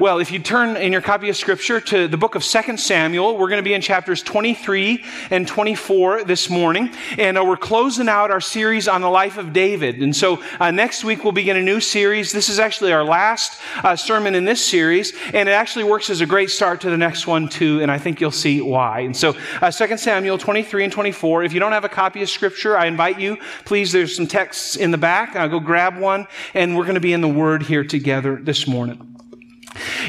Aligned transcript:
Well, 0.00 0.20
if 0.20 0.32
you 0.32 0.38
turn 0.38 0.76
in 0.76 0.90
your 0.90 1.02
copy 1.02 1.28
of 1.28 1.36
Scripture 1.36 1.78
to 1.78 2.08
the 2.08 2.16
book 2.16 2.34
of 2.34 2.42
2 2.42 2.78
Samuel, 2.78 3.36
we're 3.36 3.48
going 3.48 3.58
to 3.58 3.62
be 3.62 3.74
in 3.74 3.82
chapters 3.82 4.22
23 4.22 5.04
and 5.30 5.46
24 5.46 6.24
this 6.24 6.48
morning. 6.48 6.90
And 7.18 7.36
uh, 7.36 7.44
we're 7.44 7.58
closing 7.58 8.08
out 8.08 8.30
our 8.30 8.40
series 8.40 8.88
on 8.88 9.02
the 9.02 9.10
life 9.10 9.36
of 9.36 9.52
David. 9.52 10.02
And 10.02 10.16
so 10.16 10.42
uh, 10.58 10.70
next 10.70 11.04
week 11.04 11.24
we'll 11.24 11.34
begin 11.34 11.58
a 11.58 11.62
new 11.62 11.78
series. 11.78 12.32
This 12.32 12.48
is 12.48 12.58
actually 12.58 12.90
our 12.92 13.04
last 13.04 13.60
uh, 13.84 13.94
sermon 13.94 14.34
in 14.34 14.46
this 14.46 14.64
series. 14.64 15.12
And 15.34 15.46
it 15.46 15.52
actually 15.52 15.84
works 15.84 16.08
as 16.08 16.22
a 16.22 16.26
great 16.26 16.48
start 16.48 16.80
to 16.82 16.90
the 16.90 16.96
next 16.96 17.26
one, 17.26 17.46
too. 17.46 17.82
And 17.82 17.90
I 17.90 17.98
think 17.98 18.18
you'll 18.18 18.30
see 18.30 18.62
why. 18.62 19.00
And 19.00 19.14
so 19.14 19.36
uh, 19.60 19.70
2 19.70 19.98
Samuel 19.98 20.38
23 20.38 20.84
and 20.84 20.92
24. 20.92 21.44
If 21.44 21.52
you 21.52 21.60
don't 21.60 21.72
have 21.72 21.84
a 21.84 21.90
copy 21.90 22.22
of 22.22 22.30
Scripture, 22.30 22.78
I 22.78 22.86
invite 22.86 23.20
you, 23.20 23.36
please, 23.66 23.92
there's 23.92 24.16
some 24.16 24.26
texts 24.26 24.76
in 24.76 24.90
the 24.90 24.98
back. 24.98 25.36
I'll 25.36 25.50
go 25.50 25.60
grab 25.60 25.98
one. 25.98 26.26
And 26.54 26.78
we're 26.78 26.84
going 26.84 26.94
to 26.94 27.00
be 27.00 27.12
in 27.12 27.20
the 27.20 27.28
Word 27.28 27.62
here 27.62 27.84
together 27.84 28.36
this 28.36 28.66
morning. 28.66 29.11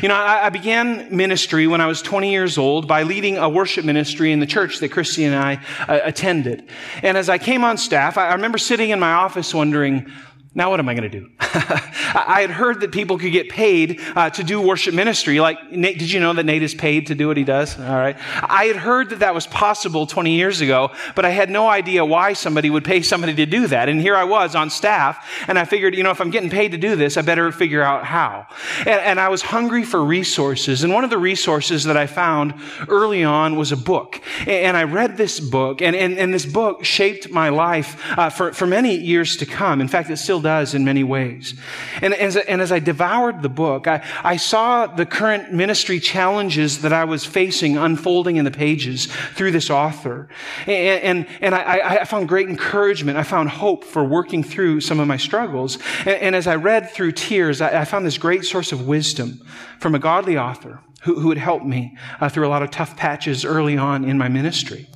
You 0.02 0.10
know, 0.10 0.16
I, 0.16 0.48
I, 0.48 0.50
began 0.50 1.16
ministry 1.16 1.68
when 1.68 1.82
I 1.82 1.88
was 1.88 2.02
20 2.02 2.32
years 2.32 2.58
old 2.58 2.88
by 2.88 3.04
leading 3.04 3.38
a 3.38 3.48
worship 3.48 3.86
ministry 3.86 4.32
in 4.32 4.40
the 4.40 4.46
church 4.46 4.80
that 4.80 4.90
Christy 4.90 5.24
and 5.24 5.36
I 5.36 5.60
uh, 5.88 6.00
attended. 6.04 6.68
And 7.02 7.18
as 7.18 7.30
I 7.30 7.38
came 7.38 7.64
on 7.64 7.78
staff, 7.78 8.18
I, 8.18 8.30
I 8.30 8.34
remember 8.34 8.58
sitting 8.58 8.90
in 8.90 9.00
my 9.00 9.14
office 9.14 9.54
wondering, 9.54 10.12
now 10.56 10.70
what 10.70 10.80
am 10.80 10.88
I 10.88 10.94
going 10.94 11.10
to 11.10 11.20
do? 11.20 11.30
I 11.40 12.42
had 12.42 12.52
heard 12.52 12.82
that 12.82 12.92
people 12.92 13.18
could 13.18 13.32
get 13.32 13.50
paid 13.50 14.00
uh, 14.16 14.30
to 14.32 14.44
do 14.44 14.62
worship 14.62 14.94
ministry. 14.94 15.40
Like, 15.40 15.72
Nate, 15.72 15.98
did 15.98 16.12
you 16.12 16.20
know 16.20 16.32
that 16.34 16.46
Nate 16.46 16.62
is 16.62 16.76
paid 16.76 17.08
to 17.08 17.16
do 17.16 17.28
what 17.28 17.38
he 17.38 17.44
does? 17.44 17.80
All 17.80 17.96
right. 17.96 18.16
I 18.44 18.66
had 18.66 18.76
heard 18.76 19.10
that 19.10 19.20
that 19.20 19.34
was 19.34 19.48
possible 19.48 20.06
20 20.06 20.36
years 20.36 20.62
ago, 20.62 20.92
but 21.16 21.26
I 21.26 21.32
had 21.32 21.50
no 21.50 21.68
idea 21.68 22.06
why 22.06 22.34
somebody 22.34 22.70
would 22.70 22.86
pay 22.86 23.02
somebody 23.02 23.34
to 23.36 23.48
do 23.48 23.66
that. 23.68 23.90
And 23.90 24.00
here 24.00 24.16
I 24.16 24.26
was 24.26 24.54
on 24.54 24.70
staff, 24.70 25.28
and 25.48 25.58
I 25.58 25.66
figured, 25.66 25.96
you 25.96 26.04
know, 26.04 26.12
if 26.12 26.22
I'm 26.22 26.30
getting 26.30 26.52
paid 26.52 26.72
to 26.74 26.78
do 26.78 26.96
this, 26.96 27.18
I 27.18 27.24
better 27.24 27.52
figure 27.52 27.82
out 27.82 28.06
how. 28.06 28.46
And, 28.80 28.90
and 28.90 29.20
I 29.20 29.30
was 29.30 29.42
hungry 29.42 29.84
for 29.84 30.04
resources. 30.04 30.84
And 30.84 30.94
one 30.94 31.04
of 31.04 31.10
the 31.10 31.18
resources 31.18 31.86
that 31.86 31.98
I 31.98 32.06
found 32.06 32.54
early 32.88 33.24
on 33.24 33.56
was 33.56 33.72
a 33.72 33.78
book. 33.78 34.22
And 34.46 34.78
I 34.78 34.84
read 34.84 35.18
this 35.18 35.40
book, 35.40 35.82
and, 35.82 35.96
and, 35.96 36.20
and 36.20 36.32
this 36.32 36.46
book 36.46 36.84
shaped 36.86 37.32
my 37.32 37.50
life 37.50 38.00
uh, 38.20 38.30
for, 38.30 38.54
for 38.54 38.68
many 38.68 38.96
years 38.96 39.38
to 39.38 39.48
come. 39.48 39.82
In 39.82 39.88
fact, 39.88 40.12
it 40.12 40.18
still 40.18 40.43
does 40.44 40.76
in 40.76 40.86
many 40.86 41.04
ways. 41.04 41.56
And 42.02 42.14
as, 42.14 42.38
and 42.38 42.62
as 42.62 42.72
I 42.72 42.78
devoured 42.78 43.42
the 43.42 43.50
book, 43.50 43.88
I, 43.88 44.06
I 44.24 44.38
saw 44.38 44.86
the 44.86 45.06
current 45.06 45.52
ministry 45.52 46.00
challenges 46.00 46.82
that 46.82 46.94
I 46.94 47.06
was 47.06 47.26
facing 47.26 47.78
unfolding 47.78 48.36
in 48.36 48.46
the 48.46 48.52
pages 48.52 49.08
through 49.08 49.52
this 49.52 49.72
author. 49.72 50.30
And, 50.68 51.02
and, 51.04 51.28
and 51.42 51.56
I, 51.56 52.02
I 52.02 52.04
found 52.04 52.30
great 52.30 52.48
encouragement. 52.48 53.18
I 53.18 53.24
found 53.24 53.50
hope 53.50 53.84
for 53.84 54.04
working 54.04 54.44
through 54.44 54.82
some 54.82 55.00
of 55.00 55.08
my 55.08 55.18
struggles. 55.18 55.80
And, 56.00 56.10
and 56.10 56.36
as 56.36 56.46
I 56.46 56.56
read 56.56 56.92
through 56.92 57.14
tears, 57.14 57.62
I, 57.62 57.82
I, 57.82 57.86
found 57.86 58.06
this 58.06 58.18
great 58.18 58.46
source 58.46 58.72
of 58.72 58.88
wisdom 58.88 59.42
from 59.80 59.96
a 59.96 60.00
godly 60.00 60.38
author 60.38 60.80
who, 61.04 61.20
who 61.20 61.30
had 61.30 61.38
helped 61.38 61.66
me 61.66 61.98
uh, 62.20 62.30
through 62.30 62.48
a 62.48 62.50
lot 62.50 62.64
of 62.64 62.72
tough 62.72 62.96
patches 62.98 63.46
early 63.46 63.78
on 63.78 64.04
in 64.04 64.18
my 64.18 64.30
ministry. 64.30 64.88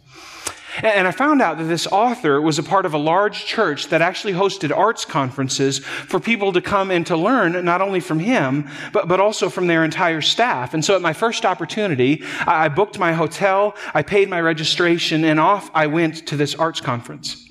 And 0.83 1.08
I 1.08 1.11
found 1.11 1.42
out 1.42 1.58
that 1.58 1.66
this 1.66 1.88
author 1.88 2.42
was 2.42 2.59
a 2.59 2.64
part 2.64 2.86
of 2.86 2.94
a 2.94 2.97
large 2.97 3.45
church 3.45 3.88
that 3.88 4.02
actually 4.02 4.33
hosted 4.33 4.75
arts 4.75 5.06
conferences 5.06 5.80
for 5.80 6.20
people 6.20 6.53
to 6.53 6.61
come 6.61 6.92
and 6.92 7.06
to 7.08 7.17
learn 7.17 7.66
not 7.66 7.81
only 7.81 8.00
from 8.00 8.20
him, 8.20 8.70
but, 8.94 9.08
but 9.08 9.20
also 9.20 9.50
from 9.50 9.67
their 9.67 9.83
entire 9.83 10.22
staff. 10.22 10.73
And 10.73 10.83
so 10.83 10.95
at 10.95 11.02
my 11.02 11.14
first 11.14 11.45
opportunity, 11.45 12.23
I 12.45 12.70
booked 12.70 13.00
my 13.00 13.14
hotel, 13.14 13.75
I 13.94 14.03
paid 14.03 14.30
my 14.30 14.42
registration, 14.42 15.23
and 15.23 15.39
off 15.39 15.72
I 15.73 15.88
went 15.88 16.28
to 16.28 16.38
this 16.38 16.55
arts 16.55 16.81
conference. 16.81 17.50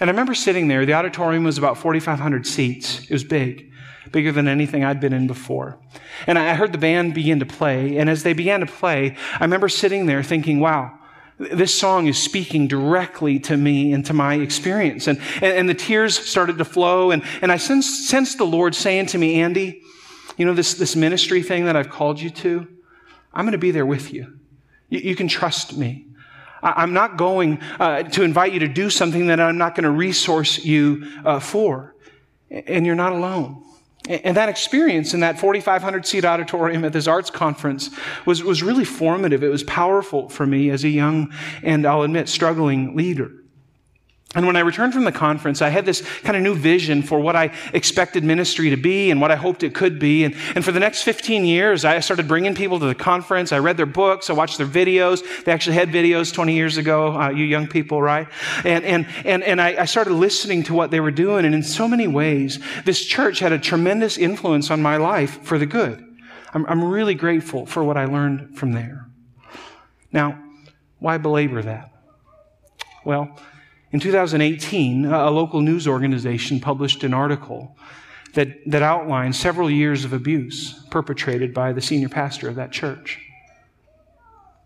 And 0.00 0.08
I 0.08 0.12
remember 0.12 0.34
sitting 0.34 0.68
there, 0.68 0.86
the 0.86 0.94
auditorium 0.94 1.44
was 1.44 1.58
about 1.58 1.78
4,500 1.78 2.46
seats. 2.46 3.04
It 3.04 3.10
was 3.10 3.24
big 3.24 3.70
bigger 4.14 4.30
than 4.30 4.46
anything 4.46 4.84
I'd 4.84 5.00
been 5.00 5.12
in 5.12 5.26
before. 5.26 5.76
And 6.28 6.38
I 6.38 6.54
heard 6.54 6.72
the 6.72 6.78
band 6.78 7.14
begin 7.14 7.40
to 7.40 7.46
play. 7.46 7.98
And 7.98 8.08
as 8.08 8.22
they 8.22 8.32
began 8.32 8.60
to 8.60 8.66
play, 8.66 9.16
I 9.40 9.44
remember 9.44 9.68
sitting 9.68 10.06
there 10.06 10.22
thinking, 10.22 10.60
wow, 10.60 10.96
this 11.38 11.74
song 11.74 12.06
is 12.06 12.16
speaking 12.16 12.68
directly 12.68 13.40
to 13.40 13.56
me 13.56 13.92
and 13.92 14.06
to 14.06 14.12
my 14.12 14.34
experience. 14.34 15.08
And, 15.08 15.20
and, 15.36 15.52
and, 15.52 15.68
the 15.68 15.74
tears 15.74 16.16
started 16.16 16.58
to 16.58 16.64
flow. 16.64 17.10
And, 17.10 17.24
and 17.42 17.50
I 17.50 17.56
sensed, 17.56 18.08
sensed 18.08 18.38
the 18.38 18.46
Lord 18.46 18.74
saying 18.74 19.06
to 19.06 19.18
me, 19.18 19.40
Andy, 19.40 19.82
you 20.36 20.44
know, 20.44 20.54
this, 20.54 20.74
this 20.74 20.94
ministry 20.94 21.42
thing 21.42 21.64
that 21.64 21.76
I've 21.76 21.90
called 21.90 22.20
you 22.20 22.30
to, 22.30 22.68
I'm 23.32 23.44
going 23.44 23.52
to 23.52 23.58
be 23.58 23.72
there 23.72 23.86
with 23.86 24.12
you. 24.12 24.38
You, 24.88 25.00
you 25.00 25.16
can 25.16 25.26
trust 25.26 25.76
me. 25.76 26.06
I, 26.62 26.82
am 26.82 26.92
not 26.92 27.16
going 27.16 27.60
uh, 27.80 28.04
to 28.04 28.22
invite 28.22 28.52
you 28.52 28.60
to 28.60 28.68
do 28.68 28.88
something 28.88 29.26
that 29.26 29.40
I'm 29.40 29.58
not 29.58 29.74
going 29.74 29.84
to 29.84 29.90
resource 29.90 30.64
you 30.64 31.06
uh, 31.24 31.40
for. 31.40 31.94
And 32.50 32.86
you're 32.86 32.94
not 32.94 33.12
alone. 33.12 33.64
And 34.06 34.36
that 34.36 34.50
experience 34.50 35.14
in 35.14 35.20
that 35.20 35.38
4,500 35.38 36.04
seat 36.04 36.24
auditorium 36.26 36.84
at 36.84 36.92
this 36.92 37.06
arts 37.06 37.30
conference 37.30 37.88
was, 38.26 38.44
was 38.44 38.62
really 38.62 38.84
formative. 38.84 39.42
It 39.42 39.48
was 39.48 39.62
powerful 39.62 40.28
for 40.28 40.46
me 40.46 40.68
as 40.70 40.84
a 40.84 40.90
young 40.90 41.32
and 41.62 41.86
I'll 41.86 42.02
admit 42.02 42.28
struggling 42.28 42.94
leader. 42.94 43.30
And 44.34 44.46
when 44.46 44.56
I 44.56 44.60
returned 44.60 44.92
from 44.92 45.04
the 45.04 45.12
conference, 45.12 45.62
I 45.62 45.68
had 45.68 45.86
this 45.86 46.00
kind 46.22 46.36
of 46.36 46.42
new 46.42 46.56
vision 46.56 47.02
for 47.02 47.20
what 47.20 47.36
I 47.36 47.52
expected 47.72 48.24
ministry 48.24 48.70
to 48.70 48.76
be 48.76 49.10
and 49.12 49.20
what 49.20 49.30
I 49.30 49.36
hoped 49.36 49.62
it 49.62 49.74
could 49.74 50.00
be. 50.00 50.24
And, 50.24 50.34
and 50.56 50.64
for 50.64 50.72
the 50.72 50.80
next 50.80 51.02
15 51.02 51.44
years, 51.44 51.84
I 51.84 52.00
started 52.00 52.26
bringing 52.26 52.54
people 52.54 52.80
to 52.80 52.86
the 52.86 52.96
conference. 52.96 53.52
I 53.52 53.58
read 53.58 53.76
their 53.76 53.86
books. 53.86 54.30
I 54.30 54.32
watched 54.32 54.58
their 54.58 54.66
videos. 54.66 55.22
They 55.44 55.52
actually 55.52 55.76
had 55.76 55.90
videos 55.90 56.34
20 56.34 56.52
years 56.52 56.78
ago, 56.78 57.12
uh, 57.18 57.30
you 57.30 57.44
young 57.44 57.68
people, 57.68 58.02
right? 58.02 58.26
And, 58.64 58.84
and, 58.84 59.06
and, 59.24 59.44
and 59.44 59.60
I, 59.60 59.82
I 59.82 59.84
started 59.84 60.14
listening 60.14 60.64
to 60.64 60.74
what 60.74 60.90
they 60.90 60.98
were 60.98 61.12
doing. 61.12 61.44
And 61.44 61.54
in 61.54 61.62
so 61.62 61.86
many 61.86 62.08
ways, 62.08 62.58
this 62.84 63.04
church 63.04 63.38
had 63.38 63.52
a 63.52 63.58
tremendous 63.58 64.18
influence 64.18 64.70
on 64.70 64.82
my 64.82 64.96
life 64.96 65.42
for 65.44 65.58
the 65.58 65.66
good. 65.66 66.04
I'm, 66.52 66.66
I'm 66.66 66.82
really 66.82 67.14
grateful 67.14 67.66
for 67.66 67.84
what 67.84 67.96
I 67.96 68.06
learned 68.06 68.58
from 68.58 68.72
there. 68.72 69.06
Now, 70.12 70.42
why 70.98 71.18
belabor 71.18 71.62
that? 71.62 71.92
Well, 73.04 73.38
in 73.94 74.00
2018, 74.00 75.04
a 75.04 75.30
local 75.30 75.60
news 75.60 75.86
organization 75.86 76.58
published 76.58 77.04
an 77.04 77.14
article 77.14 77.76
that, 78.32 78.48
that 78.68 78.82
outlined 78.82 79.36
several 79.36 79.70
years 79.70 80.04
of 80.04 80.12
abuse 80.12 80.84
perpetrated 80.90 81.54
by 81.54 81.72
the 81.72 81.80
senior 81.80 82.08
pastor 82.08 82.48
of 82.48 82.56
that 82.56 82.72
church. 82.72 83.20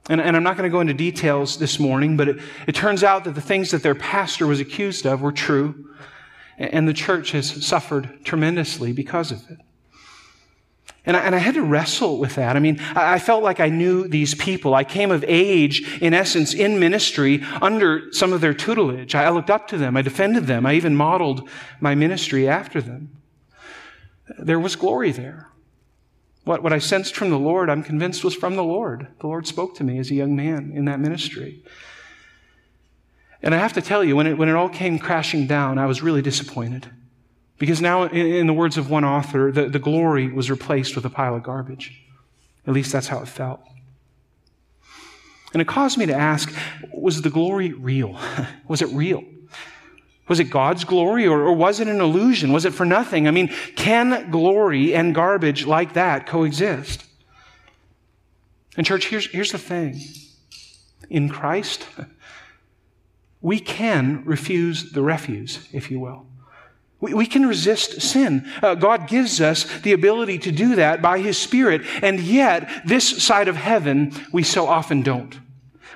And, 0.08 0.18
and 0.18 0.34
I'm 0.34 0.42
not 0.42 0.56
going 0.56 0.66
to 0.66 0.72
go 0.72 0.80
into 0.80 0.94
details 0.94 1.58
this 1.58 1.78
morning, 1.78 2.16
but 2.16 2.30
it, 2.30 2.40
it 2.66 2.74
turns 2.74 3.04
out 3.04 3.24
that 3.24 3.34
the 3.34 3.42
things 3.42 3.70
that 3.72 3.82
their 3.82 3.94
pastor 3.94 4.46
was 4.46 4.60
accused 4.60 5.04
of 5.04 5.20
were 5.20 5.30
true, 5.30 5.90
and 6.56 6.88
the 6.88 6.94
church 6.94 7.32
has 7.32 7.50
suffered 7.66 8.24
tremendously 8.24 8.94
because 8.94 9.30
of 9.30 9.42
it. 9.50 9.58
And 11.08 11.16
I, 11.16 11.20
and 11.20 11.34
I, 11.34 11.38
had 11.38 11.54
to 11.54 11.62
wrestle 11.62 12.18
with 12.18 12.34
that. 12.34 12.54
I 12.54 12.60
mean, 12.60 12.78
I 12.94 13.18
felt 13.18 13.42
like 13.42 13.60
I 13.60 13.70
knew 13.70 14.06
these 14.06 14.34
people. 14.34 14.74
I 14.74 14.84
came 14.84 15.10
of 15.10 15.24
age, 15.26 15.98
in 16.02 16.12
essence, 16.12 16.52
in 16.52 16.78
ministry 16.78 17.42
under 17.62 18.12
some 18.12 18.34
of 18.34 18.42
their 18.42 18.52
tutelage. 18.52 19.14
I 19.14 19.30
looked 19.30 19.48
up 19.48 19.68
to 19.68 19.78
them. 19.78 19.96
I 19.96 20.02
defended 20.02 20.46
them. 20.46 20.66
I 20.66 20.74
even 20.74 20.94
modeled 20.94 21.48
my 21.80 21.94
ministry 21.94 22.46
after 22.46 22.82
them. 22.82 23.16
There 24.38 24.60
was 24.60 24.76
glory 24.76 25.10
there. 25.10 25.48
What, 26.44 26.62
what 26.62 26.74
I 26.74 26.78
sensed 26.78 27.16
from 27.16 27.30
the 27.30 27.38
Lord, 27.38 27.70
I'm 27.70 27.82
convinced 27.82 28.22
was 28.22 28.34
from 28.34 28.56
the 28.56 28.62
Lord. 28.62 29.08
The 29.20 29.28
Lord 29.28 29.46
spoke 29.46 29.76
to 29.76 29.84
me 29.84 29.98
as 29.98 30.10
a 30.10 30.14
young 30.14 30.36
man 30.36 30.72
in 30.74 30.84
that 30.84 31.00
ministry. 31.00 31.62
And 33.42 33.54
I 33.54 33.58
have 33.58 33.72
to 33.72 33.80
tell 33.80 34.04
you, 34.04 34.14
when 34.14 34.26
it, 34.26 34.36
when 34.36 34.50
it 34.50 34.54
all 34.54 34.68
came 34.68 34.98
crashing 34.98 35.46
down, 35.46 35.78
I 35.78 35.86
was 35.86 36.02
really 36.02 36.20
disappointed. 36.20 36.90
Because 37.58 37.80
now, 37.80 38.04
in 38.04 38.46
the 38.46 38.52
words 38.52 38.78
of 38.78 38.88
one 38.88 39.04
author, 39.04 39.50
the, 39.50 39.68
the 39.68 39.80
glory 39.80 40.28
was 40.28 40.48
replaced 40.48 40.94
with 40.94 41.04
a 41.04 41.10
pile 41.10 41.34
of 41.34 41.42
garbage. 41.42 42.00
At 42.66 42.72
least 42.72 42.92
that's 42.92 43.08
how 43.08 43.18
it 43.20 43.28
felt. 43.28 43.60
And 45.52 45.60
it 45.60 45.66
caused 45.66 45.98
me 45.98 46.06
to 46.06 46.14
ask 46.14 46.54
was 46.92 47.22
the 47.22 47.30
glory 47.30 47.72
real? 47.72 48.18
was 48.68 48.82
it 48.82 48.88
real? 48.90 49.24
Was 50.28 50.40
it 50.40 50.50
God's 50.50 50.84
glory 50.84 51.26
or, 51.26 51.40
or, 51.40 51.54
was 51.54 51.80
it 51.80 51.88
an 51.88 52.00
illusion? 52.00 52.52
Was 52.52 52.66
it 52.66 52.74
for 52.74 52.84
nothing? 52.84 53.26
I 53.26 53.30
mean, 53.30 53.48
can 53.76 54.30
glory 54.30 54.94
and 54.94 55.14
garbage 55.14 55.66
like 55.66 55.94
that 55.94 56.26
coexist? 56.26 57.04
And, 58.76 58.86
church, 58.86 59.08
here's, 59.08 59.26
here's 59.30 59.52
the 59.52 59.58
thing 59.58 60.00
in 61.08 61.30
Christ, 61.30 61.86
we 63.40 63.58
can 63.58 64.22
refuse 64.26 64.92
the 64.92 65.02
refuse, 65.02 65.66
if 65.72 65.90
you 65.90 65.98
will. 65.98 66.26
We, 67.00 67.14
we 67.14 67.26
can 67.26 67.46
resist 67.46 68.00
sin. 68.00 68.48
Uh, 68.62 68.74
God 68.74 69.08
gives 69.08 69.40
us 69.40 69.64
the 69.80 69.92
ability 69.92 70.38
to 70.40 70.52
do 70.52 70.74
that 70.76 71.00
by 71.00 71.20
His 71.20 71.38
Spirit, 71.38 71.82
and 72.02 72.18
yet, 72.18 72.68
this 72.84 73.22
side 73.22 73.48
of 73.48 73.56
heaven, 73.56 74.12
we 74.32 74.42
so 74.42 74.66
often 74.66 75.02
don't. 75.02 75.38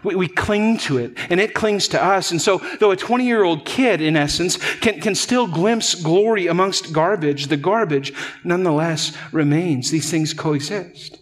We, 0.05 0.15
we 0.15 0.29
cling 0.29 0.79
to 0.79 0.99
it, 0.99 1.17
and 1.31 1.41
it 1.41 1.55
clings 1.55 1.89
to 1.89 2.03
us. 2.03 2.31
And 2.31 2.41
so, 2.41 2.59
though 2.81 2.91
a 2.91 2.97
20 2.97 3.25
year 3.25 3.43
old 3.43 3.65
kid, 3.65 4.01
in 4.01 4.17
essence, 4.17 4.57
can, 4.77 5.01
can 5.01 5.15
still 5.15 5.47
glimpse 5.47 5.95
glory 5.95 6.47
amongst 6.47 6.93
garbage, 6.93 7.47
the 7.47 7.57
garbage 7.57 8.13
nonetheless 8.45 9.17
remains. 9.33 9.91
These 9.91 10.11
things 10.11 10.35
coexist. 10.35 11.21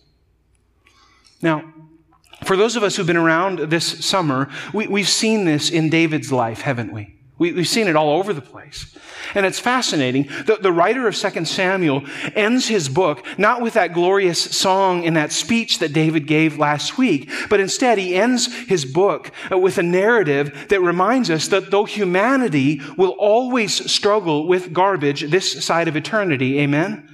Now, 1.43 1.73
for 2.44 2.56
those 2.56 2.77
of 2.77 2.82
us 2.82 2.97
who've 2.97 3.06
been 3.06 3.17
around 3.17 3.59
this 3.71 4.05
summer, 4.05 4.49
we, 4.73 4.88
we've 4.88 5.09
seen 5.09 5.44
this 5.44 5.71
in 5.71 5.91
David's 5.91 6.32
life, 6.32 6.62
haven't 6.62 6.93
we? 6.93 7.19
We, 7.41 7.55
have 7.55 7.69
seen 7.69 7.89
it 7.89 7.97
all 7.97 8.19
over 8.19 8.35
the 8.35 8.43
place. 8.43 8.95
And 9.35 9.47
it's 9.47 9.59
fascinating. 9.59 10.25
The, 10.45 10.59
the 10.61 10.71
writer 10.71 11.09
of 11.09 11.17
2 11.17 11.47
Samuel 11.47 12.05
ends 12.35 12.69
his 12.69 12.91
book 12.91 13.25
not 13.39 13.63
with 13.63 13.73
that 13.75 13.95
glorious 13.95 14.39
song 14.39 15.07
and 15.07 15.17
that 15.17 15.33
speech 15.33 15.79
that 15.79 15.95
David 15.95 16.27
gave 16.27 16.59
last 16.59 16.99
week, 16.99 17.31
but 17.49 17.59
instead 17.59 17.97
he 17.97 18.15
ends 18.15 18.53
his 18.69 18.85
book 18.85 19.33
uh, 19.51 19.57
with 19.57 19.79
a 19.79 19.83
narrative 19.83 20.67
that 20.69 20.83
reminds 20.83 21.31
us 21.31 21.49
that 21.49 21.71
though 21.71 21.87
humanity 21.87 22.83
will 22.99 23.17
always 23.19 23.91
struggle 23.91 24.47
with 24.47 24.75
garbage 24.75 25.23
this 25.23 25.65
side 25.65 25.89
of 25.89 25.97
eternity, 25.97 26.61
amen? 26.61 27.09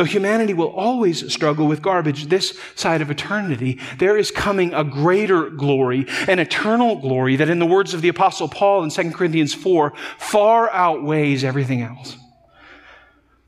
Though 0.00 0.04
humanity 0.04 0.54
will 0.54 0.68
always 0.68 1.30
struggle 1.30 1.66
with 1.66 1.82
garbage 1.82 2.28
this 2.28 2.58
side 2.74 3.02
of 3.02 3.10
eternity, 3.10 3.78
there 3.98 4.16
is 4.16 4.30
coming 4.30 4.72
a 4.72 4.82
greater 4.82 5.50
glory, 5.50 6.06
an 6.26 6.38
eternal 6.38 6.96
glory 6.96 7.36
that, 7.36 7.50
in 7.50 7.58
the 7.58 7.66
words 7.66 7.92
of 7.92 8.00
the 8.00 8.08
Apostle 8.08 8.48
Paul 8.48 8.82
in 8.82 8.88
2 8.88 9.10
Corinthians 9.10 9.52
4, 9.52 9.92
far 10.16 10.70
outweighs 10.70 11.44
everything 11.44 11.82
else. 11.82 12.16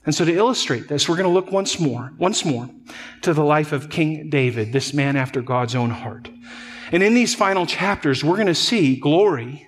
And 0.05 0.15
so, 0.15 0.27
to 0.27 0.35
illustrate 0.35 0.89
this, 0.89 1.09
we're 1.09 1.17
going 1.17 1.27
to 1.27 1.33
look 1.33 1.51
once 1.51 1.81
more, 1.81 2.13
once 2.19 2.45
more, 2.45 2.69
to 3.23 3.33
the 3.33 3.43
life 3.43 3.73
of 3.73 3.89
King 3.89 4.29
David, 4.29 4.75
this 4.75 4.93
man 4.93 5.17
after 5.17 5.41
God's 5.41 5.75
own 5.75 5.89
heart. 5.89 6.29
And 6.91 7.03
in 7.03 7.15
these 7.15 7.35
final 7.35 7.65
chapters, 7.65 8.23
we're 8.23 8.37
going 8.37 8.47
to 8.47 8.55
see 8.55 8.97
glory, 8.97 9.67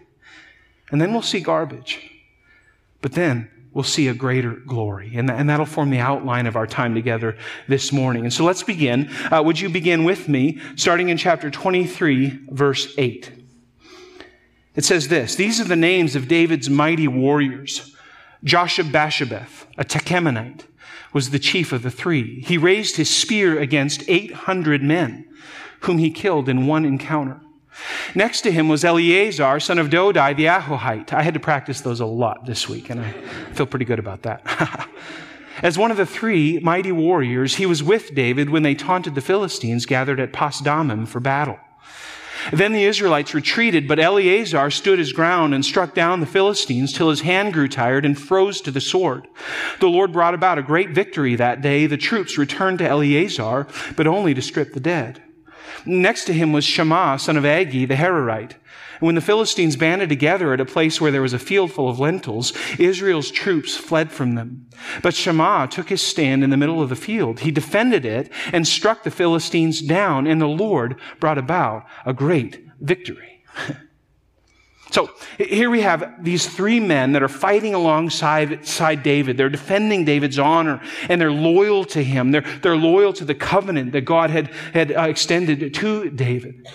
and 0.91 1.01
then 1.01 1.15
we'll 1.15 1.23
see 1.23 1.41
garbage. 1.41 2.11
But 3.01 3.13
then, 3.13 3.51
we'll 3.75 3.85
see 3.85 4.09
a 4.09 4.15
greater 4.15 4.53
glory. 4.53 5.13
And, 5.15 5.31
and 5.31 5.51
that'll 5.51 5.67
form 5.67 5.91
the 5.91 5.99
outline 5.99 6.47
of 6.47 6.57
our 6.57 6.67
time 6.67 6.95
together 6.95 7.37
this 7.69 7.93
morning. 7.93 8.23
And 8.23 8.33
so 8.33 8.45
let's 8.45 8.63
begin. 8.63 9.11
Uh, 9.31 9.43
would 9.45 9.61
you 9.61 9.69
begin 9.69 10.05
with 10.05 10.29
me, 10.29 10.61
starting 10.77 11.09
in 11.09 11.19
chapter 11.19 11.51
23, 11.51 12.47
verse 12.51 12.95
8? 12.97 13.33
It 14.77 14.85
says 14.85 15.09
this 15.09 15.35
These 15.35 15.61
are 15.61 15.65
the 15.65 15.77
names 15.77 16.17
of 16.17 16.29
David's 16.29 16.71
mighty 16.71 17.09
warriors. 17.09 17.91
Josheb-basshebeth, 18.45 19.67
a 19.79 19.85
Tahkemonite, 19.85 20.65
was 21.15 21.31
the 21.31 21.39
chief 21.39 21.73
of 21.73 21.83
the 21.83 21.91
three. 21.91 22.43
He 22.43 22.59
raised 22.59 22.97
his 22.97 23.09
spear 23.09 23.59
against 23.59 24.05
800 24.07 24.83
men, 24.83 25.27
whom 25.81 25.97
he 25.97 26.11
killed 26.11 26.49
in 26.49 26.67
one 26.67 26.85
encounter. 26.85 27.41
Next 28.15 28.43
to 28.43 28.53
him 28.53 28.69
was 28.69 28.85
Eleazar, 28.85 29.61
son 29.61 29.79
of 29.79 29.89
Dodai, 29.89 30.37
the 30.37 30.47
Ahohite. 30.47 31.13
I 31.13 31.23
had 31.23 31.35
to 31.35 31.41
practice 31.41 31.81
those 31.81 32.01
a 32.01 32.07
lot 32.07 32.47
this 32.47 32.69
week, 32.69 32.91
and 32.91 33.01
I 33.01 33.13
feel 33.53 33.67
pretty 33.67 33.85
good 33.85 33.99
about 33.99 34.23
that. 34.23 34.89
As 35.63 35.79
one 35.79 35.91
of 35.91 35.97
the 35.97 36.07
three 36.07 36.59
mighty 36.61 36.93
warriors, 36.93 37.57
he 37.57 37.67
was 37.67 37.83
with 37.83 38.15
David 38.15 38.51
when 38.51 38.63
they 38.63 38.75
taunted 38.75 39.15
the 39.15 39.21
Philistines 39.21 39.87
gathered 39.87 40.21
at 40.21 40.33
Pas 40.33 40.61
Dammim 40.61 41.07
for 41.07 41.21
battle. 41.21 41.59
Then 42.53 42.73
the 42.73 42.85
Israelites 42.85 43.35
retreated, 43.35 43.89
but 43.89 43.99
Eleazar 43.99 44.71
stood 44.71 44.99
his 44.99 45.13
ground 45.13 45.55
and 45.55 45.65
struck 45.65 45.95
down 45.95 46.21
the 46.21 46.27
Philistines 46.27 46.93
till 46.93 47.09
his 47.09 47.23
hand 47.23 47.55
grew 47.55 47.69
tired 47.69 48.05
and 48.05 48.19
froze 48.19 48.61
to 48.63 48.71
the 48.71 48.81
sword. 48.81 49.27
The 49.81 49.89
Lord 49.89 50.13
brought 50.13 50.35
about 50.35 50.59
a 50.59 50.63
great 50.63 50.91
victory 50.91 51.37
that 51.37 51.63
day. 51.63 51.87
The 51.87 51.97
troops 51.97 52.37
returned 52.37 52.79
to 52.79 52.89
Eleazar, 52.89 53.67
but 53.97 54.07
only 54.07 54.35
to 54.35 54.43
strip 54.43 54.75
the 54.75 54.81
dead. 54.81 55.23
Next 55.87 56.25
to 56.25 56.33
him 56.33 56.53
was 56.53 56.65
Shammah, 56.65 57.19
son 57.19 57.37
of 57.37 57.45
Agee, 57.45 57.87
the 57.87 57.95
Hararite. 57.95 58.55
And 59.01 59.07
when 59.07 59.15
the 59.15 59.21
Philistines 59.21 59.77
banded 59.77 60.09
together 60.09 60.53
at 60.53 60.61
a 60.61 60.65
place 60.65 61.01
where 61.01 61.11
there 61.11 61.23
was 61.23 61.33
a 61.33 61.39
field 61.39 61.73
full 61.73 61.89
of 61.89 61.99
lentils, 61.99 62.53
Israel's 62.79 63.31
troops 63.31 63.77
fled 63.77 64.13
from 64.13 64.35
them. 64.35 64.67
But 65.03 65.15
Shammah 65.15 65.69
took 65.71 65.89
his 65.89 66.01
stand 66.01 66.45
in 66.45 66.51
the 66.51 66.57
middle 66.57 66.81
of 66.81 66.89
the 66.89 66.97
field. 66.97 67.41
He 67.41 67.51
defended 67.51 68.05
it 68.05 68.31
and 68.53 68.67
struck 68.67 69.03
the 69.03 69.11
Philistines 69.11 69.83
down, 69.83 70.27
and 70.27 70.41
the 70.41 70.47
Lord 70.47 70.99
brought 71.21 71.39
about 71.39 71.87
a 72.07 72.13
great 72.13 72.65
victory. 72.81 73.45
So 74.95 75.11
here 75.39 75.71
we 75.71 75.81
have 75.81 76.23
these 76.23 76.47
three 76.47 76.79
men 76.79 77.15
that 77.15 77.23
are 77.25 77.29
fighting 77.29 77.75
alongside 77.75 79.03
David. 79.03 79.37
They're 79.37 79.49
defending 79.49 80.05
David's 80.05 80.39
honor 80.39 80.81
and 81.09 81.21
they're 81.21 81.33
loyal 81.33 81.85
to 81.87 82.05
him. 82.05 82.31
They're, 82.31 82.45
they're 82.63 82.77
loyal 82.77 83.13
to 83.15 83.25
the 83.25 83.35
covenant 83.35 83.91
that 83.91 84.03
God 84.03 84.31
had, 84.31 84.53
had 84.73 84.93
uh, 84.93 85.09
extended 85.09 85.75
to 85.75 86.11
David. 86.11 86.69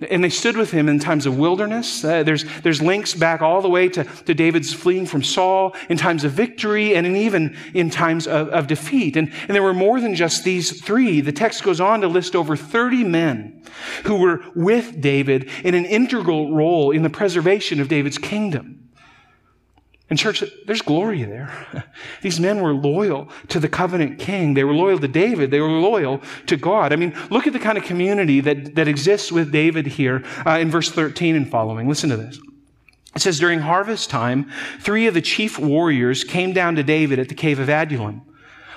And 0.00 0.24
they 0.24 0.28
stood 0.28 0.56
with 0.56 0.72
him 0.72 0.88
in 0.88 0.98
times 0.98 1.24
of 1.24 1.38
wilderness. 1.38 2.04
Uh, 2.04 2.24
there's, 2.24 2.44
there's 2.62 2.82
links 2.82 3.14
back 3.14 3.42
all 3.42 3.62
the 3.62 3.68
way 3.68 3.88
to, 3.90 4.04
to 4.04 4.34
David's 4.34 4.72
fleeing 4.72 5.06
from 5.06 5.22
Saul, 5.22 5.74
in 5.88 5.96
times 5.96 6.24
of 6.24 6.32
victory, 6.32 6.96
and 6.96 7.06
in 7.06 7.14
even 7.14 7.56
in 7.74 7.90
times 7.90 8.26
of, 8.26 8.48
of 8.48 8.66
defeat. 8.66 9.16
And, 9.16 9.32
and 9.42 9.54
there 9.54 9.62
were 9.62 9.74
more 9.74 10.00
than 10.00 10.14
just 10.14 10.44
these 10.44 10.82
three. 10.82 11.20
The 11.20 11.32
text 11.32 11.62
goes 11.62 11.80
on 11.80 12.00
to 12.00 12.08
list 12.08 12.34
over 12.34 12.56
30 12.56 13.04
men 13.04 13.62
who 14.04 14.16
were 14.16 14.42
with 14.54 15.00
David 15.00 15.48
in 15.62 15.74
an 15.74 15.84
integral 15.84 16.54
role 16.54 16.90
in 16.90 17.02
the 17.02 17.10
preservation 17.10 17.80
of 17.80 17.88
David's 17.88 18.18
kingdom. 18.18 18.83
And 20.10 20.18
church, 20.18 20.44
there's 20.66 20.82
glory 20.82 21.22
there. 21.22 21.84
These 22.22 22.38
men 22.38 22.60
were 22.60 22.74
loyal 22.74 23.30
to 23.48 23.58
the 23.58 23.68
covenant 23.68 24.18
king. 24.18 24.52
They 24.52 24.64
were 24.64 24.74
loyal 24.74 24.98
to 24.98 25.08
David. 25.08 25.50
They 25.50 25.60
were 25.60 25.68
loyal 25.68 26.20
to 26.46 26.56
God. 26.56 26.92
I 26.92 26.96
mean, 26.96 27.16
look 27.30 27.46
at 27.46 27.54
the 27.54 27.58
kind 27.58 27.78
of 27.78 27.84
community 27.84 28.40
that, 28.40 28.74
that 28.74 28.86
exists 28.86 29.32
with 29.32 29.50
David 29.50 29.86
here 29.86 30.22
uh, 30.46 30.58
in 30.58 30.70
verse 30.70 30.90
13 30.90 31.34
and 31.34 31.50
following. 31.50 31.88
Listen 31.88 32.10
to 32.10 32.16
this. 32.18 32.38
It 33.16 33.22
says, 33.22 33.38
during 33.38 33.60
harvest 33.60 34.10
time, 34.10 34.50
three 34.80 35.06
of 35.06 35.14
the 35.14 35.22
chief 35.22 35.58
warriors 35.58 36.24
came 36.24 36.52
down 36.52 36.74
to 36.76 36.82
David 36.82 37.18
at 37.18 37.28
the 37.28 37.34
cave 37.34 37.58
of 37.58 37.70
Adullam, 37.70 38.22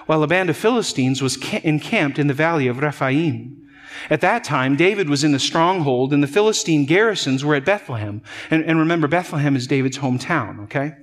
while 0.05 0.21
a 0.21 0.27
band 0.27 0.49
of 0.49 0.55
Philistines 0.55 1.21
was 1.21 1.37
encamped 1.63 2.19
in 2.19 2.27
the 2.27 2.33
valley 2.35 2.67
of 2.67 2.79
Rephaim. 2.79 3.67
At 4.11 4.21
that 4.21 4.43
time, 4.43 4.75
David 4.75 5.09
was 5.09 5.23
in 5.23 5.31
the 5.31 5.39
stronghold, 5.39 6.13
and 6.13 6.21
the 6.21 6.27
Philistine 6.27 6.85
garrisons 6.85 7.43
were 7.43 7.55
at 7.55 7.65
Bethlehem. 7.65 8.21
And, 8.51 8.63
and 8.63 8.77
remember, 8.77 9.07
Bethlehem 9.07 9.55
is 9.55 9.65
David's 9.65 9.97
hometown, 9.97 10.63
okay? 10.65 10.93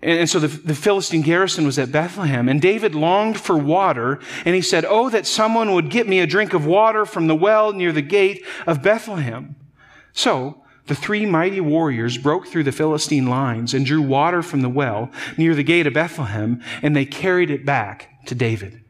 And 0.00 0.30
so 0.30 0.38
the, 0.38 0.46
the, 0.46 0.76
Philistine 0.76 1.22
garrison 1.22 1.66
was 1.66 1.76
at 1.76 1.90
Bethlehem, 1.90 2.48
and 2.48 2.62
David 2.62 2.94
longed 2.94 3.40
for 3.40 3.58
water, 3.58 4.20
and 4.44 4.54
he 4.54 4.60
said, 4.60 4.84
Oh, 4.84 5.10
that 5.10 5.26
someone 5.26 5.72
would 5.72 5.90
get 5.90 6.06
me 6.06 6.20
a 6.20 6.26
drink 6.26 6.54
of 6.54 6.64
water 6.64 7.04
from 7.04 7.26
the 7.26 7.34
well 7.34 7.72
near 7.72 7.90
the 7.90 8.02
gate 8.02 8.44
of 8.64 8.80
Bethlehem. 8.80 9.56
So 10.12 10.62
the 10.86 10.94
three 10.94 11.26
mighty 11.26 11.60
warriors 11.60 12.16
broke 12.16 12.46
through 12.46 12.64
the 12.64 12.72
Philistine 12.72 13.26
lines 13.26 13.74
and 13.74 13.84
drew 13.84 14.00
water 14.00 14.40
from 14.40 14.60
the 14.60 14.68
well 14.68 15.10
near 15.36 15.56
the 15.56 15.64
gate 15.64 15.86
of 15.88 15.94
Bethlehem, 15.94 16.62
and 16.80 16.94
they 16.94 17.04
carried 17.04 17.50
it 17.50 17.66
back 17.66 18.24
to 18.26 18.36
David. 18.36 18.84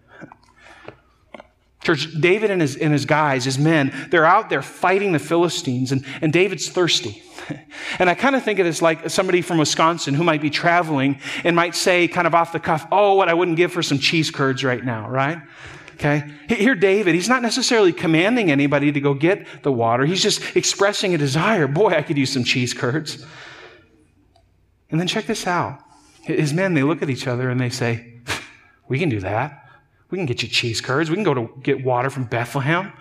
Church, 1.83 2.09
David 2.21 2.51
and 2.51 2.61
his, 2.61 2.77
and 2.77 2.93
his 2.93 3.05
guys, 3.05 3.45
his 3.45 3.59
men, 3.59 3.93
they're 4.11 4.27
out 4.27 4.51
there 4.51 4.63
fighting 4.63 5.13
the 5.13 5.19
Philistines, 5.19 5.93
and, 5.93 6.05
and 6.21 6.33
David's 6.33 6.69
thirsty. 6.69 7.23
And 7.99 8.11
I 8.11 8.15
kind 8.15 8.37
of 8.37 8.43
think 8.43 8.59
of 8.59 8.67
this 8.67 8.83
like 8.83 9.09
somebody 9.09 9.41
from 9.41 9.57
Wisconsin 9.57 10.13
who 10.13 10.23
might 10.23 10.43
be 10.43 10.51
traveling 10.51 11.19
and 11.45 11.57
might 11.57 11.75
say, 11.75 12.07
kind 12.07 12.27
of 12.27 12.35
off 12.35 12.53
the 12.53 12.61
cuff, 12.61 12.87
oh, 12.93 13.15
what 13.15 13.29
I 13.29 13.35
wouldn't 13.35 13.57
give 13.57 13.73
for 13.73 13.83
some 13.83 13.99
cheese 13.99 14.31
curds 14.31 14.63
right 14.63 14.85
now, 14.85 15.09
right? 15.09 15.39
Okay? 15.95 16.31
Here, 16.49 16.75
David, 16.75 17.15
he's 17.15 17.29
not 17.29 17.43
necessarily 17.43 17.93
commanding 17.93 18.51
anybody 18.51 18.93
to 18.93 19.01
go 19.01 19.15
get 19.15 19.47
the 19.63 19.73
water. 19.73 20.05
He's 20.05 20.23
just 20.23 20.57
expressing 20.57 21.15
a 21.15 21.19
desire. 21.19 21.67
Boy, 21.67 21.91
I 21.91 22.03
could 22.03 22.19
use 22.19 22.33
some 22.33 22.45
cheese 22.45 22.75
curds. 22.75 23.25
And 24.91 25.01
then 25.01 25.09
check 25.09 25.27
this 25.27 25.47
out. 25.47 25.81
His 26.23 26.53
men, 26.53 26.75
they 26.75 26.83
look 26.83 27.03
at 27.03 27.11
each 27.11 27.27
other 27.27 27.51
and 27.51 27.61
they 27.61 27.71
say, 27.71 28.21
we 28.89 28.99
can 28.99 29.09
do 29.09 29.21
that. 29.21 29.68
We 30.11 30.19
can 30.19 30.27
get 30.27 30.43
you 30.43 30.49
cheese 30.49 30.81
curds. 30.81 31.11
We 31.11 31.17
can 31.17 31.25
go 31.25 31.35
to 31.35 31.51
get 31.63 31.85
water 31.85 32.11
from 32.11 32.25
Bethlehem. 32.25 32.93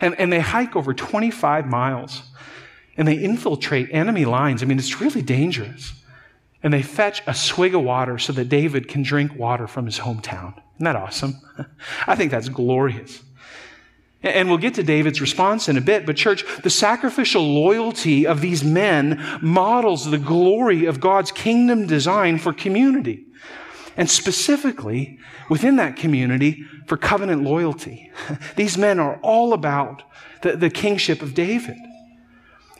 And, 0.00 0.18
and 0.18 0.32
they 0.32 0.40
hike 0.40 0.76
over 0.76 0.92
25 0.92 1.66
miles 1.66 2.22
and 2.96 3.08
they 3.08 3.16
infiltrate 3.16 3.88
enemy 3.90 4.24
lines. 4.24 4.62
I 4.62 4.66
mean, 4.66 4.78
it's 4.78 5.00
really 5.00 5.22
dangerous. 5.22 5.92
And 6.62 6.72
they 6.72 6.82
fetch 6.82 7.22
a 7.26 7.34
swig 7.34 7.74
of 7.74 7.82
water 7.82 8.18
so 8.18 8.32
that 8.34 8.48
David 8.48 8.86
can 8.86 9.02
drink 9.02 9.34
water 9.34 9.66
from 9.66 9.86
his 9.86 9.98
hometown. 9.98 10.54
Isn't 10.76 10.84
that 10.84 10.96
awesome? 10.96 11.40
I 12.06 12.14
think 12.14 12.30
that's 12.30 12.48
glorious. 12.48 13.22
And 14.22 14.48
we'll 14.48 14.58
get 14.58 14.74
to 14.74 14.84
David's 14.84 15.20
response 15.20 15.68
in 15.68 15.76
a 15.76 15.80
bit, 15.80 16.06
but 16.06 16.16
church, 16.16 16.44
the 16.62 16.70
sacrificial 16.70 17.42
loyalty 17.42 18.24
of 18.24 18.40
these 18.40 18.62
men 18.62 19.20
models 19.40 20.08
the 20.08 20.18
glory 20.18 20.84
of 20.84 21.00
God's 21.00 21.32
kingdom 21.32 21.86
design 21.86 22.38
for 22.38 22.52
community 22.52 23.26
and 23.96 24.08
specifically 24.10 25.18
within 25.48 25.76
that 25.76 25.96
community 25.96 26.64
for 26.86 26.96
covenant 26.96 27.42
loyalty. 27.42 28.10
These 28.56 28.78
men 28.78 28.98
are 28.98 29.18
all 29.22 29.52
about 29.52 30.02
the, 30.42 30.56
the 30.56 30.70
kingship 30.70 31.22
of 31.22 31.34
David. 31.34 31.76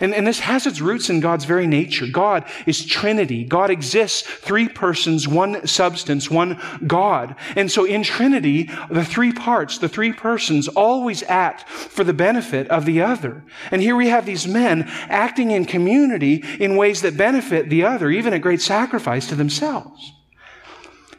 And, 0.01 0.15
and, 0.15 0.27
this 0.27 0.41
has 0.41 0.67
its 0.67 0.81
roots 0.81 1.11
in 1.11 1.21
God's 1.21 1.45
very 1.45 1.69
nature. 1.69 2.07
God 2.11 2.45
is 2.67 2.85
Trinity. 2.85 3.45
God 3.45 3.71
exists, 3.71 4.23
three 4.23 4.69
persons, 4.69 5.29
one 5.29 5.65
substance, 5.65 6.29
one 6.29 6.61
God. 6.85 7.37
And 7.55 7.71
so 7.71 7.85
in 7.85 8.03
Trinity, 8.03 8.69
the 8.91 9.05
three 9.05 9.33
parts, 9.33 9.79
the 9.79 9.89
three 9.89 10.13
persons 10.13 10.67
always 10.67 11.23
act 11.25 11.69
for 11.69 12.03
the 12.03 12.13
benefit 12.13 12.67
of 12.69 12.85
the 12.85 13.01
other. 13.01 13.45
And 13.71 13.81
here 13.81 13.95
we 13.95 14.09
have 14.09 14.27
these 14.27 14.49
men 14.49 14.85
acting 15.09 15.53
in 15.53 15.67
community 15.67 16.43
in 16.59 16.77
ways 16.77 17.03
that 17.03 17.17
benefit 17.17 17.71
the 17.71 17.85
other, 17.85 18.11
even 18.11 18.35
at 18.35 18.41
great 18.41 18.61
sacrifice 18.61 19.29
to 19.29 19.37
themselves. 19.37 20.13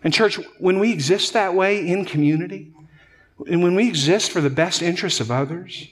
And, 0.03 0.13
church, 0.13 0.35
when 0.59 0.79
we 0.79 0.91
exist 0.91 1.33
that 1.33 1.55
way 1.55 1.87
in 1.87 2.05
community, 2.05 2.73
and 3.47 3.63
when 3.63 3.75
we 3.75 3.87
exist 3.87 4.31
for 4.31 4.41
the 4.41 4.49
best 4.49 4.81
interests 4.81 5.19
of 5.19 5.31
others, 5.31 5.87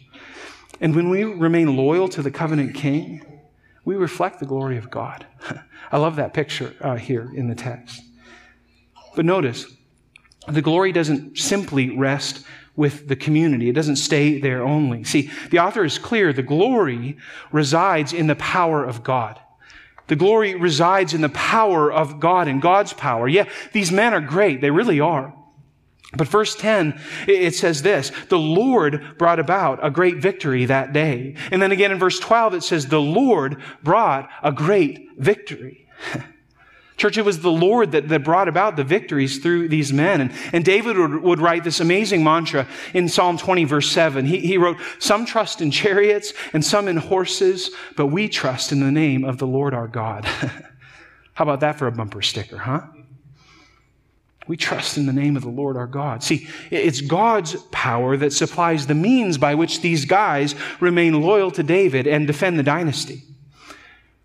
and 0.79 0.95
when 0.95 1.09
we 1.09 1.23
remain 1.23 1.77
loyal 1.77 2.07
to 2.09 2.21
the 2.21 2.31
covenant 2.31 2.75
king, 2.75 3.25
we 3.85 3.95
reflect 3.95 4.39
the 4.39 4.45
glory 4.45 4.77
of 4.77 4.91
God. 4.91 5.25
I 5.91 5.97
love 5.97 6.15
that 6.17 6.33
picture 6.33 6.75
uh, 6.81 6.95
here 6.95 7.31
in 7.33 7.47
the 7.47 7.55
text. 7.55 8.01
But 9.15 9.25
notice, 9.25 9.65
the 10.47 10.61
glory 10.61 10.91
doesn't 10.91 11.37
simply 11.37 11.95
rest 11.95 12.45
with 12.75 13.07
the 13.07 13.15
community. 13.15 13.69
It 13.69 13.73
doesn't 13.73 13.97
stay 13.97 14.39
there 14.39 14.63
only. 14.63 15.03
See, 15.03 15.29
the 15.49 15.59
author 15.59 15.83
is 15.83 15.99
clear. 15.99 16.31
The 16.31 16.43
glory 16.43 17.17
resides 17.51 18.13
in 18.13 18.27
the 18.27 18.35
power 18.35 18.83
of 18.83 19.03
God. 19.03 19.39
The 20.11 20.17
glory 20.17 20.55
resides 20.55 21.13
in 21.13 21.21
the 21.21 21.29
power 21.29 21.89
of 21.89 22.19
God 22.19 22.49
and 22.49 22.61
God's 22.61 22.91
power. 22.91 23.29
Yeah, 23.29 23.47
these 23.71 23.93
men 23.93 24.13
are 24.13 24.19
great. 24.19 24.59
They 24.59 24.69
really 24.69 24.99
are. 24.99 25.33
But 26.13 26.27
verse 26.27 26.53
10, 26.53 26.99
it 27.29 27.55
says 27.55 27.81
this, 27.81 28.11
the 28.27 28.37
Lord 28.37 29.17
brought 29.17 29.39
about 29.39 29.79
a 29.81 29.89
great 29.89 30.17
victory 30.17 30.65
that 30.65 30.91
day. 30.91 31.37
And 31.49 31.61
then 31.61 31.71
again 31.71 31.93
in 31.93 31.97
verse 31.97 32.19
12, 32.19 32.55
it 32.55 32.63
says, 32.63 32.87
the 32.87 32.99
Lord 32.99 33.61
brought 33.83 34.29
a 34.43 34.51
great 34.51 35.07
victory. 35.17 35.87
Church, 37.01 37.17
it 37.17 37.25
was 37.25 37.39
the 37.39 37.51
Lord 37.51 37.93
that, 37.93 38.09
that 38.09 38.23
brought 38.23 38.47
about 38.47 38.75
the 38.75 38.83
victories 38.83 39.39
through 39.39 39.69
these 39.69 39.91
men. 39.91 40.21
And, 40.21 40.31
and 40.53 40.63
David 40.63 40.99
would, 40.99 41.23
would 41.23 41.39
write 41.39 41.63
this 41.63 41.79
amazing 41.79 42.23
mantra 42.23 42.67
in 42.93 43.09
Psalm 43.09 43.39
20, 43.39 43.63
verse 43.63 43.89
7. 43.89 44.23
He, 44.23 44.37
he 44.37 44.59
wrote, 44.59 44.77
Some 44.99 45.25
trust 45.25 45.61
in 45.61 45.71
chariots 45.71 46.31
and 46.53 46.63
some 46.63 46.87
in 46.87 46.97
horses, 46.97 47.71
but 47.97 48.05
we 48.05 48.29
trust 48.29 48.71
in 48.71 48.81
the 48.81 48.91
name 48.91 49.25
of 49.25 49.39
the 49.39 49.47
Lord 49.47 49.73
our 49.73 49.87
God. 49.87 50.25
How 51.33 51.43
about 51.43 51.61
that 51.61 51.79
for 51.79 51.87
a 51.87 51.91
bumper 51.91 52.21
sticker, 52.21 52.59
huh? 52.59 52.81
We 54.45 54.55
trust 54.55 54.95
in 54.95 55.07
the 55.07 55.13
name 55.13 55.35
of 55.35 55.41
the 55.41 55.49
Lord 55.49 55.77
our 55.77 55.87
God. 55.87 56.21
See, 56.21 56.47
it's 56.69 57.01
God's 57.01 57.55
power 57.71 58.15
that 58.15 58.31
supplies 58.31 58.85
the 58.85 58.93
means 58.93 59.39
by 59.39 59.55
which 59.55 59.81
these 59.81 60.05
guys 60.05 60.53
remain 60.79 61.19
loyal 61.19 61.49
to 61.49 61.63
David 61.63 62.05
and 62.05 62.27
defend 62.27 62.59
the 62.59 62.63
dynasty. 62.63 63.23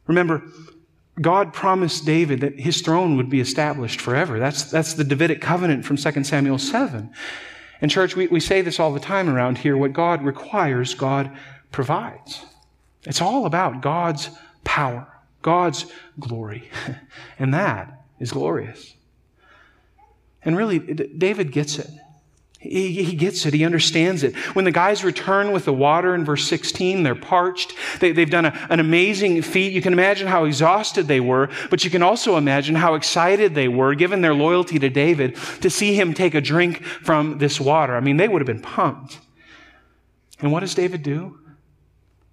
Remember, 0.06 0.42
God 1.20 1.54
promised 1.54 2.04
David 2.04 2.40
that 2.40 2.60
his 2.60 2.82
throne 2.82 3.16
would 3.16 3.30
be 3.30 3.40
established 3.40 4.00
forever. 4.00 4.38
That's, 4.38 4.70
that's 4.70 4.94
the 4.94 5.04
Davidic 5.04 5.40
covenant 5.40 5.84
from 5.84 5.96
2 5.96 6.24
Samuel 6.24 6.58
7. 6.58 7.10
And, 7.80 7.90
church, 7.90 8.16
we, 8.16 8.26
we 8.26 8.40
say 8.40 8.60
this 8.60 8.78
all 8.78 8.92
the 8.92 9.00
time 9.00 9.28
around 9.28 9.58
here. 9.58 9.76
What 9.76 9.92
God 9.92 10.22
requires, 10.24 10.94
God 10.94 11.36
provides. 11.72 12.44
It's 13.04 13.20
all 13.20 13.46
about 13.46 13.80
God's 13.80 14.30
power, 14.64 15.08
God's 15.42 15.86
glory. 16.18 16.68
and 17.38 17.54
that 17.54 18.02
is 18.18 18.32
glorious. 18.32 18.94
And 20.42 20.56
really, 20.56 20.78
David 20.78 21.50
gets 21.50 21.78
it. 21.78 21.90
He, 22.58 23.04
he, 23.04 23.14
gets 23.14 23.44
it. 23.44 23.52
He 23.52 23.64
understands 23.64 24.22
it. 24.22 24.34
When 24.54 24.64
the 24.64 24.72
guys 24.72 25.04
return 25.04 25.52
with 25.52 25.66
the 25.66 25.72
water 25.72 26.14
in 26.14 26.24
verse 26.24 26.48
16, 26.48 27.02
they're 27.02 27.14
parched. 27.14 27.74
They, 28.00 28.12
have 28.14 28.30
done 28.30 28.46
a, 28.46 28.66
an 28.70 28.80
amazing 28.80 29.42
feat. 29.42 29.72
You 29.72 29.82
can 29.82 29.92
imagine 29.92 30.26
how 30.26 30.44
exhausted 30.44 31.06
they 31.06 31.20
were, 31.20 31.50
but 31.70 31.84
you 31.84 31.90
can 31.90 32.02
also 32.02 32.36
imagine 32.36 32.74
how 32.74 32.94
excited 32.94 33.54
they 33.54 33.68
were, 33.68 33.94
given 33.94 34.22
their 34.22 34.34
loyalty 34.34 34.78
to 34.78 34.88
David, 34.88 35.36
to 35.60 35.68
see 35.68 35.94
him 35.94 36.14
take 36.14 36.34
a 36.34 36.40
drink 36.40 36.82
from 36.82 37.38
this 37.38 37.60
water. 37.60 37.94
I 37.94 38.00
mean, 38.00 38.16
they 38.16 38.28
would 38.28 38.40
have 38.40 38.46
been 38.46 38.62
pumped. 38.62 39.20
And 40.40 40.50
what 40.50 40.60
does 40.60 40.74
David 40.74 41.02
do? 41.02 41.38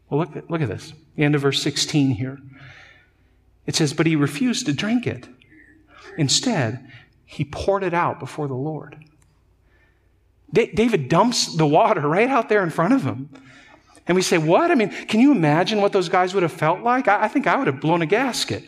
Well, 0.09 0.21
look 0.21 0.35
at, 0.35 0.49
look 0.49 0.61
at 0.61 0.69
this. 0.69 0.93
The 1.15 1.23
end 1.23 1.35
of 1.35 1.41
verse 1.41 1.61
16 1.61 2.11
here. 2.11 2.39
It 3.65 3.75
says, 3.75 3.93
But 3.93 4.07
he 4.07 4.15
refused 4.15 4.65
to 4.65 4.73
drink 4.73 5.05
it. 5.05 5.27
Instead, 6.17 6.89
he 7.25 7.43
poured 7.43 7.83
it 7.83 7.93
out 7.93 8.19
before 8.19 8.47
the 8.47 8.53
Lord. 8.53 8.97
David 10.53 11.09
dumps 11.09 11.55
the 11.55 11.65
water 11.65 12.01
right 12.01 12.29
out 12.29 12.47
there 12.47 12.63
in 12.63 12.69
front 12.69 12.93
of 12.93 13.03
him. 13.03 13.29
And 14.07 14.15
we 14.15 14.21
say, 14.21 14.37
What? 14.37 14.69
I 14.69 14.75
mean, 14.75 14.89
can 14.89 15.19
you 15.19 15.31
imagine 15.31 15.81
what 15.81 15.91
those 15.91 16.09
guys 16.09 16.33
would 16.33 16.43
have 16.43 16.53
felt 16.53 16.81
like? 16.81 17.07
I, 17.07 17.27
think 17.27 17.47
I 17.47 17.55
would 17.55 17.67
have 17.67 17.79
blown 17.79 18.01
a 18.01 18.05
gasket. 18.05 18.63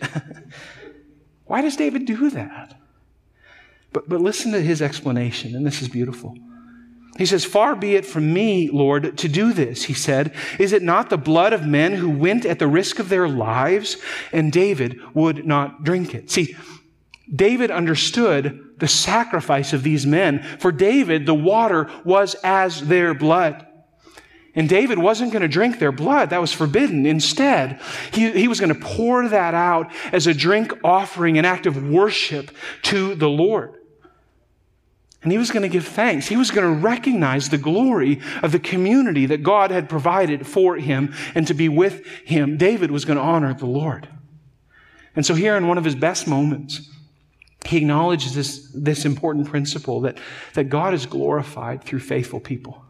Why 1.46 1.62
does 1.62 1.76
David 1.76 2.06
do 2.06 2.30
that? 2.32 2.80
But, 3.94 4.10
but 4.10 4.20
listen 4.20 4.52
to 4.54 4.62
his 4.62 4.82
explanation, 4.82 5.56
and 5.56 5.66
this 5.66 5.82
is 5.82 5.88
beautiful. 5.88 6.36
He 7.18 7.26
says, 7.26 7.46
Far 7.46 7.76
be 7.76 7.96
it 7.96 8.06
from 8.06 8.34
me, 8.34 8.70
Lord, 8.70 9.18
to 9.20 9.30
do 9.30 9.54
this, 9.54 9.84
he 9.84 9.94
said. 9.94 10.34
Is 10.60 10.74
it 10.74 10.84
not 10.84 11.10
the 11.10 11.18
blood 11.18 11.54
of 11.54 11.66
men 11.66 11.94
who 11.94 12.10
went 12.10 12.46
at 12.46 12.60
the 12.60 12.68
risk 12.68 13.00
of 13.00 13.10
their 13.10 13.28
lives? 13.28 13.98
And 14.34 14.52
David 14.52 15.00
would 15.14 15.46
not 15.46 15.84
drink 15.84 16.14
it. 16.14 16.30
See, 16.30 16.56
David 17.34 17.72
understood 17.72 18.76
the 18.78 18.88
sacrifice 18.88 19.74
of 19.74 19.84
these 19.84 20.06
men. 20.06 20.44
For 20.60 20.72
David, 20.72 21.26
the 21.26 21.34
water 21.34 21.90
was 22.04 22.36
as 22.44 22.88
their 22.88 23.14
blood. 23.14 23.66
And 24.54 24.70
David 24.70 24.98
wasn't 24.98 25.34
going 25.34 25.42
to 25.42 25.48
drink 25.50 25.80
their 25.80 25.92
blood. 25.92 26.30
That 26.30 26.40
was 26.40 26.54
forbidden. 26.54 27.06
Instead, 27.06 27.82
he, 28.14 28.32
he 28.32 28.48
was 28.48 28.60
going 28.60 28.74
to 28.74 28.80
pour 28.80 29.28
that 29.28 29.54
out 29.54 29.92
as 30.14 30.28
a 30.28 30.34
drink 30.34 30.72
offering, 30.84 31.38
an 31.38 31.46
act 31.46 31.66
of 31.66 31.90
worship 31.90 32.52
to 32.84 33.16
the 33.16 33.28
Lord. 33.28 33.74
And 35.24 35.32
he 35.32 35.38
was 35.38 35.52
going 35.52 35.64
to 35.64 35.70
give 35.70 35.88
thanks. 35.88 36.28
He 36.28 36.38
was 36.38 36.52
going 36.52 36.72
to 36.72 36.80
recognize 36.80 37.50
the 37.50 37.58
glory 37.58 38.22
of 38.44 38.52
the 38.52 38.60
community 38.60 39.26
that 39.26 39.44
God 39.44 39.72
had 39.72 39.90
provided 39.90 40.46
for 40.46 40.78
him 40.78 41.14
and 41.34 41.48
to 41.48 41.54
be 41.54 41.68
with 41.68 42.06
him. 42.26 42.58
David 42.58 42.92
was 42.92 43.06
going 43.06 43.18
to 43.18 43.24
honor 43.24 43.54
the 43.54 43.66
Lord. 43.66 44.08
And 45.16 45.26
so 45.26 45.34
here 45.34 45.58
in 45.58 45.68
one 45.68 45.80
of 45.80 45.84
his 45.84 45.96
best 45.96 46.28
moments, 46.28 46.92
he 47.66 47.78
acknowledges 47.78 48.36
this, 48.36 48.70
this 48.74 49.06
important 49.06 49.48
principle 49.48 50.02
that, 50.02 50.18
that 50.54 50.66
God 50.66 50.94
is 50.94 51.06
glorified 51.06 51.84
through 51.84 52.00
faithful 52.00 52.40
people. 52.40 52.84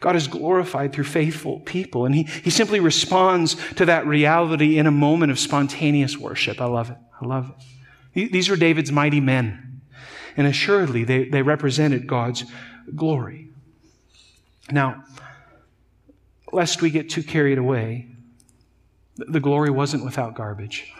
God 0.00 0.16
is 0.16 0.28
glorified 0.28 0.92
through 0.92 1.04
faithful 1.04 1.60
people. 1.60 2.04
And 2.04 2.14
he, 2.14 2.22
he 2.24 2.50
simply 2.50 2.80
responds 2.80 3.56
to 3.74 3.86
that 3.86 4.06
reality 4.06 4.78
in 4.78 4.86
a 4.86 4.90
moment 4.90 5.32
of 5.32 5.38
spontaneous 5.38 6.16
worship. 6.18 6.60
I 6.60 6.66
love 6.66 6.90
it. 6.90 6.98
I 7.20 7.26
love 7.26 7.52
it. 8.14 8.32
These 8.32 8.48
are 8.48 8.56
David's 8.56 8.92
mighty 8.92 9.20
men. 9.20 9.80
And 10.36 10.46
assuredly, 10.46 11.04
they, 11.04 11.28
they 11.28 11.42
represented 11.42 12.06
God's 12.06 12.44
glory. 12.94 13.48
Now, 14.70 15.04
lest 16.52 16.82
we 16.82 16.90
get 16.90 17.08
too 17.08 17.22
carried 17.22 17.58
away, 17.58 18.08
the 19.16 19.40
glory 19.40 19.70
wasn't 19.70 20.04
without 20.04 20.34
garbage. 20.34 20.92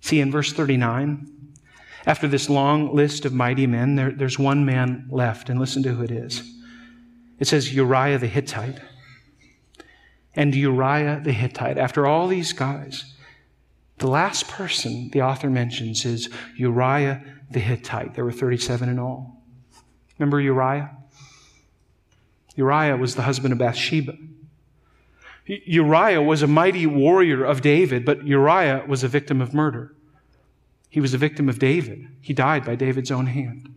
See, 0.00 0.20
in 0.20 0.30
verse 0.30 0.52
39, 0.52 1.43
after 2.06 2.28
this 2.28 2.50
long 2.50 2.94
list 2.94 3.24
of 3.24 3.32
mighty 3.32 3.66
men, 3.66 3.96
there, 3.96 4.10
there's 4.10 4.38
one 4.38 4.64
man 4.64 5.06
left, 5.10 5.48
and 5.48 5.58
listen 5.58 5.82
to 5.84 5.94
who 5.94 6.02
it 6.02 6.10
is. 6.10 6.42
It 7.38 7.46
says 7.46 7.74
Uriah 7.74 8.18
the 8.18 8.26
Hittite. 8.26 8.78
And 10.36 10.54
Uriah 10.54 11.20
the 11.22 11.32
Hittite, 11.32 11.78
after 11.78 12.06
all 12.06 12.28
these 12.28 12.52
guys, 12.52 13.14
the 13.98 14.08
last 14.08 14.48
person 14.48 15.10
the 15.12 15.22
author 15.22 15.48
mentions 15.48 16.04
is 16.04 16.28
Uriah 16.56 17.22
the 17.50 17.60
Hittite. 17.60 18.14
There 18.14 18.24
were 18.24 18.32
37 18.32 18.88
in 18.88 18.98
all. 18.98 19.42
Remember 20.18 20.40
Uriah? 20.40 20.96
Uriah 22.56 22.96
was 22.96 23.14
the 23.14 23.22
husband 23.22 23.52
of 23.52 23.58
Bathsheba. 23.58 24.16
Uriah 25.46 26.22
was 26.22 26.42
a 26.42 26.46
mighty 26.46 26.86
warrior 26.86 27.44
of 27.44 27.60
David, 27.60 28.04
but 28.04 28.26
Uriah 28.26 28.84
was 28.88 29.04
a 29.04 29.08
victim 29.08 29.40
of 29.40 29.52
murder. 29.52 29.93
He 30.94 31.00
was 31.00 31.12
a 31.12 31.18
victim 31.18 31.48
of 31.48 31.58
David. 31.58 32.06
He 32.20 32.32
died 32.32 32.64
by 32.64 32.76
David's 32.76 33.10
own 33.10 33.26
hand. 33.26 33.74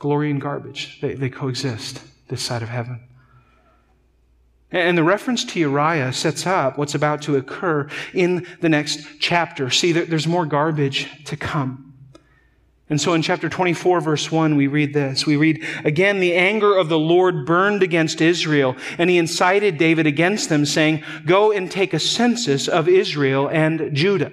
Glory 0.00 0.32
and 0.32 0.40
garbage, 0.40 0.98
they, 1.00 1.14
they 1.14 1.30
coexist 1.30 2.00
this 2.26 2.42
side 2.42 2.60
of 2.60 2.68
heaven. 2.68 3.04
And 4.72 4.98
the 4.98 5.04
reference 5.04 5.44
to 5.44 5.60
Uriah 5.60 6.12
sets 6.12 6.44
up 6.44 6.76
what's 6.76 6.96
about 6.96 7.22
to 7.22 7.36
occur 7.36 7.88
in 8.12 8.48
the 8.60 8.68
next 8.68 9.20
chapter. 9.20 9.70
See, 9.70 9.92
there's 9.92 10.26
more 10.26 10.44
garbage 10.44 11.08
to 11.26 11.36
come. 11.36 11.94
And 12.90 13.00
so 13.00 13.14
in 13.14 13.22
chapter 13.22 13.48
24, 13.48 14.00
verse 14.00 14.32
1, 14.32 14.56
we 14.56 14.66
read 14.66 14.92
this. 14.92 15.24
We 15.24 15.36
read, 15.36 15.64
Again, 15.84 16.18
the 16.18 16.34
anger 16.34 16.76
of 16.76 16.88
the 16.88 16.98
Lord 16.98 17.46
burned 17.46 17.84
against 17.84 18.20
Israel, 18.20 18.74
and 18.98 19.08
he 19.08 19.18
incited 19.18 19.78
David 19.78 20.08
against 20.08 20.48
them, 20.48 20.66
saying, 20.66 21.04
Go 21.24 21.52
and 21.52 21.70
take 21.70 21.94
a 21.94 22.00
census 22.00 22.66
of 22.66 22.88
Israel 22.88 23.48
and 23.48 23.94
Judah. 23.94 24.32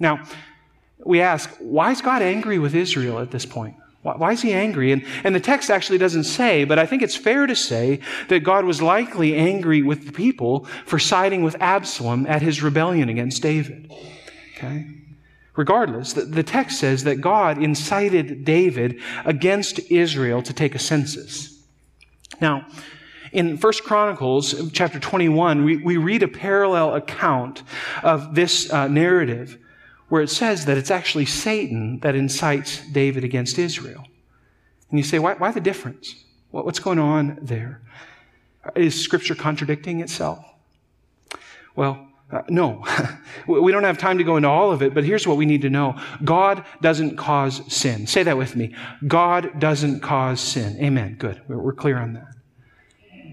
Now, 0.00 0.24
we 1.04 1.20
ask, 1.20 1.50
why 1.60 1.92
is 1.92 2.02
God 2.02 2.22
angry 2.22 2.58
with 2.58 2.74
Israel 2.74 3.20
at 3.20 3.30
this 3.30 3.46
point? 3.46 3.76
Why 4.02 4.32
is 4.32 4.40
he 4.40 4.54
angry? 4.54 4.92
And, 4.92 5.04
and 5.24 5.34
the 5.34 5.40
text 5.40 5.70
actually 5.70 5.98
doesn't 5.98 6.24
say, 6.24 6.64
but 6.64 6.78
I 6.78 6.86
think 6.86 7.02
it's 7.02 7.16
fair 7.16 7.46
to 7.46 7.54
say 7.54 8.00
that 8.28 8.40
God 8.40 8.64
was 8.64 8.80
likely 8.80 9.36
angry 9.36 9.82
with 9.82 10.06
the 10.06 10.12
people 10.12 10.64
for 10.86 10.98
siding 10.98 11.42
with 11.42 11.54
Absalom 11.60 12.26
at 12.26 12.40
his 12.40 12.62
rebellion 12.62 13.10
against 13.10 13.42
David. 13.42 13.92
Okay? 14.56 14.86
Regardless, 15.54 16.14
the, 16.14 16.22
the 16.22 16.42
text 16.42 16.80
says 16.80 17.04
that 17.04 17.16
God 17.16 17.62
incited 17.62 18.46
David 18.46 19.00
against 19.26 19.78
Israel 19.90 20.42
to 20.44 20.54
take 20.54 20.74
a 20.74 20.78
census. 20.78 21.62
Now, 22.40 22.66
in 23.32 23.58
1 23.58 23.72
Chronicles 23.84 24.70
chapter 24.72 24.98
21, 24.98 25.62
we, 25.62 25.76
we 25.76 25.98
read 25.98 26.22
a 26.22 26.28
parallel 26.28 26.94
account 26.94 27.62
of 28.02 28.34
this 28.34 28.72
uh, 28.72 28.88
narrative 28.88 29.58
where 30.10 30.20
it 30.20 30.28
says 30.28 30.66
that 30.66 30.76
it's 30.76 30.90
actually 30.90 31.24
Satan 31.24 32.00
that 32.00 32.14
incites 32.14 32.86
David 32.90 33.24
against 33.24 33.58
Israel. 33.58 34.04
And 34.90 34.98
you 34.98 35.04
say, 35.04 35.18
why, 35.18 35.34
why 35.34 35.50
the 35.52 35.60
difference? 35.60 36.14
What, 36.50 36.66
what's 36.66 36.80
going 36.80 36.98
on 36.98 37.38
there? 37.40 37.80
Is 38.76 39.00
Scripture 39.02 39.34
contradicting 39.34 40.00
itself? 40.00 40.44
Well, 41.74 42.06
Uh, 42.32 42.42
no, 42.48 42.84
we 43.48 43.72
don't 43.72 43.82
have 43.82 43.98
time 43.98 44.18
to 44.18 44.24
go 44.24 44.36
into 44.36 44.48
all 44.48 44.70
of 44.70 44.82
it, 44.82 44.94
but 44.94 45.02
here's 45.02 45.26
what 45.26 45.36
we 45.36 45.44
need 45.44 45.62
to 45.62 45.70
know. 45.70 45.98
God 46.22 46.64
doesn't 46.80 47.16
cause 47.16 47.60
sin. 47.66 48.06
Say 48.06 48.22
that 48.22 48.38
with 48.38 48.54
me. 48.54 48.72
God 49.06 49.58
doesn't 49.58 50.00
cause 50.00 50.40
sin. 50.40 50.78
Amen. 50.80 51.16
Good. 51.18 51.42
We're 51.48 51.72
clear 51.72 51.98
on 51.98 52.12
that. 52.14 52.39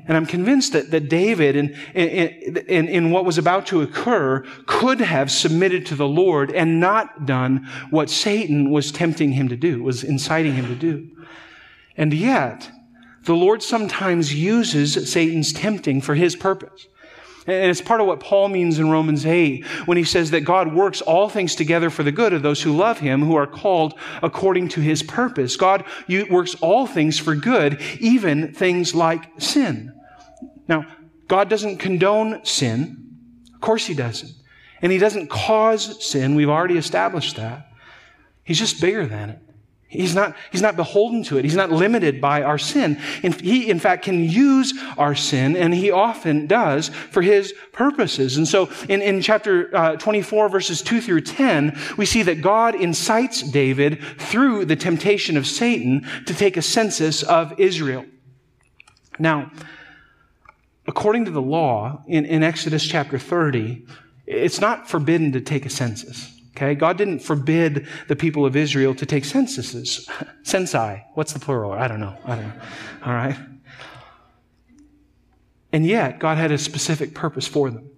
And 0.07 0.15
I'm 0.15 0.25
convinced 0.25 0.73
that, 0.73 0.91
that 0.91 1.09
David, 1.09 1.55
in, 1.55 1.75
in, 1.93 2.57
in, 2.67 2.87
in, 2.87 3.11
what 3.11 3.25
was 3.25 3.37
about 3.37 3.67
to 3.67 3.81
occur, 3.81 4.45
could 4.65 5.01
have 5.01 5.29
submitted 5.29 5.85
to 5.87 5.95
the 5.95 6.07
Lord 6.07 6.51
and 6.51 6.79
not 6.79 7.25
done 7.25 7.67
what 7.89 8.09
Satan 8.09 8.71
was 8.71 8.91
tempting 8.91 9.33
him 9.33 9.49
to 9.49 9.57
do, 9.57 9.83
was 9.83 10.03
inciting 10.03 10.53
him 10.53 10.67
to 10.67 10.75
do. 10.75 11.09
And 11.97 12.13
yet, 12.13 12.71
the 13.23 13.35
Lord 13.35 13.61
sometimes 13.61 14.33
uses 14.33 15.11
Satan's 15.11 15.51
tempting 15.51 15.99
for 16.01 16.15
his 16.15 16.35
purpose. 16.35 16.87
And 17.47 17.71
it's 17.71 17.81
part 17.81 18.01
of 18.01 18.07
what 18.07 18.19
Paul 18.19 18.49
means 18.49 18.77
in 18.77 18.89
Romans 18.89 19.25
8 19.25 19.65
when 19.85 19.97
he 19.97 20.03
says 20.03 20.31
that 20.31 20.41
God 20.41 20.73
works 20.73 21.01
all 21.01 21.29
things 21.29 21.55
together 21.55 21.89
for 21.89 22.03
the 22.03 22.11
good 22.11 22.33
of 22.33 22.41
those 22.41 22.61
who 22.61 22.75
love 22.75 22.99
him, 22.99 23.21
who 23.21 23.35
are 23.35 23.47
called 23.47 23.93
according 24.21 24.67
to 24.69 24.81
his 24.81 25.01
purpose. 25.01 25.55
God 25.55 25.85
works 26.29 26.55
all 26.55 26.85
things 26.85 27.17
for 27.17 27.35
good, 27.35 27.81
even 27.99 28.53
things 28.53 28.93
like 28.93 29.29
sin. 29.37 29.96
Now, 30.67 30.85
God 31.27 31.49
doesn't 31.49 31.77
condone 31.77 32.45
sin. 32.45 33.17
Of 33.53 33.61
course 33.61 33.85
he 33.85 33.93
doesn't. 33.93 34.31
And 34.81 34.91
he 34.91 34.97
doesn't 34.97 35.29
cause 35.29 36.05
sin. 36.05 36.35
We've 36.35 36.49
already 36.49 36.77
established 36.77 37.35
that. 37.37 37.71
He's 38.43 38.59
just 38.59 38.79
bigger 38.79 39.05
than 39.05 39.31
it. 39.31 39.39
He's 39.89 40.13
not, 40.13 40.35
he's 40.51 40.61
not 40.61 40.75
beholden 40.75 41.23
to 41.23 41.37
it. 41.37 41.45
He's 41.45 41.55
not 41.55 41.71
limited 41.71 42.19
by 42.19 42.43
our 42.43 42.57
sin. 42.57 42.99
And 43.23 43.39
he, 43.39 43.69
in 43.69 43.79
fact, 43.79 44.03
can 44.03 44.21
use 44.21 44.73
our 44.97 45.15
sin, 45.15 45.55
and 45.55 45.73
he 45.73 45.91
often 45.91 46.45
does 46.45 46.89
for 46.89 47.21
his 47.21 47.53
purposes. 47.71 48.35
And 48.35 48.45
so 48.45 48.69
in, 48.89 49.01
in 49.01 49.21
chapter 49.21 49.73
uh, 49.75 49.95
24, 49.95 50.49
verses 50.49 50.81
2 50.81 50.99
through 50.99 51.21
10, 51.21 51.79
we 51.95 52.05
see 52.05 52.21
that 52.23 52.41
God 52.41 52.75
incites 52.75 53.41
David 53.41 54.03
through 54.17 54.65
the 54.65 54.75
temptation 54.75 55.37
of 55.37 55.47
Satan 55.47 56.05
to 56.25 56.33
take 56.33 56.57
a 56.57 56.61
census 56.61 57.23
of 57.23 57.57
Israel. 57.57 58.05
Now, 59.19 59.51
according 60.87 61.25
to 61.25 61.31
the 61.31 61.41
law 61.41 62.03
in, 62.07 62.25
in 62.25 62.43
Exodus 62.43 62.85
chapter 62.85 63.19
30, 63.19 63.85
it's 64.25 64.59
not 64.59 64.89
forbidden 64.89 65.31
to 65.33 65.41
take 65.41 65.65
a 65.65 65.69
census. 65.69 66.33
Okay? 66.55 66.73
God 66.73 66.97
didn't 66.97 67.19
forbid 67.19 67.87
the 68.07 68.15
people 68.15 68.45
of 68.45 68.55
Israel 68.55 68.95
to 68.95 69.05
take 69.05 69.25
censuses. 69.25 70.09
Censi. 70.43 71.03
What's 71.13 71.33
the 71.33 71.39
plural? 71.39 71.71
I 71.71 71.87
don't 71.87 71.99
know. 71.99 72.17
I 72.25 72.35
don't 72.35 72.47
know. 72.47 72.61
All 73.05 73.13
right. 73.13 73.37
And 75.71 75.85
yet, 75.85 76.19
God 76.19 76.37
had 76.37 76.51
a 76.51 76.57
specific 76.57 77.13
purpose 77.13 77.47
for 77.47 77.69
them. 77.69 77.89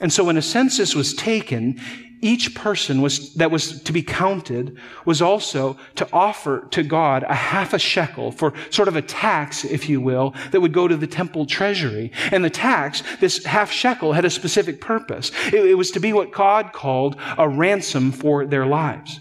And 0.00 0.12
so 0.12 0.24
when 0.24 0.36
a 0.36 0.42
census 0.42 0.94
was 0.94 1.14
taken, 1.14 1.80
each 2.22 2.54
person 2.54 3.02
was, 3.02 3.34
that 3.34 3.50
was 3.50 3.82
to 3.82 3.92
be 3.92 4.02
counted 4.02 4.78
was 5.04 5.20
also 5.20 5.76
to 5.96 6.08
offer 6.12 6.66
to 6.70 6.84
God 6.84 7.24
a 7.24 7.34
half 7.34 7.74
a 7.74 7.78
shekel 7.78 8.30
for 8.30 8.54
sort 8.70 8.86
of 8.88 8.94
a 8.94 9.02
tax, 9.02 9.64
if 9.64 9.88
you 9.88 10.00
will, 10.00 10.34
that 10.52 10.60
would 10.60 10.72
go 10.72 10.86
to 10.86 10.96
the 10.96 11.06
temple 11.06 11.44
treasury. 11.44 12.12
And 12.30 12.44
the 12.44 12.50
tax, 12.50 13.02
this 13.20 13.44
half 13.44 13.72
shekel, 13.72 14.12
had 14.12 14.24
a 14.24 14.30
specific 14.30 14.80
purpose. 14.80 15.32
It, 15.48 15.66
it 15.66 15.74
was 15.74 15.90
to 15.90 16.00
be 16.00 16.12
what 16.12 16.30
God 16.30 16.72
called 16.72 17.16
a 17.36 17.48
ransom 17.48 18.12
for 18.12 18.46
their 18.46 18.66
lives. 18.66 19.20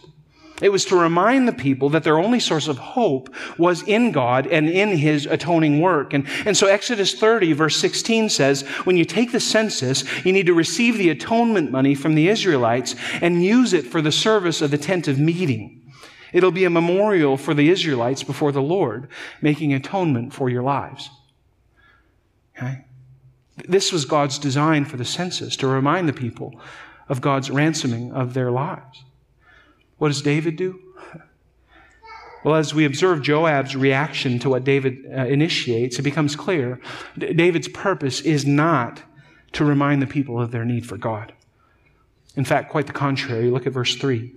It 0.62 0.72
was 0.72 0.86
to 0.86 0.96
remind 0.96 1.48
the 1.48 1.54
people 1.54 1.90
that 1.90 2.04
their 2.04 2.20
only 2.20 2.40
source 2.40 2.68
of 2.68 2.78
hope 2.78 3.34
was 3.58 3.82
in 3.84 4.12
God 4.12 4.46
and 4.48 4.70
in 4.70 4.90
His 4.96 5.26
atoning 5.26 5.82
work. 5.82 6.14
And, 6.14 6.28
and 6.46 6.56
so 6.56 6.68
Exodus 6.68 7.16
30 7.16 7.54
verse 7.54 7.76
16 7.78 8.30
says, 8.30 8.62
when 8.84 8.96
you 8.96 9.04
take 9.04 9.32
the 9.32 9.40
census, 9.40 10.04
you 10.24 10.32
need 10.32 10.46
to 10.46 10.54
receive 10.54 10.98
the 10.98 11.10
atonement 11.10 11.72
money 11.72 11.96
from 11.96 12.16
the 12.16 12.30
Israelites 12.30 12.96
and 13.22 13.44
use 13.44 13.74
it 13.74 13.88
for 13.88 14.02
the 14.02 14.12
service 14.12 14.62
of 14.62 14.72
the 14.72 14.78
tent 14.78 15.08
of 15.08 15.18
meeting. 15.18 15.82
It'll 16.32 16.52
be 16.52 16.66
a 16.66 16.70
memorial 16.70 17.38
for 17.38 17.54
the 17.54 17.70
Israelites 17.70 18.24
before 18.24 18.52
the 18.52 18.62
Lord, 18.62 19.08
making 19.42 19.74
atonement 19.74 20.34
for 20.34 20.50
your 20.50 20.64
lives. 20.64 21.10
Okay? 22.56 22.86
This 23.68 23.92
was 23.92 24.06
God's 24.06 24.40
design 24.40 24.86
for 24.86 24.98
the 24.98 25.06
census, 25.06 25.56
to 25.58 25.68
remind 25.68 26.08
the 26.08 26.14
people 26.14 26.60
of 27.10 27.20
God's 27.20 27.50
ransoming 27.50 28.14
of 28.14 28.34
their 28.34 28.52
lives. 28.52 29.04
What 30.02 30.08
does 30.08 30.24
David 30.24 30.56
do? 30.56 30.80
Well, 32.44 32.56
as 32.56 32.74
we 32.74 32.86
observe 32.86 33.22
Joab's 33.22 33.76
reaction 33.76 34.40
to 34.40 34.50
what 34.50 34.64
David 34.64 35.06
uh, 35.06 35.26
initiates, 35.28 36.00
it 36.00 36.02
becomes 36.02 36.36
clear 36.36 36.82
David's 37.16 37.68
purpose 37.68 38.20
is 38.22 38.44
not 38.44 39.04
to 39.52 39.64
remind 39.64 40.02
the 40.02 40.08
people 40.08 40.42
of 40.42 40.50
their 40.50 40.66
need 40.66 40.88
for 40.88 40.98
God. 40.98 41.34
In 42.36 42.44
fact, 42.44 42.72
quite 42.72 42.88
the 42.88 42.94
contrary. 42.94 43.52
Look 43.52 43.68
at 43.68 43.74
verse 43.74 43.96
3 43.96 44.34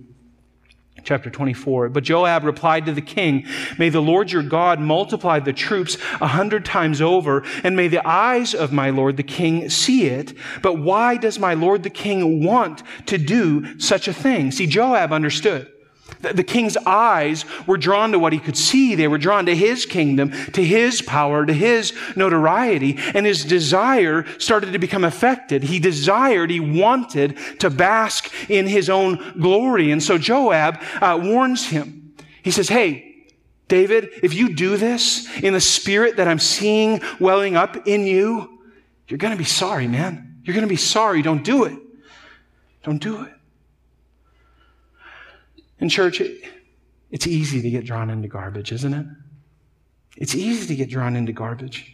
chapter 1.05 1.29
24. 1.29 1.89
But 1.89 2.03
Joab 2.03 2.43
replied 2.43 2.85
to 2.87 2.91
the 2.91 3.01
king, 3.01 3.45
May 3.77 3.89
the 3.89 4.01
Lord 4.01 4.31
your 4.31 4.43
God 4.43 4.79
multiply 4.79 5.39
the 5.39 5.53
troops 5.53 5.97
a 6.19 6.27
hundred 6.27 6.65
times 6.65 7.01
over, 7.01 7.43
and 7.63 7.75
may 7.75 7.87
the 7.87 8.05
eyes 8.05 8.53
of 8.53 8.73
my 8.73 8.89
Lord 8.89 9.15
the 9.15 9.23
king 9.23 9.69
see 9.69 10.07
it. 10.07 10.33
But 10.61 10.79
why 10.79 11.15
does 11.17 11.39
my 11.39 11.53
Lord 11.53 11.83
the 11.83 11.89
king 11.89 12.43
want 12.43 12.83
to 13.05 13.17
do 13.17 13.79
such 13.79 14.07
a 14.07 14.13
thing? 14.13 14.51
See, 14.51 14.67
Joab 14.67 15.13
understood. 15.13 15.71
The 16.21 16.43
king's 16.43 16.77
eyes 16.77 17.45
were 17.67 17.77
drawn 17.77 18.11
to 18.11 18.19
what 18.19 18.33
he 18.33 18.39
could 18.39 18.57
see. 18.57 18.95
They 18.95 19.07
were 19.07 19.17
drawn 19.17 19.45
to 19.45 19.55
his 19.55 19.85
kingdom, 19.85 20.31
to 20.53 20.63
his 20.63 21.01
power, 21.01 21.45
to 21.45 21.53
his 21.53 21.93
notoriety, 22.15 22.97
and 23.13 23.25
his 23.25 23.43
desire 23.43 24.25
started 24.39 24.73
to 24.73 24.79
become 24.79 25.03
affected. 25.03 25.63
He 25.63 25.79
desired, 25.79 26.49
he 26.49 26.59
wanted 26.59 27.37
to 27.59 27.69
bask 27.69 28.31
in 28.49 28.67
his 28.67 28.89
own 28.89 29.33
glory. 29.39 29.91
And 29.91 30.01
so 30.01 30.17
Joab 30.17 30.81
uh, 31.01 31.19
warns 31.21 31.67
him. 31.67 32.15
He 32.43 32.51
says, 32.51 32.69
Hey, 32.69 33.15
David, 33.67 34.09
if 34.21 34.33
you 34.33 34.53
do 34.53 34.77
this 34.77 35.27
in 35.39 35.53
the 35.53 35.61
spirit 35.61 36.17
that 36.17 36.27
I'm 36.27 36.39
seeing 36.39 37.01
welling 37.19 37.55
up 37.55 37.87
in 37.87 38.05
you, 38.05 38.59
you're 39.07 39.17
going 39.17 39.33
to 39.33 39.37
be 39.37 39.43
sorry, 39.43 39.87
man. 39.87 40.41
You're 40.43 40.53
going 40.53 40.67
to 40.67 40.69
be 40.69 40.75
sorry. 40.75 41.21
Don't 41.21 41.43
do 41.43 41.63
it. 41.65 41.77
Don't 42.83 43.01
do 43.01 43.23
it. 43.23 43.34
In 45.79 45.89
church, 45.89 46.21
it, 46.21 46.43
it's 47.11 47.27
easy 47.27 47.61
to 47.61 47.69
get 47.69 47.85
drawn 47.85 48.09
into 48.09 48.27
garbage, 48.27 48.71
isn't 48.71 48.93
it? 48.93 49.05
It's 50.17 50.35
easy 50.35 50.67
to 50.67 50.75
get 50.75 50.89
drawn 50.89 51.15
into 51.15 51.33
garbage. 51.33 51.91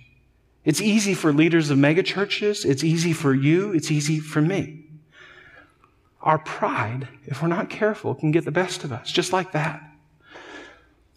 It's 0.63 0.81
easy 0.81 1.13
for 1.13 1.33
leaders 1.33 1.71
of 1.71 1.77
megachurches. 1.77 2.65
It's 2.65 2.83
easy 2.83 3.13
for 3.13 3.33
you. 3.33 3.71
It's 3.73 3.89
easy 3.89 4.19
for 4.19 4.41
me. 4.41 4.85
Our 6.21 6.37
pride, 6.37 7.07
if 7.25 7.41
we're 7.41 7.47
not 7.47 7.69
careful, 7.69 8.13
can 8.13 8.31
get 8.31 8.45
the 8.45 8.51
best 8.51 8.83
of 8.83 8.91
us, 8.91 9.11
just 9.11 9.33
like 9.33 9.53
that. 9.53 9.81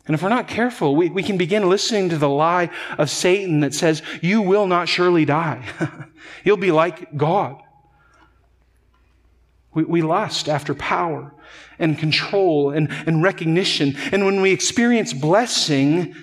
And 0.07 0.15
if 0.15 0.23
we're 0.23 0.31
not 0.31 0.49
careful, 0.49 0.97
we, 0.97 1.09
we 1.11 1.23
can 1.23 1.37
begin 1.37 1.69
listening 1.69 2.11
to 2.11 2.19
the 2.19 2.29
lie 2.29 2.71
of 2.99 3.09
Satan 3.11 3.61
that 3.61 3.75
says, 3.75 4.03
You 4.23 4.43
will 4.43 4.67
not 4.67 4.89
surely 4.89 5.25
die. 5.25 5.65
You'll 6.45 6.57
be 6.59 6.73
like 6.73 7.17
God. 7.17 7.63
We, 9.75 9.85
we 9.85 10.03
lust 10.03 10.49
after 10.49 10.75
power 10.75 11.35
and 11.79 11.99
control 11.99 12.71
and, 12.71 12.91
and 13.07 13.23
recognition. 13.23 13.97
And 14.13 14.25
when 14.25 14.41
we 14.41 14.53
experience 14.53 15.13
blessing, 15.13 16.15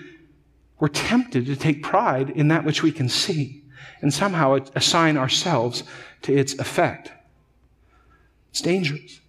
we're 0.80 0.88
tempted 0.88 1.46
to 1.46 1.56
take 1.56 1.84
pride 1.84 2.30
in 2.30 2.48
that 2.48 2.66
which 2.66 2.82
we 2.82 2.92
can 2.92 3.10
see 3.10 3.64
and 4.02 4.14
somehow 4.14 4.58
assign 4.76 5.18
ourselves 5.18 5.84
to 6.24 6.36
its 6.36 6.58
effect. 6.58 7.12
It's 8.50 8.62
dangerous. 8.62 9.20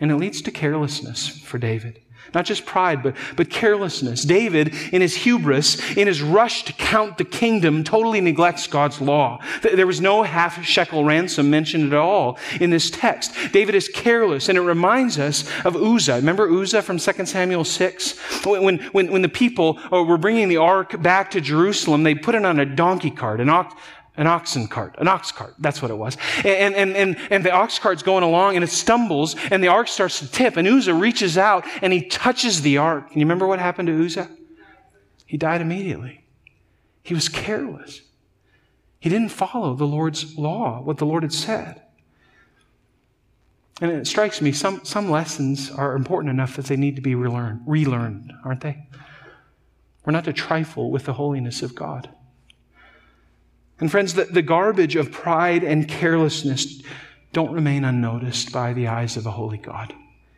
And 0.00 0.10
it 0.10 0.16
leads 0.16 0.42
to 0.42 0.50
carelessness 0.50 1.28
for 1.28 1.58
David. 1.58 2.00
Not 2.34 2.44
just 2.44 2.66
pride, 2.66 3.02
but, 3.02 3.14
but 3.36 3.50
carelessness. 3.50 4.24
David, 4.24 4.74
in 4.92 5.00
his 5.00 5.14
hubris, 5.14 5.96
in 5.96 6.06
his 6.06 6.22
rush 6.22 6.64
to 6.64 6.72
count 6.72 7.18
the 7.18 7.24
kingdom, 7.24 7.84
totally 7.84 8.20
neglects 8.20 8.66
God's 8.66 9.00
law. 9.00 9.40
There 9.62 9.86
was 9.86 10.00
no 10.00 10.22
half 10.22 10.64
shekel 10.64 11.04
ransom 11.04 11.50
mentioned 11.50 11.92
at 11.92 11.98
all 11.98 12.38
in 12.60 12.70
this 12.70 12.90
text. 12.90 13.32
David 13.52 13.74
is 13.74 13.88
careless, 13.88 14.48
and 14.48 14.58
it 14.58 14.62
reminds 14.62 15.18
us 15.18 15.48
of 15.64 15.76
Uzzah. 15.76 16.16
Remember 16.16 16.50
Uzzah 16.50 16.82
from 16.82 16.98
2 16.98 17.26
Samuel 17.26 17.64
6? 17.64 18.18
When, 18.44 18.78
when, 18.78 19.12
when 19.12 19.22
the 19.22 19.28
people 19.28 19.78
uh, 19.92 20.02
were 20.02 20.18
bringing 20.18 20.48
the 20.48 20.56
ark 20.56 21.00
back 21.00 21.30
to 21.32 21.40
Jerusalem, 21.40 22.02
they 22.02 22.14
put 22.14 22.34
it 22.34 22.44
on 22.44 22.58
a 22.58 22.66
donkey 22.66 23.10
cart, 23.10 23.40
an 23.40 23.48
an 24.16 24.26
oxen 24.26 24.68
cart, 24.68 24.94
an 24.98 25.08
ox 25.08 25.32
cart. 25.32 25.54
That's 25.58 25.82
what 25.82 25.90
it 25.90 25.94
was. 25.94 26.16
And, 26.44 26.74
and, 26.74 26.96
and, 26.96 27.16
and 27.30 27.44
the 27.44 27.50
ox 27.50 27.78
cart's 27.78 28.02
going 28.02 28.22
along 28.22 28.54
and 28.54 28.62
it 28.62 28.70
stumbles 28.70 29.34
and 29.50 29.62
the 29.62 29.68
ark 29.68 29.88
starts 29.88 30.20
to 30.20 30.30
tip 30.30 30.56
and 30.56 30.68
Uzzah 30.68 30.94
reaches 30.94 31.36
out 31.36 31.66
and 31.82 31.92
he 31.92 32.02
touches 32.02 32.62
the 32.62 32.78
ark. 32.78 33.06
And 33.08 33.16
you 33.16 33.26
remember 33.26 33.46
what 33.46 33.58
happened 33.58 33.88
to 33.88 34.04
Uzzah? 34.04 34.30
He 35.26 35.36
died 35.36 35.60
immediately. 35.60 36.24
He 37.02 37.12
was 37.12 37.28
careless. 37.28 38.02
He 39.00 39.10
didn't 39.10 39.30
follow 39.30 39.74
the 39.74 39.86
Lord's 39.86 40.38
law, 40.38 40.80
what 40.80 40.98
the 40.98 41.06
Lord 41.06 41.24
had 41.24 41.32
said. 41.32 41.82
And 43.80 43.90
it 43.90 44.06
strikes 44.06 44.40
me, 44.40 44.52
some, 44.52 44.84
some 44.84 45.10
lessons 45.10 45.70
are 45.70 45.96
important 45.96 46.30
enough 46.30 46.56
that 46.56 46.66
they 46.66 46.76
need 46.76 46.96
to 46.96 47.02
be 47.02 47.16
relearned, 47.16 47.62
relearned, 47.66 48.32
aren't 48.44 48.60
they? 48.60 48.86
We're 50.04 50.12
not 50.12 50.24
to 50.24 50.32
trifle 50.32 50.90
with 50.90 51.04
the 51.04 51.14
holiness 51.14 51.62
of 51.62 51.74
God. 51.74 52.08
And 53.80 53.90
friends, 53.90 54.14
the, 54.14 54.24
the 54.24 54.42
garbage 54.42 54.96
of 54.96 55.10
pride 55.10 55.64
and 55.64 55.88
carelessness 55.88 56.82
don't 57.32 57.52
remain 57.52 57.84
unnoticed 57.84 58.52
by 58.52 58.72
the 58.72 58.88
eyes 58.88 59.16
of 59.16 59.26
a 59.26 59.30
holy 59.32 59.58
God. 59.58 59.92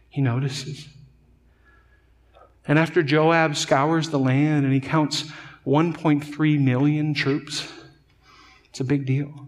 He 0.09 0.22
notices. 0.22 0.88
And 2.66 2.79
after 2.79 3.03
Joab 3.03 3.57
scours 3.57 4.11
the 4.11 4.18
land 4.18 4.64
and 4.64 4.72
he 4.72 4.81
counts 4.81 5.31
1.3 5.66 6.61
million 6.61 7.14
troops, 7.14 7.70
it's 8.70 8.81
a 8.81 8.85
big 8.85 9.05
deal. 9.05 9.46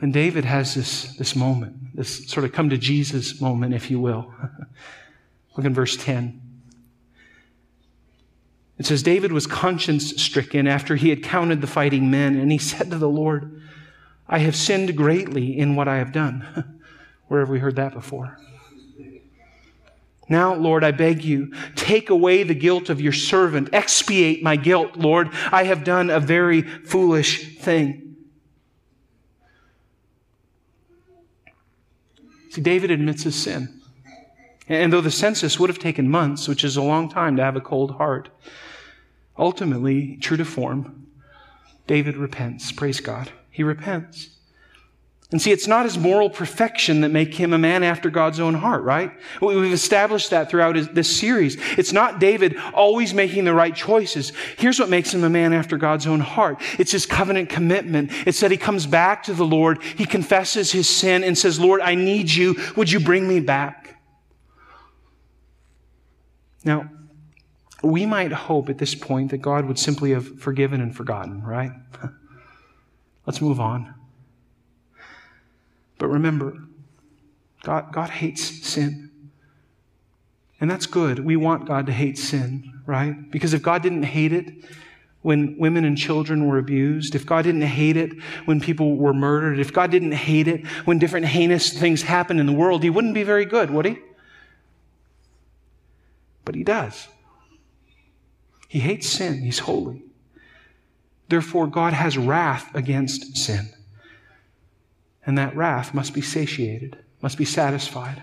And 0.00 0.12
David 0.12 0.44
has 0.44 0.74
this, 0.74 1.16
this 1.16 1.34
moment, 1.34 1.96
this 1.96 2.28
sort 2.28 2.44
of 2.44 2.52
come 2.52 2.70
to 2.70 2.78
Jesus 2.78 3.40
moment, 3.40 3.74
if 3.74 3.90
you 3.90 4.00
will. 4.00 4.32
Look 5.56 5.66
in 5.66 5.74
verse 5.74 5.96
10. 5.96 6.40
It 8.78 8.86
says, 8.86 9.02
David 9.02 9.32
was 9.32 9.46
conscience 9.46 10.20
stricken 10.20 10.66
after 10.66 10.96
he 10.96 11.10
had 11.10 11.22
counted 11.22 11.60
the 11.60 11.66
fighting 11.66 12.10
men, 12.10 12.36
and 12.36 12.50
he 12.50 12.58
said 12.70 12.90
to 12.90 12.98
the 12.98 13.08
Lord, 13.08 13.60
I 14.28 14.38
have 14.38 14.56
sinned 14.56 14.96
greatly 14.96 15.56
in 15.56 15.76
what 15.76 15.88
I 15.88 15.98
have 15.98 16.12
done. 16.12 16.80
Where 17.28 17.40
have 17.40 17.50
we 17.50 17.58
heard 17.58 17.76
that 17.76 17.92
before? 17.92 18.38
Now, 20.28 20.54
Lord, 20.54 20.84
I 20.84 20.90
beg 20.90 21.22
you, 21.22 21.52
take 21.74 22.08
away 22.08 22.42
the 22.42 22.54
guilt 22.54 22.88
of 22.88 23.00
your 23.00 23.12
servant. 23.12 23.68
Expiate 23.72 24.42
my 24.42 24.56
guilt, 24.56 24.96
Lord. 24.96 25.28
I 25.52 25.64
have 25.64 25.84
done 25.84 26.08
a 26.08 26.18
very 26.18 26.62
foolish 26.62 27.58
thing. 27.58 28.16
See, 32.50 32.62
David 32.62 32.90
admits 32.90 33.24
his 33.24 33.34
sin. 33.34 33.82
And 34.68 34.92
though 34.92 35.00
the 35.00 35.10
census 35.10 35.58
would 35.58 35.68
have 35.68 35.78
taken 35.78 36.10
months, 36.10 36.48
which 36.48 36.64
is 36.64 36.76
a 36.76 36.82
long 36.82 37.08
time 37.08 37.36
to 37.36 37.44
have 37.44 37.56
a 37.56 37.60
cold 37.60 37.92
heart, 37.92 38.30
ultimately, 39.36 40.16
true 40.16 40.36
to 40.36 40.44
form, 40.44 41.06
David 41.86 42.16
repents. 42.16 42.72
Praise 42.72 43.00
God. 43.00 43.30
He 43.50 43.62
repents. 43.62 44.30
And 45.32 45.42
see, 45.42 45.50
it's 45.50 45.66
not 45.66 45.84
his 45.84 45.98
moral 45.98 46.30
perfection 46.30 47.00
that 47.00 47.08
make 47.08 47.34
him 47.34 47.52
a 47.52 47.58
man 47.58 47.82
after 47.82 48.08
God's 48.08 48.38
own 48.38 48.54
heart, 48.54 48.84
right? 48.84 49.10
We've 49.42 49.72
established 49.72 50.30
that 50.30 50.48
throughout 50.48 50.94
this 50.94 51.18
series. 51.18 51.56
It's 51.76 51.92
not 51.92 52.20
David 52.20 52.56
always 52.72 53.12
making 53.12 53.44
the 53.44 53.52
right 53.52 53.74
choices. 53.74 54.32
Here's 54.56 54.78
what 54.78 54.90
makes 54.90 55.12
him 55.12 55.24
a 55.24 55.28
man 55.28 55.52
after 55.52 55.76
God's 55.76 56.06
own 56.06 56.20
heart. 56.20 56.62
It's 56.78 56.92
his 56.92 57.04
covenant 57.04 57.48
commitment. 57.48 58.12
It's 58.28 58.40
that 58.40 58.52
he 58.52 58.56
comes 58.56 58.86
back 58.86 59.24
to 59.24 59.34
the 59.34 59.44
Lord. 59.44 59.82
He 59.82 60.06
confesses 60.06 60.70
his 60.70 60.88
sin 60.88 61.24
and 61.24 61.36
says, 61.36 61.58
Lord, 61.58 61.80
I 61.80 61.96
need 61.96 62.30
you. 62.30 62.54
Would 62.76 62.92
you 62.92 63.00
bring 63.00 63.26
me 63.26 63.40
back? 63.40 63.83
Now, 66.64 66.90
we 67.82 68.06
might 68.06 68.32
hope 68.32 68.70
at 68.70 68.78
this 68.78 68.94
point 68.94 69.30
that 69.30 69.38
God 69.38 69.66
would 69.66 69.78
simply 69.78 70.12
have 70.12 70.40
forgiven 70.40 70.80
and 70.80 70.96
forgotten, 70.96 71.42
right? 71.42 71.72
Let's 73.26 73.40
move 73.40 73.60
on. 73.60 73.94
But 75.98 76.08
remember, 76.08 76.64
God, 77.62 77.92
God 77.92 78.10
hates 78.10 78.42
sin. 78.66 79.10
And 80.60 80.70
that's 80.70 80.86
good. 80.86 81.18
We 81.18 81.36
want 81.36 81.66
God 81.66 81.86
to 81.86 81.92
hate 81.92 82.16
sin, 82.18 82.80
right? 82.86 83.30
Because 83.30 83.52
if 83.54 83.62
God 83.62 83.82
didn't 83.82 84.04
hate 84.04 84.32
it 84.32 84.50
when 85.22 85.58
women 85.58 85.84
and 85.84 85.96
children 85.96 86.46
were 86.46 86.58
abused, 86.58 87.14
if 87.14 87.26
God 87.26 87.42
didn't 87.42 87.62
hate 87.62 87.96
it 87.96 88.12
when 88.44 88.60
people 88.60 88.96
were 88.96 89.14
murdered, 89.14 89.58
if 89.58 89.72
God 89.72 89.90
didn't 89.90 90.12
hate 90.12 90.48
it 90.48 90.66
when 90.84 90.98
different 90.98 91.26
heinous 91.26 91.72
things 91.72 92.02
happened 92.02 92.40
in 92.40 92.46
the 92.46 92.52
world, 92.52 92.82
He 92.82 92.90
wouldn't 92.90 93.14
be 93.14 93.24
very 93.24 93.44
good, 93.44 93.70
would 93.70 93.84
He? 93.84 93.98
But 96.44 96.54
he 96.54 96.64
does. 96.64 97.08
He 98.68 98.80
hates 98.80 99.08
sin, 99.08 99.42
he's 99.42 99.60
holy. 99.60 100.02
Therefore, 101.28 101.66
God 101.66 101.92
has 101.92 102.18
wrath 102.18 102.74
against 102.74 103.36
sin. 103.36 103.70
And 105.24 105.38
that 105.38 105.56
wrath 105.56 105.94
must 105.94 106.12
be 106.12 106.20
satiated, 106.20 106.98
must 107.22 107.38
be 107.38 107.44
satisfied. 107.44 108.22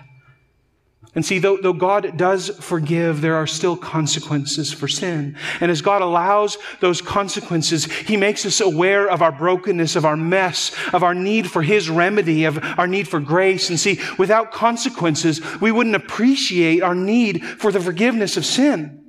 And 1.14 1.26
see, 1.26 1.38
though, 1.38 1.58
though, 1.58 1.74
God 1.74 2.16
does 2.16 2.48
forgive, 2.48 3.20
there 3.20 3.34
are 3.34 3.46
still 3.46 3.76
consequences 3.76 4.72
for 4.72 4.88
sin. 4.88 5.36
And 5.60 5.70
as 5.70 5.82
God 5.82 6.00
allows 6.00 6.56
those 6.80 7.02
consequences, 7.02 7.84
He 7.84 8.16
makes 8.16 8.46
us 8.46 8.62
aware 8.62 9.10
of 9.10 9.20
our 9.20 9.32
brokenness, 9.32 9.94
of 9.94 10.06
our 10.06 10.16
mess, 10.16 10.74
of 10.94 11.02
our 11.02 11.12
need 11.12 11.50
for 11.50 11.62
His 11.62 11.90
remedy, 11.90 12.44
of 12.44 12.58
our 12.78 12.86
need 12.86 13.08
for 13.08 13.20
grace. 13.20 13.68
And 13.68 13.78
see, 13.78 14.00
without 14.18 14.52
consequences, 14.52 15.42
we 15.60 15.70
wouldn't 15.70 15.96
appreciate 15.96 16.82
our 16.82 16.94
need 16.94 17.44
for 17.44 17.70
the 17.70 17.80
forgiveness 17.80 18.38
of 18.38 18.46
sin. 18.46 19.04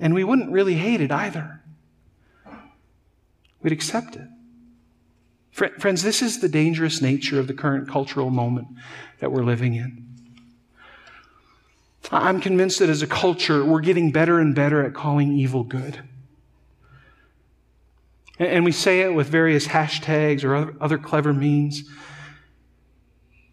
And 0.00 0.12
we 0.12 0.24
wouldn't 0.24 0.50
really 0.50 0.74
hate 0.74 1.00
it 1.00 1.12
either. 1.12 1.62
We'd 3.62 3.72
accept 3.72 4.16
it. 4.16 4.26
Friends, 5.52 6.02
this 6.02 6.20
is 6.20 6.40
the 6.40 6.48
dangerous 6.48 7.00
nature 7.00 7.38
of 7.38 7.46
the 7.46 7.54
current 7.54 7.88
cultural 7.88 8.30
moment 8.30 8.66
that 9.20 9.30
we're 9.30 9.44
living 9.44 9.74
in. 9.76 10.11
I'm 12.12 12.40
convinced 12.40 12.80
that 12.80 12.90
as 12.90 13.00
a 13.00 13.06
culture, 13.06 13.64
we're 13.64 13.80
getting 13.80 14.12
better 14.12 14.38
and 14.38 14.54
better 14.54 14.84
at 14.84 14.92
calling 14.92 15.32
evil 15.32 15.64
good. 15.64 16.02
And 18.38 18.64
we 18.64 18.72
say 18.72 19.00
it 19.00 19.14
with 19.14 19.28
various 19.28 19.66
hashtags 19.66 20.44
or 20.44 20.76
other 20.82 20.98
clever 20.98 21.32
means 21.32 21.88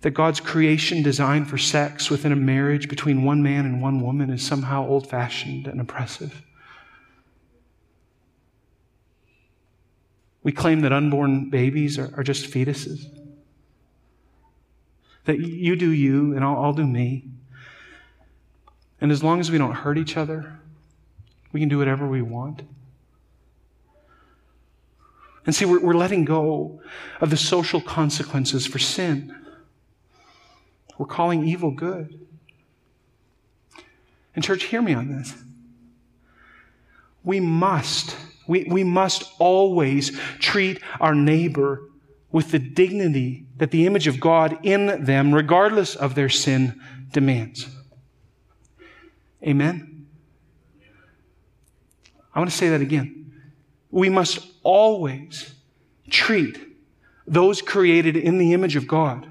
that 0.01 0.11
God's 0.11 0.39
creation 0.39 1.03
designed 1.03 1.49
for 1.49 1.57
sex 1.57 2.09
within 2.09 2.31
a 2.31 2.35
marriage 2.35 2.89
between 2.89 3.23
one 3.23 3.43
man 3.43 3.65
and 3.65 3.81
one 3.81 4.01
woman 4.01 4.29
is 4.29 4.45
somehow 4.45 4.87
old 4.87 5.07
fashioned 5.09 5.67
and 5.67 5.79
oppressive. 5.79 6.41
We 10.41 10.51
claim 10.53 10.81
that 10.81 10.93
unborn 10.93 11.49
babies 11.49 11.99
are, 11.99 12.13
are, 12.15 12.23
just 12.23 12.49
fetuses. 12.49 13.05
That 15.25 15.39
you 15.39 15.75
do 15.75 15.89
you 15.89 16.33
and 16.33 16.45
I'll, 16.45 16.57
I'll 16.57 16.73
do 16.73 16.87
me. 16.87 17.29
And 19.01 19.11
as 19.11 19.23
long 19.23 19.39
as 19.39 19.49
we 19.49 19.57
don't 19.57 19.73
hurt 19.73 19.97
each 19.97 20.17
other, 20.17 20.59
we 21.51 21.59
can 21.59 21.69
do 21.69 21.77
whatever 21.77 22.07
we 22.07 22.21
want. 22.21 22.63
And 25.45 25.55
see, 25.55 25.65
we're, 25.65 25.79
we're 25.79 25.93
letting 25.95 26.25
go 26.25 26.81
of 27.21 27.29
the 27.29 27.37
social 27.37 27.81
consequences 27.81 28.67
for 28.67 28.77
sin. 28.77 29.35
We're 30.97 31.05
calling 31.05 31.47
evil 31.47 31.71
good. 31.71 32.27
And, 34.35 34.43
church, 34.43 34.63
hear 34.63 34.81
me 34.81 34.93
on 34.93 35.09
this. 35.09 35.33
We 37.23 37.39
must, 37.39 38.15
we, 38.47 38.65
we 38.65 38.83
must 38.83 39.23
always 39.39 40.17
treat 40.39 40.81
our 40.99 41.15
neighbor 41.15 41.81
with 42.31 42.51
the 42.51 42.59
dignity 42.59 43.45
that 43.57 43.71
the 43.71 43.85
image 43.87 44.07
of 44.07 44.19
God 44.19 44.59
in 44.63 45.03
them, 45.03 45.33
regardless 45.33 45.95
of 45.95 46.15
their 46.15 46.29
sin, 46.29 46.79
demands. 47.11 47.67
Amen? 49.43 50.07
I 52.33 52.39
want 52.39 52.51
to 52.51 52.55
say 52.55 52.69
that 52.69 52.81
again. 52.81 53.33
We 53.91 54.09
must 54.09 54.39
always 54.63 55.53
treat 56.09 56.57
those 57.25 57.61
created 57.61 58.15
in 58.17 58.37
the 58.37 58.53
image 58.53 58.75
of 58.75 58.87
God 58.87 59.27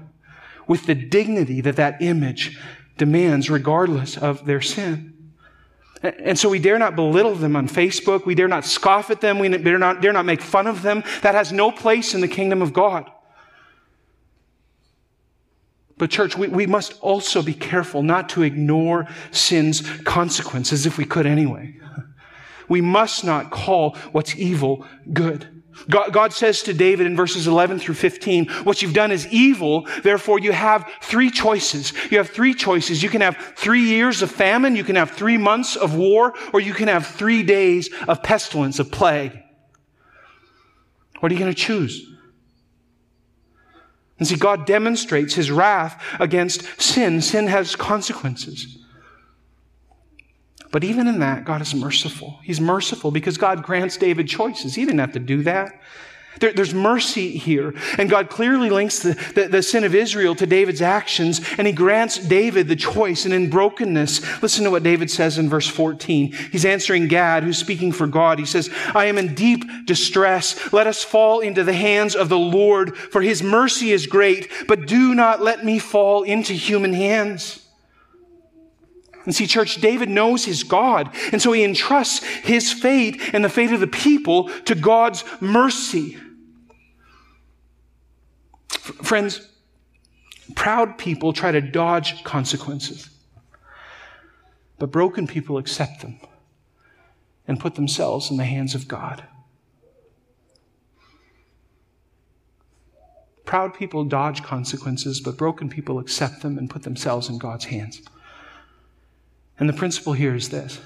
with 0.67 0.85
the 0.85 0.95
dignity 0.95 1.61
that 1.61 1.75
that 1.77 2.01
image 2.01 2.59
demands, 2.97 3.49
regardless 3.49 4.17
of 4.17 4.45
their 4.45 4.61
sin. 4.61 5.31
And 6.01 6.39
so 6.39 6.49
we 6.49 6.59
dare 6.59 6.79
not 6.79 6.95
belittle 6.95 7.35
them 7.35 7.55
on 7.55 7.67
Facebook. 7.67 8.25
We 8.25 8.35
dare 8.35 8.47
not 8.47 8.65
scoff 8.65 9.09
at 9.09 9.19
them. 9.19 9.39
We 9.39 9.49
dare 9.49 9.77
not, 9.77 10.01
dare 10.01 10.13
not 10.13 10.25
make 10.25 10.41
fun 10.41 10.67
of 10.67 10.81
them. 10.81 11.03
That 11.23 11.35
has 11.35 11.51
no 11.51 11.71
place 11.71 12.13
in 12.13 12.21
the 12.21 12.27
kingdom 12.27 12.61
of 12.61 12.71
God. 12.71 13.09
But, 15.99 16.09
church, 16.09 16.37
we, 16.37 16.47
we 16.47 16.65
must 16.65 16.97
also 17.01 17.43
be 17.43 17.53
careful 17.53 18.01
not 18.01 18.29
to 18.29 18.41
ignore 18.41 19.07
sin's 19.31 19.81
consequences 19.99 20.85
if 20.85 20.97
we 20.97 21.03
could 21.05 21.27
anyway. 21.27 21.75
We 22.69 22.79
must 22.79 23.25
not 23.25 23.51
call 23.51 23.95
what's 24.13 24.35
evil 24.35 24.85
good. 25.11 25.61
God, 25.89 26.13
God, 26.13 26.33
says 26.33 26.63
to 26.63 26.73
David 26.73 27.05
in 27.05 27.15
verses 27.15 27.47
11 27.47 27.79
through 27.79 27.95
15, 27.95 28.47
what 28.63 28.81
you've 28.81 28.93
done 28.93 29.11
is 29.11 29.27
evil, 29.27 29.87
therefore 30.03 30.39
you 30.39 30.51
have 30.51 30.89
three 31.01 31.29
choices. 31.29 31.93
You 32.11 32.17
have 32.17 32.29
three 32.29 32.53
choices. 32.53 33.03
You 33.03 33.09
can 33.09 33.21
have 33.21 33.37
three 33.55 33.83
years 33.83 34.21
of 34.21 34.31
famine, 34.31 34.75
you 34.75 34.83
can 34.83 34.95
have 34.95 35.11
three 35.11 35.37
months 35.37 35.75
of 35.75 35.95
war, 35.95 36.33
or 36.53 36.61
you 36.61 36.73
can 36.73 36.87
have 36.87 37.07
three 37.07 37.43
days 37.43 37.89
of 38.07 38.23
pestilence, 38.23 38.79
of 38.79 38.91
plague. 38.91 39.37
What 41.19 41.31
are 41.31 41.35
you 41.35 41.39
going 41.39 41.53
to 41.53 41.59
choose? 41.59 42.05
And 44.19 44.27
see, 44.27 44.35
God 44.35 44.65
demonstrates 44.65 45.33
his 45.33 45.49
wrath 45.49 46.01
against 46.19 46.81
sin. 46.81 47.21
Sin 47.21 47.47
has 47.47 47.75
consequences. 47.75 48.77
But 50.71 50.83
even 50.83 51.07
in 51.07 51.19
that, 51.19 51.45
God 51.45 51.61
is 51.61 51.73
merciful. 51.73 52.39
He's 52.43 52.61
merciful 52.61 53.11
because 53.11 53.37
God 53.37 53.63
grants 53.63 53.97
David 53.97 54.27
choices. 54.27 54.75
He 54.75 54.85
didn't 54.85 54.99
have 54.99 55.13
to 55.13 55.19
do 55.19 55.41
that. 55.43 55.71
There, 56.39 56.53
there's 56.53 56.73
mercy 56.73 57.37
here. 57.37 57.73
And 57.97 58.09
God 58.09 58.29
clearly 58.29 58.69
links 58.69 58.99
the, 58.99 59.13
the, 59.35 59.47
the, 59.47 59.63
sin 59.63 59.83
of 59.83 59.93
Israel 59.93 60.35
to 60.35 60.45
David's 60.45 60.81
actions, 60.81 61.41
and 61.57 61.67
he 61.67 61.73
grants 61.73 62.17
David 62.17 62.67
the 62.67 62.75
choice. 62.75 63.25
And 63.25 63.33
in 63.33 63.49
brokenness, 63.49 64.41
listen 64.41 64.63
to 64.63 64.71
what 64.71 64.83
David 64.83 65.11
says 65.11 65.37
in 65.37 65.49
verse 65.49 65.67
14. 65.67 66.31
He's 66.51 66.65
answering 66.65 67.07
Gad, 67.07 67.43
who's 67.43 67.57
speaking 67.57 67.91
for 67.91 68.07
God. 68.07 68.39
He 68.39 68.45
says, 68.45 68.69
I 68.95 69.05
am 69.05 69.17
in 69.17 69.35
deep 69.35 69.65
distress. 69.85 70.71
Let 70.71 70.87
us 70.87 71.03
fall 71.03 71.41
into 71.41 71.63
the 71.63 71.73
hands 71.73 72.15
of 72.15 72.29
the 72.29 72.39
Lord, 72.39 72.97
for 72.97 73.21
his 73.21 73.43
mercy 73.43 73.91
is 73.91 74.07
great, 74.07 74.49
but 74.67 74.87
do 74.87 75.13
not 75.13 75.41
let 75.41 75.65
me 75.65 75.79
fall 75.79 76.23
into 76.23 76.53
human 76.53 76.93
hands. 76.93 77.65
And 79.25 79.35
see, 79.35 79.45
church, 79.45 79.75
David 79.81 80.09
knows 80.09 80.45
his 80.45 80.63
God. 80.63 81.13
And 81.31 81.41
so 81.41 81.51
he 81.51 81.63
entrusts 81.63 82.23
his 82.23 82.71
fate 82.71 83.21
and 83.33 83.43
the 83.43 83.49
fate 83.49 83.71
of 83.71 83.79
the 83.79 83.87
people 83.87 84.49
to 84.61 84.73
God's 84.73 85.23
mercy. 85.41 86.17
Friends, 88.69 89.47
proud 90.55 90.97
people 90.97 91.33
try 91.33 91.51
to 91.51 91.61
dodge 91.61 92.23
consequences, 92.23 93.09
but 94.77 94.91
broken 94.91 95.27
people 95.27 95.57
accept 95.57 96.01
them 96.01 96.19
and 97.47 97.59
put 97.59 97.75
themselves 97.75 98.29
in 98.29 98.37
the 98.37 98.45
hands 98.45 98.75
of 98.75 98.87
God. 98.87 99.23
Proud 103.49 103.73
people 103.73 104.03
dodge 104.03 104.43
consequences, 104.43 105.19
but 105.19 105.35
broken 105.35 105.69
people 105.69 105.97
accept 105.97 106.43
them 106.43 106.59
and 106.59 106.69
put 106.69 106.83
themselves 106.83 107.29
in 107.29 107.39
God's 107.39 107.65
hands. 107.65 108.01
And 109.59 109.67
the 109.67 109.73
principle 109.73 110.13
here 110.13 110.35
is 110.35 110.49
this 110.49 110.79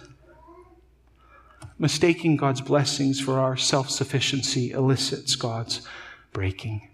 mistaking 1.78 2.38
God's 2.38 2.62
blessings 2.62 3.20
for 3.20 3.40
our 3.40 3.58
self 3.58 3.90
sufficiency 3.90 4.72
elicits 4.72 5.36
God's 5.36 5.86
breaking. 6.32 6.88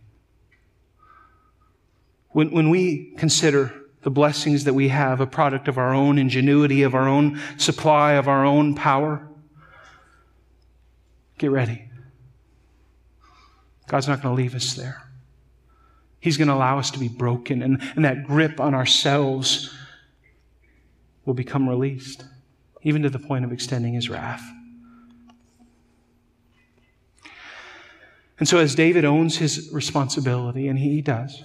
When, 2.29 2.51
when 2.51 2.69
we 2.69 3.13
consider 3.17 3.73
the 4.01 4.11
blessings 4.11 4.63
that 4.63 4.73
we 4.73 4.89
have 4.89 5.19
a 5.19 5.27
product 5.27 5.67
of 5.67 5.77
our 5.77 5.93
own 5.93 6.17
ingenuity, 6.17 6.83
of 6.83 6.95
our 6.95 7.07
own 7.07 7.39
supply, 7.57 8.13
of 8.13 8.27
our 8.27 8.45
own 8.45 8.75
power, 8.75 9.27
get 11.37 11.51
ready. 11.51 11.89
God's 13.87 14.07
not 14.07 14.21
going 14.21 14.35
to 14.35 14.41
leave 14.41 14.55
us 14.55 14.73
there. 14.75 15.01
He's 16.19 16.37
going 16.37 16.47
to 16.47 16.53
allow 16.53 16.77
us 16.79 16.91
to 16.91 16.99
be 16.99 17.07
broken, 17.07 17.61
and, 17.61 17.81
and 17.95 18.05
that 18.05 18.25
grip 18.25 18.59
on 18.59 18.73
ourselves 18.73 19.73
will 21.25 21.33
become 21.33 21.67
released, 21.67 22.25
even 22.83 23.01
to 23.03 23.09
the 23.09 23.19
point 23.19 23.45
of 23.45 23.51
extending 23.51 23.93
his 23.93 24.09
wrath. 24.09 24.43
And 28.37 28.47
so, 28.47 28.57
as 28.57 28.75
David 28.75 29.03
owns 29.03 29.37
his 29.37 29.69
responsibility, 29.73 30.67
and 30.67 30.79
he 30.79 31.01
does, 31.01 31.43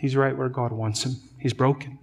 He's 0.00 0.16
right 0.16 0.34
where 0.34 0.48
God 0.48 0.72
wants 0.72 1.04
him. 1.04 1.16
He's 1.38 1.52
broken. 1.52 1.98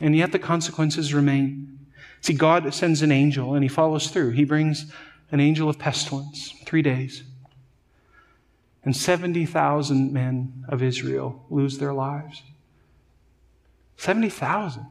And 0.00 0.16
yet 0.16 0.32
the 0.32 0.38
consequences 0.38 1.12
remain. 1.12 1.80
See, 2.22 2.32
God 2.32 2.72
sends 2.72 3.02
an 3.02 3.12
angel 3.12 3.52
and 3.52 3.62
he 3.62 3.68
follows 3.68 4.08
through. 4.08 4.30
He 4.30 4.46
brings 4.46 4.90
an 5.30 5.38
angel 5.38 5.68
of 5.68 5.78
pestilence, 5.78 6.54
three 6.64 6.80
days. 6.80 7.24
And 8.82 8.96
70,000 8.96 10.14
men 10.14 10.64
of 10.66 10.82
Israel 10.82 11.44
lose 11.50 11.76
their 11.76 11.92
lives. 11.92 12.42
70,000. 13.98 14.86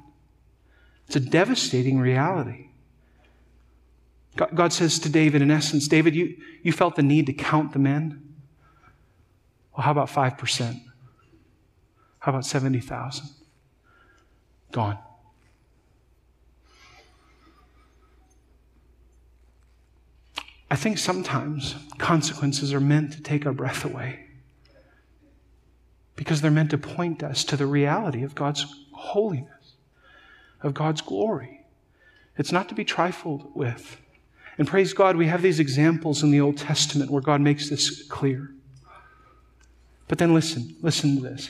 It's 1.08 1.16
a 1.16 1.20
devastating 1.20 2.00
reality. 2.00 2.68
God 4.36 4.72
says 4.72 5.00
to 5.00 5.10
David, 5.10 5.42
in 5.42 5.50
essence, 5.50 5.88
David, 5.88 6.14
you, 6.14 6.38
you 6.62 6.72
felt 6.72 6.96
the 6.96 7.02
need 7.02 7.26
to 7.26 7.34
count 7.34 7.74
the 7.74 7.80
men. 7.80 8.36
Well, 9.76 9.84
how 9.84 9.92
about 9.92 10.10
5%? 10.10 10.82
How 12.20 12.32
about 12.32 12.46
70,000? 12.46 13.30
Gone. 14.72 14.98
I 20.72 20.76
think 20.76 20.98
sometimes 20.98 21.76
consequences 21.98 22.74
are 22.74 22.80
meant 22.80 23.14
to 23.14 23.22
take 23.22 23.46
our 23.46 23.54
breath 23.54 23.84
away 23.84 24.28
because 26.16 26.42
they're 26.42 26.52
meant 26.52 26.70
to 26.70 26.78
point 26.78 27.24
us 27.24 27.44
to 27.46 27.58
the 27.58 27.66
reality 27.66 28.24
of 28.24 28.36
God's 28.36 28.66
holiness, 28.92 29.76
of 30.62 30.74
God's 30.74 31.02
glory. 31.02 31.66
It's 32.38 32.52
not 32.52 32.70
to 32.70 32.76
be 32.76 32.86
trifled 32.86 33.56
with. 33.56 33.98
And 34.58 34.68
praise 34.68 34.94
God, 34.94 35.16
we 35.16 35.28
have 35.28 35.42
these 35.42 35.60
examples 35.60 36.22
in 36.22 36.32
the 36.32 36.42
Old 36.42 36.58
Testament 36.58 37.10
where 37.10 37.22
God 37.22 37.42
makes 37.42 37.70
this 37.70 38.04
clear. 38.04 38.52
But 40.08 40.18
then 40.18 40.34
listen, 40.34 40.76
listen 40.82 41.16
to 41.16 41.22
this. 41.22 41.50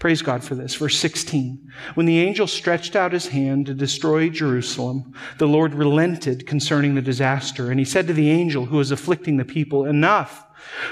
Praise 0.00 0.22
God 0.22 0.42
for 0.42 0.54
this. 0.54 0.74
Verse 0.74 0.98
16. 0.98 1.70
When 1.92 2.06
the 2.06 2.20
angel 2.20 2.46
stretched 2.46 2.96
out 2.96 3.12
his 3.12 3.28
hand 3.28 3.66
to 3.66 3.74
destroy 3.74 4.30
Jerusalem, 4.30 5.14
the 5.36 5.46
Lord 5.46 5.74
relented 5.74 6.46
concerning 6.46 6.94
the 6.94 7.02
disaster. 7.02 7.70
And 7.70 7.78
he 7.78 7.84
said 7.84 8.06
to 8.06 8.14
the 8.14 8.30
angel 8.30 8.64
who 8.64 8.78
was 8.78 8.90
afflicting 8.90 9.36
the 9.36 9.44
people, 9.44 9.84
Enough! 9.84 10.46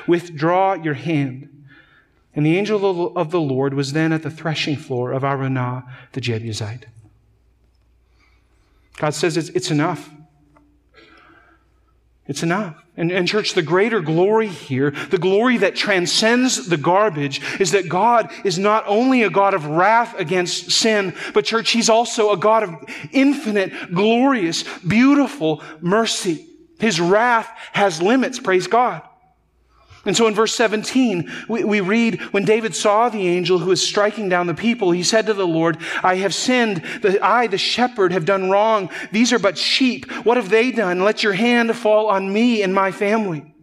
Withdraw 0.07 0.75
your 0.75 0.95
hand. 0.95 1.49
And 2.35 2.45
the 2.45 2.59
angel 2.59 3.17
of 3.17 3.31
the 3.31 3.41
Lord 3.41 3.73
was 3.73 3.95
then 3.95 4.13
at 4.13 4.23
the 4.23 4.31
threshing 4.31 4.77
floor 4.77 5.13
of 5.13 5.23
Araunah 5.25 5.85
the 6.13 6.21
Jebusite. 6.21 6.85
God 8.99 9.15
says 9.15 9.39
it's, 9.39 9.49
it's 9.51 9.71
enough. 9.71 10.11
It's 12.29 12.43
enough. 12.43 12.77
And, 12.95 13.11
and, 13.11 13.27
church, 13.27 13.55
the 13.55 13.63
greater 13.63 14.01
glory 14.01 14.49
here, 14.49 14.91
the 14.91 15.19
glory 15.19 15.57
that 15.59 15.75
transcends 15.75 16.69
the 16.69 16.77
garbage, 16.77 17.41
is 17.59 17.71
that 17.71 17.89
God 17.89 18.31
is 18.45 18.59
not 18.59 18.85
only 18.87 19.23
a 19.23 19.31
God 19.31 19.55
of 19.55 19.65
wrath 19.65 20.15
against 20.19 20.71
sin, 20.71 21.15
but 21.33 21.47
church, 21.47 21.71
He's 21.71 21.89
also 21.89 22.31
a 22.31 22.37
God 22.37 22.65
of 22.65 22.75
infinite, 23.13 23.95
glorious, 23.95 24.63
beautiful 24.81 25.63
mercy. 25.81 26.47
His 26.79 27.01
wrath 27.01 27.49
has 27.73 28.03
limits, 28.03 28.39
praise 28.39 28.67
God. 28.67 29.08
And 30.09 30.17
so 30.17 30.27
in 30.27 30.35
verse 30.35 30.55
17, 30.55 31.31
we, 31.49 31.65
we, 31.65 31.81
read, 31.83 32.23
when 32.33 32.47
David 32.47 32.75
saw 32.75 33.11
the 33.11 33.29
angel 33.29 33.59
who 33.59 33.69
was 33.69 33.87
striking 33.87 34.31
down 34.31 34.47
the 34.47 34.55
people, 34.55 34.91
he 34.91 35.03
said 35.03 35.27
to 35.27 35.35
the 35.35 35.47
Lord, 35.47 35.77
I 36.03 36.15
have 36.17 36.35
sinned. 36.35 36.83
The, 37.03 37.23
I, 37.23 37.47
the 37.47 37.59
shepherd, 37.59 38.13
have 38.13 38.25
done 38.25 38.49
wrong. 38.49 38.89
These 39.13 39.35
are 39.35 39.39
but 39.39 39.59
sheep. 39.59 40.11
What 40.25 40.39
have 40.39 40.49
they 40.49 40.71
done? 40.71 41.01
Let 41.01 41.23
your 41.23 41.35
hand 41.35 41.77
fall 41.77 42.07
on 42.07 42.33
me 42.33 42.63
and 42.63 42.75
my 42.75 42.91
family. 42.91 43.55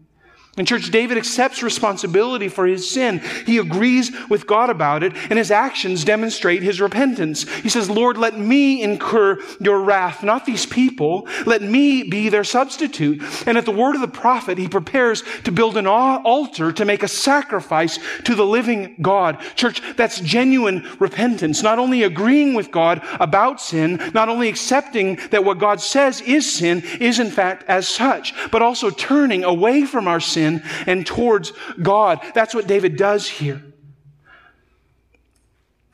In 0.58 0.66
church, 0.66 0.90
David 0.90 1.18
accepts 1.18 1.62
responsibility 1.62 2.48
for 2.48 2.66
his 2.66 2.90
sin. 2.90 3.22
He 3.46 3.58
agrees 3.58 4.12
with 4.30 4.48
God 4.48 4.70
about 4.70 5.04
it, 5.04 5.14
and 5.30 5.38
his 5.38 5.52
actions 5.52 6.06
demonstrate 6.06 6.64
his 6.64 6.80
repentance. 6.80 7.44
He 7.60 7.68
says, 7.68 7.90
Lord, 7.90 8.18
let 8.18 8.40
me 8.40 8.82
incur 8.82 9.38
your 9.60 9.82
wrath, 9.82 10.24
not 10.24 10.46
these 10.46 10.66
people. 10.66 11.28
Let 11.46 11.62
me 11.62 12.04
be 12.04 12.30
their 12.30 12.46
substitute. 12.46 13.22
And 13.46 13.58
at 13.58 13.66
the 13.66 13.72
word 13.72 13.96
of 13.96 14.02
the 14.02 14.08
prophet, 14.08 14.58
he 14.58 14.70
prepares 14.70 15.24
to 15.44 15.52
build 15.52 15.76
an 15.76 15.88
altar 15.88 16.72
to 16.72 16.86
make 16.86 17.04
a 17.04 17.10
sacrifice 17.10 18.00
to 18.24 18.34
the 18.34 18.46
living 18.46 18.96
God. 19.02 19.42
Church, 19.56 19.82
that's 19.98 20.22
genuine 20.22 20.88
repentance. 21.00 21.64
Not 21.64 21.80
only 21.80 22.04
agreeing 22.04 22.54
with 22.54 22.72
God 22.72 23.06
about 23.20 23.60
sin, 23.60 24.12
not 24.14 24.30
only 24.30 24.48
accepting 24.48 25.18
that 25.32 25.44
what 25.44 25.60
God 25.60 25.82
says 25.82 26.22
is 26.22 26.50
sin 26.50 26.82
is 27.02 27.20
in 27.20 27.30
fact 27.30 27.66
as 27.68 27.90
such, 27.90 28.34
but 28.52 28.62
also 28.62 28.90
turning 28.90 29.44
away 29.44 29.84
from 29.84 30.08
our 30.08 30.22
sin 30.22 30.45
sin 30.46 30.64
and 30.86 31.06
towards 31.06 31.54
God. 31.82 32.20
That's 32.34 32.54
what 32.54 32.68
David 32.68 32.98
does 32.98 33.28
here. 33.28 33.64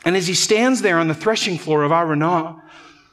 And 0.04 0.18
as 0.18 0.28
he 0.28 0.34
stands 0.34 0.82
there 0.82 0.98
on 0.98 1.08
the 1.08 1.14
threshing 1.14 1.58
floor 1.58 1.84
of 1.84 1.92
Araunah, 1.92 2.62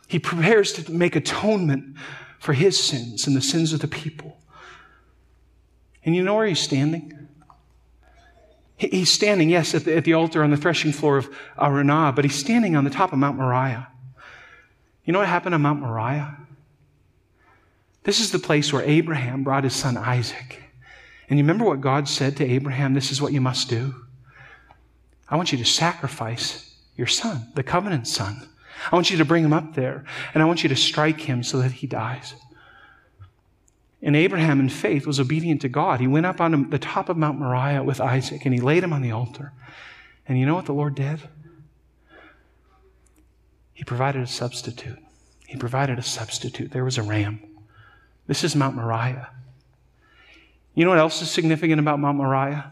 he 0.09 0.19
prepares 0.19 0.73
to 0.75 0.91
make 0.91 1.17
atonement 1.17 1.97
for 2.39 2.55
his 2.55 2.83
sins 2.83 3.27
and 3.27 3.37
the 3.37 3.43
sins 3.43 3.73
of 3.73 3.81
the 3.81 3.89
people. 3.89 4.39
And 6.05 6.17
you 6.17 6.23
know 6.23 6.35
where 6.35 6.47
he's 6.47 6.61
standing? 6.61 7.29
He's 8.77 9.11
standing, 9.11 9.51
yes, 9.51 9.75
at 9.75 9.85
the, 9.85 9.97
at 9.97 10.05
the 10.05 10.15
altar 10.15 10.43
on 10.43 10.51
the 10.51 10.57
threshing 10.57 10.93
floor 10.93 11.19
of 11.19 11.29
Araunah, 11.59 12.15
but 12.15 12.25
he's 12.25 12.37
standing 12.37 12.77
on 12.77 12.85
the 12.85 12.91
top 12.91 13.13
of 13.13 13.19
Mount 13.19 13.37
Moriah. 13.37 13.89
You 15.05 15.13
know 15.13 15.19
what 15.19 15.29
happened 15.29 15.55
on 15.55 15.63
Mount 15.63 15.81
Moriah? 15.81 16.39
This 18.05 18.21
is 18.21 18.31
the 18.31 18.39
place 18.39 18.73
where 18.73 18.83
Abraham 18.83 19.43
brought 19.43 19.65
his 19.65 19.75
son 19.75 19.97
Isaac. 19.97 20.63
And 21.29 21.39
you 21.39 21.45
remember 21.45 21.65
what 21.65 21.81
God 21.81 22.09
said 22.09 22.37
to 22.37 22.45
Abraham? 22.45 22.95
This 22.95 23.11
is 23.11 23.21
what 23.21 23.33
you 23.33 23.41
must 23.41 23.69
do. 23.69 23.95
I 25.29 25.37
want 25.37 25.53
you 25.53 25.59
to 25.59 25.65
sacrifice 25.65 26.75
your 26.97 27.07
son, 27.07 27.49
the 27.55 27.63
covenant 27.63 28.09
son. 28.09 28.49
I 28.91 28.95
want 28.95 29.11
you 29.11 29.19
to 29.19 29.25
bring 29.25 29.45
him 29.45 29.53
up 29.53 29.75
there, 29.75 30.05
and 30.33 30.43
I 30.43 30.47
want 30.47 30.63
you 30.63 30.69
to 30.69 30.77
strike 30.77 31.21
him 31.21 31.43
so 31.43 31.59
that 31.59 31.73
he 31.73 31.87
dies. 31.87 32.35
And 34.01 34.15
Abraham, 34.15 34.61
in 34.61 34.69
faith, 34.69 35.07
was 35.07 35.19
obedient 35.19 35.61
to 35.63 35.69
God. 35.69 36.01
He 36.01 36.07
went 36.07 36.27
up 36.27 36.41
on 36.41 36.71
the 36.71 36.79
top 36.79 37.09
of 37.09 37.17
Mount 37.17 37.39
Moriah 37.39 37.83
with 37.83 38.01
Isaac, 38.01 38.45
and 38.45 38.55
he 38.55 38.61
laid 38.61 38.85
him 38.85 38.93
on 38.93 39.03
the 39.03 39.11
altar. 39.11 39.53
And 40.27 40.39
you 40.39 40.47
know 40.47 40.55
what 40.55 40.67
the 40.67 40.75
Lord 40.75 40.95
did? 40.95 41.21
He 43.75 43.85
provided 43.85 44.23
a 44.23 44.27
substitute. 44.27 44.99
He 45.47 45.57
provided 45.57 45.99
a 45.99 46.03
substitute. 46.03 46.71
There 46.71 46.85
was 46.85 46.99
a 46.99 47.03
ram. 47.03 47.41
This 48.27 48.45
is 48.45 48.55
Mount 48.55 48.77
Moriah. 48.77 49.31
You 50.79 50.85
know 50.85 50.91
what 50.91 51.01
else 51.01 51.21
is 51.23 51.29
significant 51.29 51.81
about 51.81 51.99
Mount 51.99 52.19
Moriah? 52.19 52.71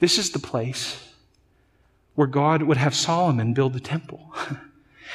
This 0.00 0.18
is 0.18 0.32
the 0.32 0.40
place 0.40 1.12
where 2.16 2.26
God 2.26 2.62
would 2.62 2.78
have 2.78 2.96
Solomon 2.96 3.54
build 3.54 3.74
the 3.74 3.80
temple. 3.80 4.34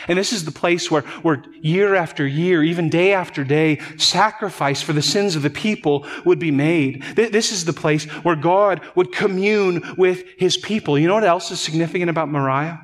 And 0.07 0.17
this 0.17 0.33
is 0.33 0.45
the 0.45 0.51
place 0.51 0.89
where, 0.89 1.03
where 1.21 1.43
year 1.61 1.93
after 1.93 2.25
year, 2.25 2.63
even 2.63 2.89
day 2.89 3.13
after 3.13 3.43
day, 3.43 3.77
sacrifice 3.97 4.81
for 4.81 4.93
the 4.93 5.01
sins 5.03 5.35
of 5.35 5.43
the 5.43 5.51
people 5.51 6.07
would 6.25 6.39
be 6.39 6.49
made. 6.49 7.03
This 7.15 7.51
is 7.51 7.65
the 7.65 7.73
place 7.73 8.05
where 8.23 8.35
God 8.35 8.81
would 8.95 9.11
commune 9.11 9.93
with 9.99 10.23
his 10.39 10.57
people. 10.57 10.97
You 10.97 11.07
know 11.07 11.13
what 11.13 11.23
else 11.23 11.51
is 11.51 11.59
significant 11.59 12.09
about 12.09 12.29
Moriah? 12.29 12.81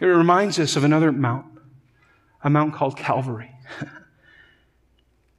It 0.00 0.06
reminds 0.06 0.58
us 0.58 0.74
of 0.74 0.84
another 0.84 1.12
mount, 1.12 1.44
a 2.42 2.48
mount 2.48 2.72
called 2.72 2.96
Calvary. 2.96 3.50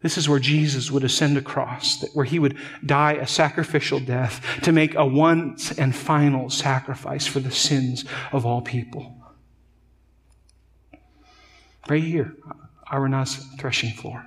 This 0.01 0.17
is 0.17 0.29
where 0.29 0.39
Jesus 0.39 0.91
would 0.91 1.03
ascend 1.03 1.37
a 1.37 1.41
cross, 1.41 2.03
where 2.13 2.25
he 2.25 2.37
would 2.37 2.57
die 2.85 3.13
a 3.13 3.25
sacrificial 3.25 3.99
death 3.99 4.45
to 4.61 4.71
make 4.71 4.93
a 4.93 5.05
once 5.05 5.71
and 5.71 5.95
final 5.95 6.49
sacrifice 6.49 7.25
for 7.25 7.39
the 7.39 7.51
sins 7.51 8.05
of 8.31 8.45
all 8.45 8.61
people. 8.61 9.15
Right 11.89 12.03
here, 12.03 12.35
Araunah's 12.91 13.43
threshing 13.59 13.91
floor. 13.91 14.25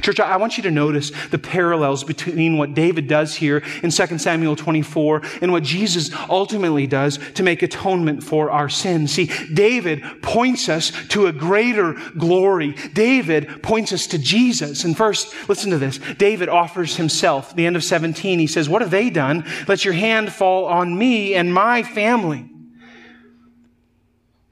Church, 0.00 0.20
I 0.20 0.36
want 0.36 0.56
you 0.56 0.62
to 0.64 0.70
notice 0.70 1.10
the 1.30 1.38
parallels 1.38 2.04
between 2.04 2.58
what 2.58 2.74
David 2.74 3.08
does 3.08 3.34
here 3.34 3.62
in 3.82 3.90
2 3.90 4.18
Samuel 4.18 4.56
24 4.56 5.22
and 5.42 5.52
what 5.52 5.62
Jesus 5.62 6.10
ultimately 6.28 6.86
does 6.86 7.18
to 7.34 7.42
make 7.42 7.62
atonement 7.62 8.22
for 8.22 8.50
our 8.50 8.68
sins. 8.68 9.12
See, 9.12 9.30
David 9.52 10.02
points 10.22 10.68
us 10.68 10.92
to 11.08 11.26
a 11.26 11.32
greater 11.32 11.94
glory. 12.18 12.72
David 12.92 13.62
points 13.62 13.92
us 13.92 14.06
to 14.08 14.18
Jesus. 14.18 14.84
And 14.84 14.96
first, 14.96 15.34
listen 15.48 15.70
to 15.70 15.78
this. 15.78 15.98
David 16.18 16.48
offers 16.48 16.96
himself. 16.96 17.54
the 17.54 17.66
end 17.66 17.76
of 17.76 17.84
17, 17.84 18.38
he 18.38 18.46
says, 18.46 18.68
What 18.68 18.82
have 18.82 18.90
they 18.90 19.10
done? 19.10 19.44
Let 19.68 19.84
your 19.84 19.94
hand 19.94 20.32
fall 20.32 20.66
on 20.66 20.96
me 20.96 21.34
and 21.34 21.52
my 21.52 21.82
family. 21.82 22.50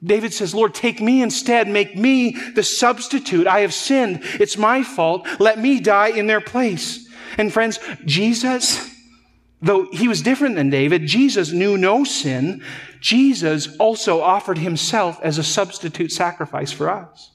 David 0.04 0.34
says, 0.34 0.54
Lord, 0.54 0.74
take 0.74 1.00
me 1.00 1.22
instead. 1.22 1.68
Make 1.68 1.96
me 1.96 2.32
the 2.54 2.62
substitute. 2.62 3.46
I 3.46 3.60
have 3.60 3.72
sinned. 3.72 4.20
It's 4.34 4.58
my 4.58 4.82
fault. 4.82 5.26
Let 5.40 5.58
me 5.58 5.80
die 5.80 6.08
in 6.08 6.26
their 6.26 6.40
place. 6.40 7.08
And 7.38 7.52
friends, 7.52 7.78
Jesus, 8.04 8.90
though 9.62 9.88
he 9.92 10.08
was 10.08 10.22
different 10.22 10.56
than 10.56 10.70
David, 10.70 11.06
Jesus 11.06 11.52
knew 11.52 11.78
no 11.78 12.04
sin. 12.04 12.62
Jesus 13.00 13.76
also 13.76 14.20
offered 14.20 14.58
himself 14.58 15.18
as 15.22 15.38
a 15.38 15.44
substitute 15.44 16.12
sacrifice 16.12 16.70
for 16.70 16.90
us. 16.90 17.30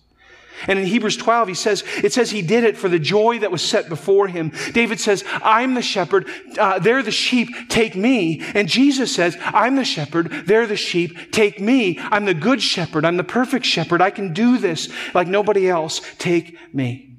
And 0.67 0.79
in 0.79 0.85
Hebrews 0.85 1.17
12, 1.17 1.47
he 1.47 1.53
says, 1.53 1.83
it 2.03 2.13
says 2.13 2.31
he 2.31 2.41
did 2.41 2.63
it 2.63 2.77
for 2.77 2.89
the 2.89 2.99
joy 2.99 3.39
that 3.39 3.51
was 3.51 3.61
set 3.61 3.89
before 3.89 4.27
him. 4.27 4.51
David 4.73 4.99
says, 4.99 5.23
I'm 5.27 5.73
the 5.73 5.81
shepherd. 5.81 6.27
Uh, 6.57 6.79
they're 6.79 7.03
the 7.03 7.11
sheep. 7.11 7.49
Take 7.69 7.95
me. 7.95 8.41
And 8.53 8.67
Jesus 8.67 9.13
says, 9.13 9.37
I'm 9.41 9.75
the 9.75 9.85
shepherd. 9.85 10.29
They're 10.45 10.67
the 10.67 10.75
sheep. 10.75 11.31
Take 11.31 11.59
me. 11.59 11.97
I'm 11.99 12.25
the 12.25 12.33
good 12.33 12.61
shepherd. 12.61 13.05
I'm 13.05 13.17
the 13.17 13.23
perfect 13.23 13.65
shepherd. 13.65 14.01
I 14.01 14.09
can 14.09 14.33
do 14.33 14.57
this 14.57 14.89
like 15.13 15.27
nobody 15.27 15.69
else. 15.69 16.01
Take 16.17 16.57
me. 16.73 17.15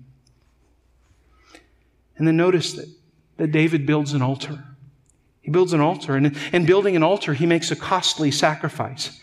And 2.16 2.26
then 2.26 2.36
notice 2.36 2.74
that, 2.74 2.88
that 3.38 3.52
David 3.52 3.86
builds 3.86 4.12
an 4.12 4.20
altar. 4.20 4.64
He 5.40 5.50
builds 5.50 5.72
an 5.72 5.80
altar. 5.80 6.16
And 6.16 6.36
in 6.52 6.66
building 6.66 6.96
an 6.96 7.02
altar, 7.02 7.32
he 7.32 7.46
makes 7.46 7.70
a 7.70 7.76
costly 7.76 8.30
sacrifice. 8.30 9.18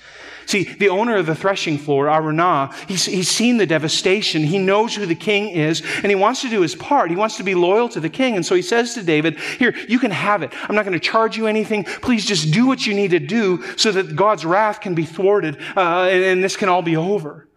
See, 0.48 0.64
the 0.64 0.88
owner 0.88 1.18
of 1.18 1.26
the 1.26 1.36
threshing 1.36 1.78
floor, 1.78 2.06
Araunah, 2.08 2.74
he's, 2.88 3.06
he's 3.06 3.30
seen 3.30 3.58
the 3.58 3.66
devastation. 3.66 4.44
He 4.44 4.58
knows 4.58 4.96
who 4.96 5.06
the 5.06 5.14
king 5.14 5.50
is, 5.50 5.84
and 5.98 6.06
he 6.06 6.16
wants 6.16 6.42
to 6.42 6.50
do 6.50 6.62
his 6.62 6.74
part. 6.74 7.10
He 7.10 7.18
wants 7.18 7.36
to 7.36 7.44
be 7.44 7.54
loyal 7.54 7.90
to 7.90 8.00
the 8.00 8.10
king. 8.10 8.38
And 8.38 8.46
so 8.46 8.56
he 8.56 8.62
says 8.62 8.94
to 8.94 9.04
David, 9.04 9.38
Here, 9.60 9.76
you 9.90 10.00
can 10.00 10.12
have 10.12 10.44
it. 10.44 10.54
I'm 10.70 10.74
not 10.74 10.86
going 10.86 10.98
to 10.98 11.02
charge 11.02 11.36
you 11.36 11.48
anything. 11.48 11.84
Please 11.84 12.26
just 12.26 12.54
do 12.54 12.66
what 12.66 12.88
you 12.88 12.94
need 12.94 13.12
to 13.12 13.20
do 13.20 13.62
so 13.76 13.92
that 13.92 14.16
God's 14.16 14.46
wrath 14.46 14.80
can 14.80 14.96
be 14.96 15.04
thwarted 15.04 15.58
uh, 15.76 16.04
and, 16.04 16.24
and 16.24 16.44
this 16.44 16.56
can 16.56 16.70
all 16.70 16.82
be 16.82 16.96
over. 16.96 17.50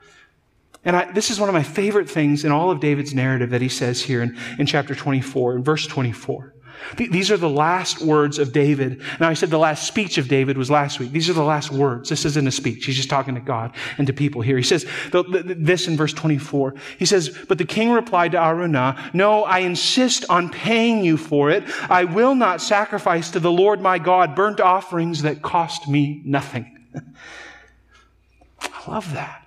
And 0.85 0.97
I, 0.97 1.13
this 1.13 1.31
is 1.31 1.39
one 1.39 1.49
of 1.49 1.55
my 1.55 1.63
favorite 1.63 2.11
things 2.11 2.45
in 2.45 2.51
all 2.51 2.73
of 2.73 2.81
David's 2.81 3.15
narrative 3.15 3.51
that 3.51 3.63
he 3.63 3.69
says 3.69 4.03
here 4.03 4.21
in, 4.21 4.37
in 4.59 4.67
chapter 4.67 4.97
24, 4.97 5.57
in 5.57 5.63
verse 5.63 5.87
24. 5.87 6.55
These 6.97 7.31
are 7.31 7.37
the 7.37 7.49
last 7.49 8.01
words 8.01 8.39
of 8.39 8.53
David. 8.53 9.03
Now, 9.19 9.29
I 9.29 9.35
said 9.35 9.51
the 9.51 9.59
last 9.59 9.87
speech 9.87 10.19
of 10.19 10.29
David 10.29 10.57
was 10.59 10.71
last 10.71 10.99
week. 10.99 11.13
These 11.13 11.29
are 11.31 11.35
the 11.35 11.43
last 11.43 11.71
words. 11.71 12.09
This 12.09 12.25
isn't 12.25 12.47
a 12.47 12.51
speech. 12.51 12.87
He's 12.87 12.97
just 12.97 13.11
talking 13.11 13.35
to 13.35 13.41
God 13.41 13.75
and 13.99 14.07
to 14.07 14.13
people 14.13 14.41
here. 14.41 14.57
He 14.57 14.63
says 14.63 14.87
this 15.13 15.89
in 15.89 15.97
verse 15.97 16.13
24. 16.13 16.75
He 16.99 17.07
says, 17.07 17.37
But 17.49 17.59
the 17.59 17.65
king 17.65 17.91
replied 17.91 18.33
to 18.33 18.39
Araunah, 18.39 19.15
No, 19.15 19.45
I 19.45 19.61
insist 19.61 20.25
on 20.29 20.51
paying 20.51 21.05
you 21.05 21.17
for 21.17 21.51
it. 21.51 21.65
I 21.91 22.05
will 22.05 22.35
not 22.35 22.61
sacrifice 22.61 23.31
to 23.31 23.41
the 23.41 23.53
Lord 23.53 23.81
my 23.81 23.99
God 23.99 24.35
burnt 24.35 24.61
offerings 24.61 25.23
that 25.23 25.43
cost 25.43 25.89
me 25.89 26.23
nothing. 26.25 26.89
I 28.61 28.91
love 28.91 29.13
that. 29.13 29.47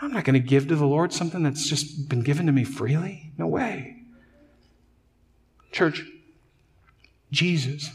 I'm 0.00 0.12
not 0.12 0.24
going 0.24 0.40
to 0.40 0.46
give 0.46 0.68
to 0.68 0.76
the 0.76 0.86
Lord 0.86 1.12
something 1.12 1.42
that's 1.42 1.68
just 1.68 2.08
been 2.08 2.22
given 2.22 2.46
to 2.46 2.52
me 2.52 2.64
freely. 2.64 3.32
No 3.36 3.46
way. 3.46 3.97
Church, 5.72 6.02
Jesus 7.30 7.90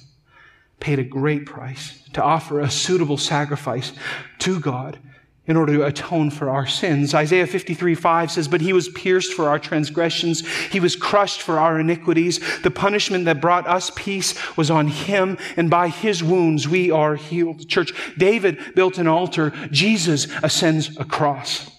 paid 0.80 1.00
a 1.00 1.04
great 1.04 1.46
price 1.46 2.02
to 2.14 2.24
offer 2.24 2.60
a 2.60 2.70
suitable 2.70 3.18
sacrifice 3.18 3.94
to 4.40 4.60
God 4.60 5.00
in 5.46 5.58
order 5.58 5.74
to 5.74 5.86
atone 5.86 6.30
for 6.30 6.50
our 6.50 6.66
sins. 6.66 7.14
Isaiah 7.14 7.48
53 7.48 7.96
5 7.96 8.32
says, 8.32 8.48
But 8.48 8.62
he 8.62 8.72
was 8.72 8.90
pierced 8.90 9.34
for 9.34 9.50
our 9.50 9.60
transgressions, 9.60 10.48
he 10.68 10.80
was 10.80 10.96
crushed 10.96 11.42
for 11.42 11.60
our 11.60 11.80
iniquities. 11.80 12.40
The 12.62 12.72
punishment 12.72 13.26
that 13.26 13.42
brought 13.42 13.68
us 13.68 13.92
peace 13.96 14.36
was 14.56 14.72
on 14.72 14.88
him, 14.88 15.38
and 15.58 15.70
by 15.70 15.90
his 15.90 16.24
wounds 16.24 16.68
we 16.68 16.92
are 16.92 17.16
healed. 17.16 17.68
Church, 17.68 17.92
David 18.18 18.76
built 18.76 18.98
an 18.98 19.08
altar, 19.08 19.52
Jesus 19.72 20.28
ascends 20.44 20.98
a 20.98 21.06
cross. 21.06 21.70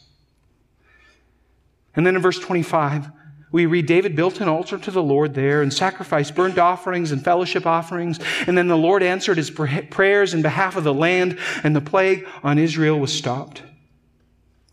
And 1.96 2.07
then 2.07 2.16
in 2.16 2.22
verse 2.22 2.38
25, 2.38 3.11
we 3.54 3.66
read 3.66 3.86
David 3.86 4.16
built 4.16 4.40
an 4.40 4.48
altar 4.48 4.76
to 4.78 4.90
the 4.90 5.00
Lord 5.00 5.34
there 5.34 5.62
and 5.62 5.72
sacrificed 5.72 6.34
burnt 6.34 6.58
offerings 6.58 7.12
and 7.12 7.22
fellowship 7.22 7.66
offerings. 7.66 8.18
And 8.48 8.58
then 8.58 8.66
the 8.66 8.76
Lord 8.76 9.00
answered 9.00 9.36
his 9.36 9.48
prayers 9.48 10.34
in 10.34 10.42
behalf 10.42 10.74
of 10.74 10.82
the 10.82 10.92
land, 10.92 11.38
and 11.62 11.76
the 11.76 11.80
plague 11.80 12.26
on 12.42 12.58
Israel 12.58 12.98
was 12.98 13.12
stopped. 13.16 13.62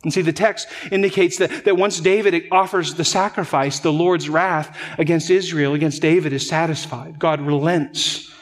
And 0.02 0.12
see, 0.12 0.24
the 0.24 0.34
text 0.34 0.68
indicates 0.92 1.38
that, 1.38 1.66
that 1.66 1.78
once 1.78 2.00
David 2.00 2.48
offers 2.52 2.96
the 2.96 3.06
sacrifice, 3.06 3.78
the 3.78 3.94
Lord's 3.94 4.28
wrath 4.28 4.76
against 4.98 5.30
Israel, 5.30 5.76
against 5.76 6.02
David, 6.02 6.34
is 6.34 6.50
satisfied. 6.50 7.20
God 7.20 7.40
relents. 7.40 8.34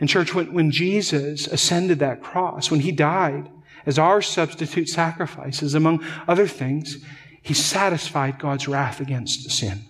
And, 0.00 0.08
church, 0.08 0.34
when, 0.34 0.54
when 0.54 0.70
Jesus 0.70 1.46
ascended 1.46 1.98
that 1.98 2.22
cross, 2.22 2.70
when 2.70 2.80
he 2.80 2.92
died 2.92 3.50
as 3.84 3.98
our 3.98 4.22
substitute 4.22 4.88
sacrifices, 4.88 5.74
among 5.74 6.02
other 6.26 6.46
things, 6.46 7.04
he 7.48 7.54
satisfied 7.54 8.38
God's 8.38 8.68
wrath 8.68 9.00
against 9.00 9.50
sin. 9.50 9.86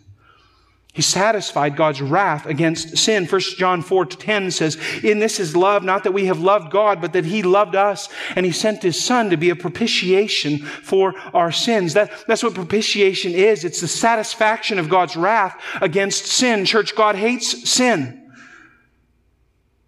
He 0.95 1.03
satisfied 1.03 1.75
God's 1.75 2.01
wrath 2.01 2.47
against 2.47 2.97
sin. 2.97 3.27
1 3.27 3.41
John 3.57 3.83
4 3.83 4.07
to 4.07 4.17
10 4.17 4.53
says, 4.53 4.79
In 5.03 5.19
this 5.19 5.41
is 5.41 5.57
love, 5.57 5.83
not 5.83 6.05
that 6.05 6.13
we 6.13 6.27
have 6.27 6.39
loved 6.39 6.71
God, 6.71 7.01
but 7.01 7.15
that 7.15 7.25
He 7.25 7.43
loved 7.43 7.75
us, 7.75 8.09
and 8.37 8.47
He 8.47 8.53
sent 8.53 8.85
His 8.85 9.05
Son 9.05 9.31
to 9.31 9.37
be 9.37 9.51
a 9.51 9.57
propitiation 9.57 10.59
for 10.59 11.17
our 11.35 11.51
sins. 11.51 11.95
That, 11.95 12.13
that's 12.29 12.45
what 12.45 12.55
propitiation 12.55 13.33
is. 13.33 13.65
It's 13.65 13.81
the 13.81 13.89
satisfaction 13.89 14.79
of 14.79 14.89
God's 14.89 15.17
wrath 15.17 15.61
against 15.83 16.27
sin. 16.27 16.65
Church, 16.65 16.95
God 16.95 17.17
hates 17.17 17.69
sin, 17.69 18.31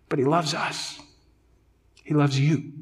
but 0.09 0.19
He 0.19 0.25
loves 0.25 0.55
us. 0.55 0.99
He 2.03 2.15
loves 2.15 2.37
you. 2.37 2.80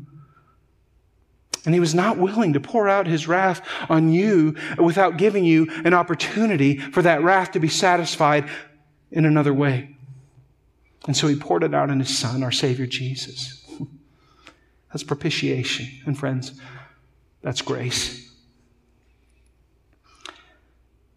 And 1.64 1.75
he 1.75 1.81
was 1.81 1.94
not 1.94 2.18
willing 2.18 2.53
to 2.53 2.61
pour 2.61 2.88
out 2.88 3.07
his 3.07 3.29
wrath 3.29 3.61
on 3.88 4.11
you 4.11 4.57
without 4.79 5.16
giving 5.16 5.44
you 5.44 5.68
an 5.85 5.94
opportunity 5.94 6.79
for 6.79 7.03
that 7.03 7.23
wrath 7.23 7.53
to 7.53 7.61
be 7.61 7.68
satisfied 7.68 8.49
in 9.11 9.25
another 9.25 9.53
way. 9.53 9.97
And 11.07 11.16
so 11.16 11.27
he 11.27 11.37
poured 11.37 11.64
it 11.64 11.75
out 11.75 11.90
on 11.90 12.01
his 12.01 12.16
son, 12.16 12.42
our 12.42 12.53
Savior 12.53 12.87
Jesus. 12.87 13.64
That's 14.92 15.03
propitiation. 15.03 15.87
And 16.07 16.18
friends, 16.18 16.59
that's 17.42 17.62
grace. 17.62 18.29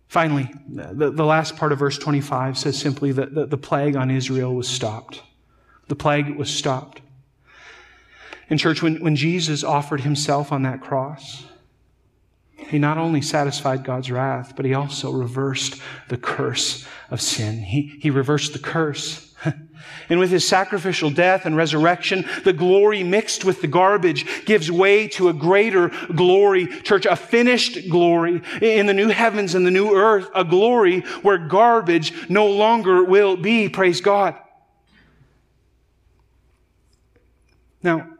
Finally, 0.07 0.51
the, 0.67 1.09
the 1.09 1.25
last 1.25 1.55
part 1.55 1.71
of 1.71 1.79
verse 1.79 1.97
25 1.97 2.57
says 2.57 2.77
simply 2.77 3.13
that 3.13 3.33
the, 3.33 3.45
the 3.45 3.57
plague 3.57 3.95
on 3.95 4.11
Israel 4.11 4.53
was 4.53 4.67
stopped. 4.67 5.21
The 5.87 5.95
plague 5.95 6.35
was 6.35 6.49
stopped. 6.49 7.01
In 8.51 8.57
church, 8.57 8.81
when, 8.83 8.97
when 9.01 9.15
Jesus 9.15 9.63
offered 9.63 10.01
himself 10.01 10.51
on 10.51 10.63
that 10.63 10.81
cross, 10.81 11.45
he 12.57 12.77
not 12.79 12.97
only 12.97 13.21
satisfied 13.21 13.85
God's 13.85 14.11
wrath, 14.11 14.57
but 14.57 14.65
he 14.65 14.73
also 14.73 15.09
reversed 15.09 15.81
the 16.09 16.17
curse 16.17 16.85
of 17.09 17.21
sin. 17.21 17.59
He, 17.59 17.97
he 18.01 18.09
reversed 18.09 18.53
the 18.53 18.59
curse. 18.59 19.33
And 20.09 20.19
with 20.19 20.29
his 20.29 20.47
sacrificial 20.47 21.09
death 21.09 21.45
and 21.45 21.55
resurrection, 21.55 22.25
the 22.43 22.53
glory 22.53 23.01
mixed 23.01 23.43
with 23.43 23.61
the 23.61 23.67
garbage 23.67 24.45
gives 24.45 24.71
way 24.71 25.07
to 25.09 25.29
a 25.29 25.33
greater 25.33 25.89
glory, 26.13 26.67
church, 26.67 27.05
a 27.05 27.15
finished 27.15 27.89
glory 27.89 28.41
in 28.61 28.85
the 28.85 28.93
new 28.93 29.07
heavens 29.07 29.55
and 29.55 29.65
the 29.65 29.71
new 29.71 29.95
earth, 29.95 30.29
a 30.35 30.43
glory 30.43 30.99
where 31.23 31.37
garbage 31.39 32.29
no 32.29 32.47
longer 32.47 33.03
will 33.03 33.35
be. 33.35 33.69
Praise 33.69 34.01
God. 34.01 34.35
Now, 37.81 38.10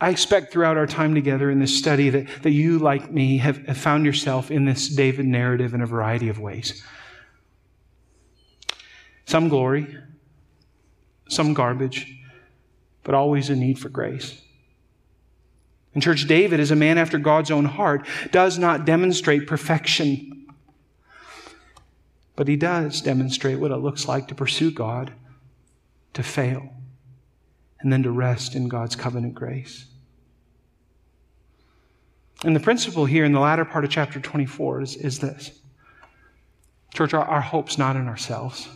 I 0.00 0.10
expect 0.10 0.52
throughout 0.52 0.76
our 0.76 0.86
time 0.86 1.14
together 1.14 1.50
in 1.50 1.58
this 1.58 1.76
study 1.76 2.10
that, 2.10 2.26
that 2.42 2.50
you, 2.50 2.78
like 2.78 3.10
me, 3.10 3.38
have, 3.38 3.66
have 3.66 3.78
found 3.78 4.04
yourself 4.04 4.50
in 4.50 4.66
this 4.66 4.88
David 4.88 5.24
narrative 5.24 5.72
in 5.72 5.80
a 5.80 5.86
variety 5.86 6.28
of 6.28 6.38
ways. 6.38 6.84
Some 9.24 9.48
glory, 9.48 9.96
some 11.28 11.54
garbage, 11.54 12.14
but 13.04 13.14
always 13.14 13.48
a 13.48 13.56
need 13.56 13.78
for 13.78 13.88
grace. 13.88 14.40
And 15.94 16.02
church, 16.02 16.28
David 16.28 16.60
is 16.60 16.70
a 16.70 16.76
man 16.76 16.98
after 16.98 17.16
God's 17.16 17.50
own 17.50 17.64
heart, 17.64 18.06
does 18.30 18.58
not 18.58 18.84
demonstrate 18.84 19.46
perfection, 19.46 20.46
but 22.36 22.48
he 22.48 22.56
does 22.56 23.00
demonstrate 23.00 23.58
what 23.58 23.70
it 23.70 23.76
looks 23.76 24.06
like 24.06 24.28
to 24.28 24.34
pursue 24.34 24.70
God, 24.70 25.14
to 26.12 26.22
fail, 26.22 26.75
and 27.80 27.92
then 27.92 28.02
to 28.02 28.10
rest 28.10 28.54
in 28.54 28.68
God's 28.68 28.96
covenant 28.96 29.34
grace. 29.34 29.86
And 32.44 32.54
the 32.54 32.60
principle 32.60 33.06
here 33.06 33.24
in 33.24 33.32
the 33.32 33.40
latter 33.40 33.64
part 33.64 33.84
of 33.84 33.90
chapter 33.90 34.20
24 34.20 34.82
is, 34.82 34.96
is 34.96 35.18
this 35.18 35.50
Church, 36.94 37.12
our, 37.12 37.24
our 37.24 37.40
hope's 37.40 37.76
not 37.76 37.96
in 37.96 38.08
ourselves. 38.08 38.68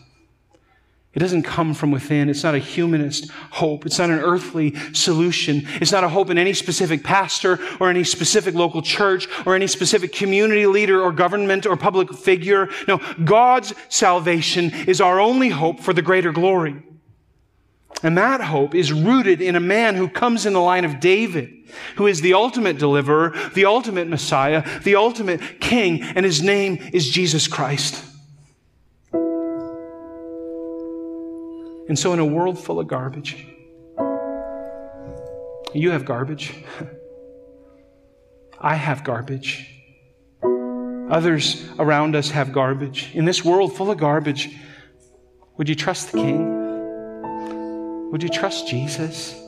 It 1.13 1.19
doesn't 1.19 1.43
come 1.43 1.75
from 1.75 1.91
within. 1.91 2.29
It's 2.29 2.45
not 2.45 2.55
a 2.55 2.59
humanist 2.59 3.31
hope. 3.51 3.85
It's 3.85 3.99
not 3.99 4.11
an 4.11 4.21
earthly 4.21 4.77
solution. 4.93 5.67
It's 5.81 5.91
not 5.91 6.05
a 6.05 6.09
hope 6.09 6.31
in 6.31 6.39
any 6.39 6.53
specific 6.53 7.03
pastor 7.03 7.59
or 7.81 7.91
any 7.91 8.05
specific 8.05 8.55
local 8.55 8.81
church 8.81 9.27
or 9.45 9.57
any 9.57 9.67
specific 9.67 10.13
community 10.13 10.67
leader 10.67 11.03
or 11.03 11.11
government 11.11 11.67
or 11.67 11.77
public 11.77 12.13
figure. 12.13 12.69
No, 12.87 13.01
God's 13.25 13.75
salvation 13.89 14.73
is 14.87 15.01
our 15.01 15.19
only 15.19 15.49
hope 15.49 15.81
for 15.81 15.93
the 15.93 16.03
greater 16.03 16.31
glory. 16.31 16.81
And 18.03 18.17
that 18.17 18.41
hope 18.41 18.75
is 18.75 18.93
rooted 18.93 19.43
in 19.43 19.57
a 19.57 19.61
man 19.61 19.95
who 19.95 20.09
comes 20.09 20.47
in 20.47 20.55
the 20.55 20.61
line 20.61 20.85
of 20.85 21.01
David, 21.01 21.51
who 21.97 22.07
is 22.07 22.21
the 22.23 22.35
ultimate 22.35 22.79
deliverer, 22.79 23.35
the 23.55 23.67
ultimate 23.67 24.09
Messiah, 24.09 24.65
the 24.81 24.97
ultimate 24.97 25.61
King, 25.61 26.03
and 26.03 26.25
his 26.25 26.43
name 26.43 26.79
is 26.93 27.09
Jesus 27.09 27.47
Christ. 27.47 28.05
And 31.89 31.99
so, 31.99 32.13
in 32.13 32.21
a 32.21 32.25
world 32.25 32.59
full 32.59 32.79
of 32.79 32.87
garbage, 32.87 33.47
you 35.75 35.91
have 35.91 36.05
garbage. 36.05 36.55
I 38.61 38.75
have 38.75 39.05
garbage. 39.05 39.67
Others 41.11 41.69
around 41.79 42.15
us 42.15 42.31
have 42.31 42.53
garbage. 42.53 43.11
In 43.15 43.25
this 43.25 43.45
world 43.45 43.77
full 43.77 43.91
of 43.91 43.99
garbage, 43.99 44.55
would 45.57 45.69
you 45.69 45.75
trust 45.75 46.13
the 46.13 46.19
King? 46.19 46.60
Would 48.11 48.23
you 48.23 48.29
trust 48.29 48.67
Jesus? 48.69 49.41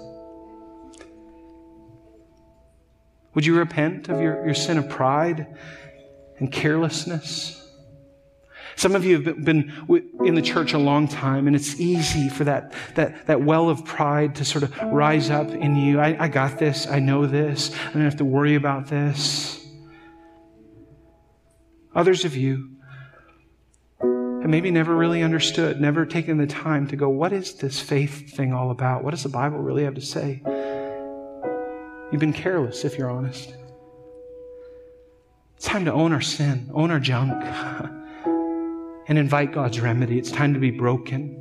Would 3.35 3.45
you 3.47 3.57
repent 3.59 4.09
of 4.09 4.21
your, 4.21 4.45
your 4.45 4.55
sin 4.55 4.79
of 4.79 4.89
pride 4.89 5.47
and 6.39 6.53
carelessness? 6.53 7.59
Some 8.77 8.95
of 8.95 9.05
you 9.05 9.21
have 9.21 9.45
been 9.45 9.73
in 10.25 10.35
the 10.35 10.43
church 10.43 10.73
a 10.73 10.79
long 10.79 11.07
time, 11.07 11.47
and 11.47 11.55
it's 11.55 11.79
easy 11.79 12.29
for 12.29 12.45
that, 12.45 12.73
that, 12.95 13.27
that 13.27 13.43
well 13.43 13.69
of 13.69 13.85
pride 13.85 14.37
to 14.37 14.45
sort 14.45 14.65
of 14.65 14.77
rise 14.83 15.29
up 15.29 15.51
in 15.51 15.77
you. 15.77 16.01
I, 16.01 16.25
I 16.25 16.29
got 16.29 16.59
this. 16.59 16.87
I 16.87 16.99
know 16.99 17.27
this. 17.27 17.75
I 17.91 17.93
don't 17.93 18.03
have 18.03 18.17
to 18.17 18.25
worry 18.25 18.55
about 18.55 18.87
this. 18.87 19.67
Others 21.95 22.25
of 22.25 22.37
you 22.37 22.72
have 24.43 24.51
maybe 24.51 24.73
never 24.73 24.97
really 24.97 25.23
understood, 25.23 25.81
never 25.81 26.05
taken 26.05 26.37
the 26.37 26.49
time 26.49 26.89
to 26.89 26.97
go, 26.97 27.09
what 27.09 27.33
is 27.33 27.55
this 27.55 27.79
faith 27.79 28.35
thing 28.35 28.53
all 28.53 28.73
about? 28.73 29.05
What 29.05 29.13
does 29.13 29.23
the 29.23 29.29
Bible 29.29 29.59
really 29.59 29.85
have 29.85 29.95
to 29.95 30.01
say? 30.01 30.43
You've 32.11 32.21
been 32.21 32.33
careless, 32.33 32.85
if 32.85 32.99
you're 32.99 33.09
honest. 33.09 33.55
It's 35.57 35.65
time 35.65 35.85
to 35.85 35.93
own 35.93 36.13
our 36.13 36.21
sin, 36.21 36.69
own 36.75 36.91
our 36.91 36.99
junk. 36.99 37.33
and 39.09 39.17
invite 39.17 39.53
God's 39.53 39.79
remedy. 39.79 40.19
It's 40.19 40.33
time 40.33 40.55
to 40.55 40.61
be 40.61 40.73
broken. 40.73 41.39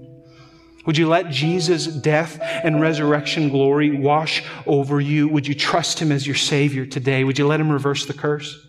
Would 0.86 0.96
you 0.96 1.08
let 1.08 1.32
Jesus' 1.32 1.88
death 1.88 2.40
and 2.42 2.80
resurrection 2.80 3.50
glory 3.50 3.98
wash 3.98 4.44
over 4.68 5.02
you? 5.02 5.28
Would 5.28 5.48
you 5.48 5.56
trust 5.56 6.00
Him 6.00 6.12
as 6.12 6.28
your 6.28 6.36
Savior 6.36 6.86
today? 6.86 7.24
Would 7.24 7.40
you 7.40 7.48
let 7.48 7.60
Him 7.60 7.72
reverse 7.72 8.06
the 8.06 8.14
curse? 8.14 8.68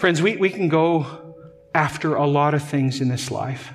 Friends, 0.00 0.22
we, 0.22 0.38
we 0.38 0.48
can 0.48 0.70
go 0.70 1.19
after 1.74 2.14
a 2.14 2.26
lot 2.26 2.54
of 2.54 2.62
things 2.62 3.00
in 3.00 3.08
this 3.08 3.30
life. 3.30 3.72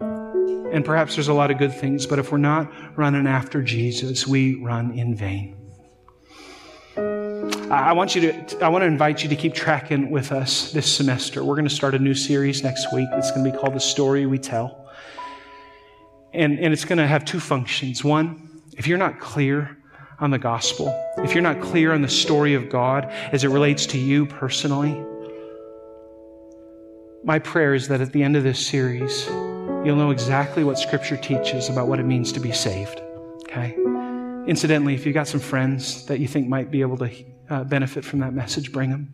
And 0.00 0.84
perhaps 0.84 1.14
there's 1.14 1.28
a 1.28 1.34
lot 1.34 1.50
of 1.50 1.58
good 1.58 1.72
things, 1.72 2.06
but 2.06 2.18
if 2.18 2.30
we're 2.30 2.38
not 2.38 2.70
running 2.96 3.26
after 3.26 3.62
Jesus, 3.62 4.26
we 4.26 4.56
run 4.56 4.98
in 4.98 5.14
vain. 5.14 5.54
I 7.70 7.92
want 7.92 8.14
you 8.14 8.32
to, 8.32 8.64
I 8.64 8.68
want 8.68 8.82
to 8.82 8.86
invite 8.86 9.22
you 9.22 9.28
to 9.28 9.36
keep 9.36 9.54
tracking 9.54 10.10
with 10.10 10.32
us 10.32 10.72
this 10.72 10.90
semester. 10.90 11.44
We're 11.44 11.54
going 11.54 11.68
to 11.68 11.74
start 11.74 11.94
a 11.94 11.98
new 11.98 12.14
series 12.14 12.62
next 12.62 12.92
week. 12.92 13.08
It's 13.12 13.30
going 13.30 13.44
to 13.44 13.52
be 13.52 13.56
called 13.56 13.74
The 13.74 13.80
Story 13.80 14.26
We 14.26 14.38
Tell. 14.38 14.90
And, 16.32 16.58
and 16.58 16.72
it's 16.72 16.84
going 16.84 16.98
to 16.98 17.06
have 17.06 17.24
two 17.24 17.40
functions. 17.40 18.04
One, 18.04 18.62
if 18.76 18.86
you're 18.86 18.98
not 18.98 19.20
clear 19.20 19.76
on 20.20 20.30
the 20.30 20.38
gospel, 20.38 20.88
if 21.18 21.34
you're 21.34 21.42
not 21.42 21.60
clear 21.60 21.92
on 21.92 22.02
the 22.02 22.08
story 22.08 22.54
of 22.54 22.68
God 22.68 23.06
as 23.32 23.44
it 23.44 23.48
relates 23.48 23.86
to 23.86 23.98
you 23.98 24.26
personally, 24.26 25.02
my 27.24 27.38
prayer 27.38 27.74
is 27.74 27.88
that 27.88 28.00
at 28.00 28.12
the 28.12 28.22
end 28.22 28.36
of 28.36 28.44
this 28.44 28.64
series, 28.64 29.26
you'll 29.26 29.96
know 29.96 30.10
exactly 30.10 30.64
what 30.64 30.78
Scripture 30.78 31.16
teaches 31.16 31.68
about 31.68 31.88
what 31.88 31.98
it 31.98 32.04
means 32.04 32.32
to 32.32 32.40
be 32.40 32.52
saved. 32.52 33.00
Okay? 33.42 33.74
Incidentally, 34.46 34.94
if 34.94 35.04
you've 35.04 35.14
got 35.14 35.28
some 35.28 35.40
friends 35.40 36.06
that 36.06 36.20
you 36.20 36.28
think 36.28 36.48
might 36.48 36.70
be 36.70 36.80
able 36.80 36.96
to 36.98 37.10
uh, 37.50 37.64
benefit 37.64 38.04
from 38.04 38.20
that 38.20 38.32
message, 38.32 38.72
bring 38.72 38.90
them. 38.90 39.12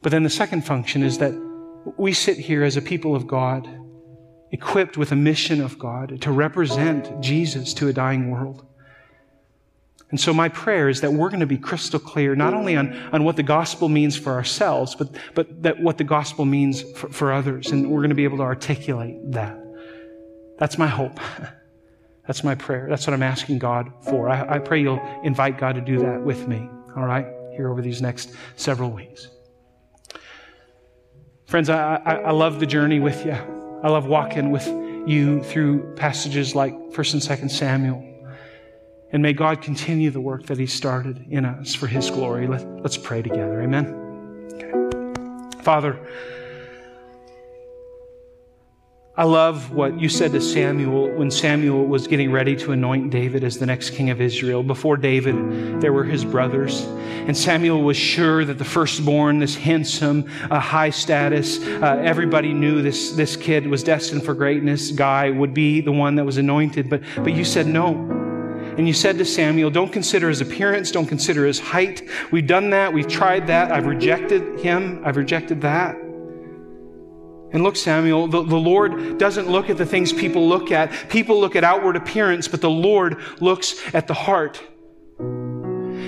But 0.00 0.10
then 0.10 0.22
the 0.22 0.30
second 0.30 0.64
function 0.64 1.02
is 1.02 1.18
that 1.18 1.32
we 1.96 2.12
sit 2.12 2.38
here 2.38 2.64
as 2.64 2.76
a 2.76 2.82
people 2.82 3.14
of 3.14 3.26
God, 3.26 3.68
equipped 4.52 4.96
with 4.96 5.12
a 5.12 5.16
mission 5.16 5.60
of 5.60 5.78
God 5.78 6.20
to 6.20 6.30
represent 6.30 7.20
Jesus 7.20 7.72
to 7.74 7.88
a 7.88 7.92
dying 7.92 8.30
world. 8.30 8.66
And 10.12 10.20
so 10.20 10.34
my 10.34 10.50
prayer 10.50 10.90
is 10.90 11.00
that 11.00 11.10
we're 11.10 11.30
going 11.30 11.40
to 11.40 11.46
be 11.46 11.56
crystal 11.56 11.98
clear, 11.98 12.36
not 12.36 12.52
only 12.52 12.76
on, 12.76 12.94
on 13.12 13.24
what 13.24 13.36
the 13.36 13.42
gospel 13.42 13.88
means 13.88 14.14
for 14.14 14.34
ourselves, 14.34 14.94
but, 14.94 15.08
but 15.34 15.62
that 15.62 15.80
what 15.80 15.96
the 15.96 16.04
gospel 16.04 16.44
means 16.44 16.82
for, 16.82 17.08
for 17.08 17.32
others. 17.32 17.72
And 17.72 17.90
we're 17.90 18.00
going 18.00 18.10
to 18.10 18.14
be 18.14 18.24
able 18.24 18.36
to 18.36 18.42
articulate 18.42 19.16
that. 19.32 19.58
That's 20.58 20.76
my 20.76 20.86
hope. 20.86 21.18
That's 22.26 22.44
my 22.44 22.54
prayer. 22.54 22.86
That's 22.90 23.06
what 23.06 23.14
I'm 23.14 23.22
asking 23.22 23.58
God 23.58 23.90
for. 24.04 24.28
I, 24.28 24.56
I 24.56 24.58
pray 24.58 24.82
you'll 24.82 25.02
invite 25.24 25.58
God 25.58 25.76
to 25.76 25.80
do 25.80 25.98
that 26.00 26.22
with 26.22 26.46
me, 26.46 26.68
all 26.94 27.06
right, 27.06 27.26
here 27.56 27.70
over 27.70 27.80
these 27.80 28.02
next 28.02 28.34
several 28.56 28.90
weeks. 28.90 29.28
Friends, 31.46 31.70
I, 31.70 31.96
I, 31.96 32.14
I 32.16 32.30
love 32.32 32.60
the 32.60 32.66
journey 32.66 33.00
with 33.00 33.24
you. 33.24 33.32
I 33.82 33.88
love 33.88 34.06
walking 34.06 34.50
with 34.50 34.66
you 35.08 35.42
through 35.42 35.94
passages 35.96 36.54
like 36.54 36.74
1st 36.90 37.14
and 37.14 37.22
2nd 37.22 37.50
Samuel. 37.50 38.11
And 39.12 39.22
may 39.22 39.34
God 39.34 39.60
continue 39.60 40.10
the 40.10 40.20
work 40.20 40.46
that 40.46 40.58
He 40.58 40.66
started 40.66 41.26
in 41.30 41.44
us 41.44 41.74
for 41.74 41.86
His 41.86 42.10
glory. 42.10 42.46
Let, 42.46 42.66
let's 42.82 42.96
pray 42.96 43.22
together. 43.22 43.60
Amen. 43.60 43.86
Okay. 44.54 45.62
Father, 45.62 45.98
I 49.14 49.24
love 49.24 49.72
what 49.72 50.00
you 50.00 50.08
said 50.08 50.32
to 50.32 50.40
Samuel 50.40 51.10
when 51.10 51.30
Samuel 51.30 51.84
was 51.84 52.06
getting 52.06 52.32
ready 52.32 52.56
to 52.56 52.72
anoint 52.72 53.10
David 53.10 53.44
as 53.44 53.58
the 53.58 53.66
next 53.66 53.90
king 53.90 54.08
of 54.08 54.22
Israel. 54.22 54.62
Before 54.62 54.96
David, 54.96 55.82
there 55.82 55.92
were 55.92 56.04
his 56.04 56.24
brothers. 56.24 56.80
And 56.80 57.36
Samuel 57.36 57.82
was 57.82 57.98
sure 57.98 58.42
that 58.46 58.56
the 58.56 58.64
firstborn, 58.64 59.38
this 59.38 59.54
handsome, 59.54 60.30
uh, 60.50 60.58
high 60.58 60.88
status, 60.88 61.60
uh, 61.60 62.00
everybody 62.02 62.54
knew 62.54 62.80
this, 62.80 63.12
this 63.12 63.36
kid 63.36 63.66
was 63.66 63.82
destined 63.82 64.24
for 64.24 64.32
greatness 64.32 64.90
guy 64.90 65.28
would 65.28 65.52
be 65.52 65.82
the 65.82 65.92
one 65.92 66.14
that 66.14 66.24
was 66.24 66.38
anointed. 66.38 66.88
But, 66.88 67.02
but 67.16 67.34
you 67.34 67.44
said 67.44 67.66
no. 67.66 68.21
And 68.78 68.88
you 68.88 68.94
said 68.94 69.18
to 69.18 69.24
Samuel, 69.24 69.70
Don't 69.70 69.92
consider 69.92 70.28
his 70.28 70.40
appearance, 70.40 70.90
don't 70.90 71.06
consider 71.06 71.46
his 71.46 71.60
height. 71.60 72.08
We've 72.30 72.46
done 72.46 72.70
that, 72.70 72.92
we've 72.92 73.08
tried 73.08 73.46
that, 73.48 73.70
I've 73.70 73.86
rejected 73.86 74.60
him, 74.60 75.02
I've 75.04 75.16
rejected 75.16 75.60
that. 75.60 75.94
And 77.52 77.62
look, 77.62 77.76
Samuel, 77.76 78.28
the, 78.28 78.42
the, 78.42 78.56
Lord 78.56 79.18
doesn't 79.18 79.46
look 79.46 79.68
at 79.68 79.76
the 79.76 79.84
things 79.84 80.10
people 80.10 80.48
look 80.48 80.72
at. 80.72 80.90
People 81.10 81.38
look 81.38 81.54
at 81.54 81.64
outward 81.64 81.96
appearance, 81.96 82.48
but 82.48 82.62
the 82.62 82.70
Lord 82.70 83.20
looks 83.40 83.74
at 83.94 84.06
the 84.06 84.14
heart. 84.14 84.62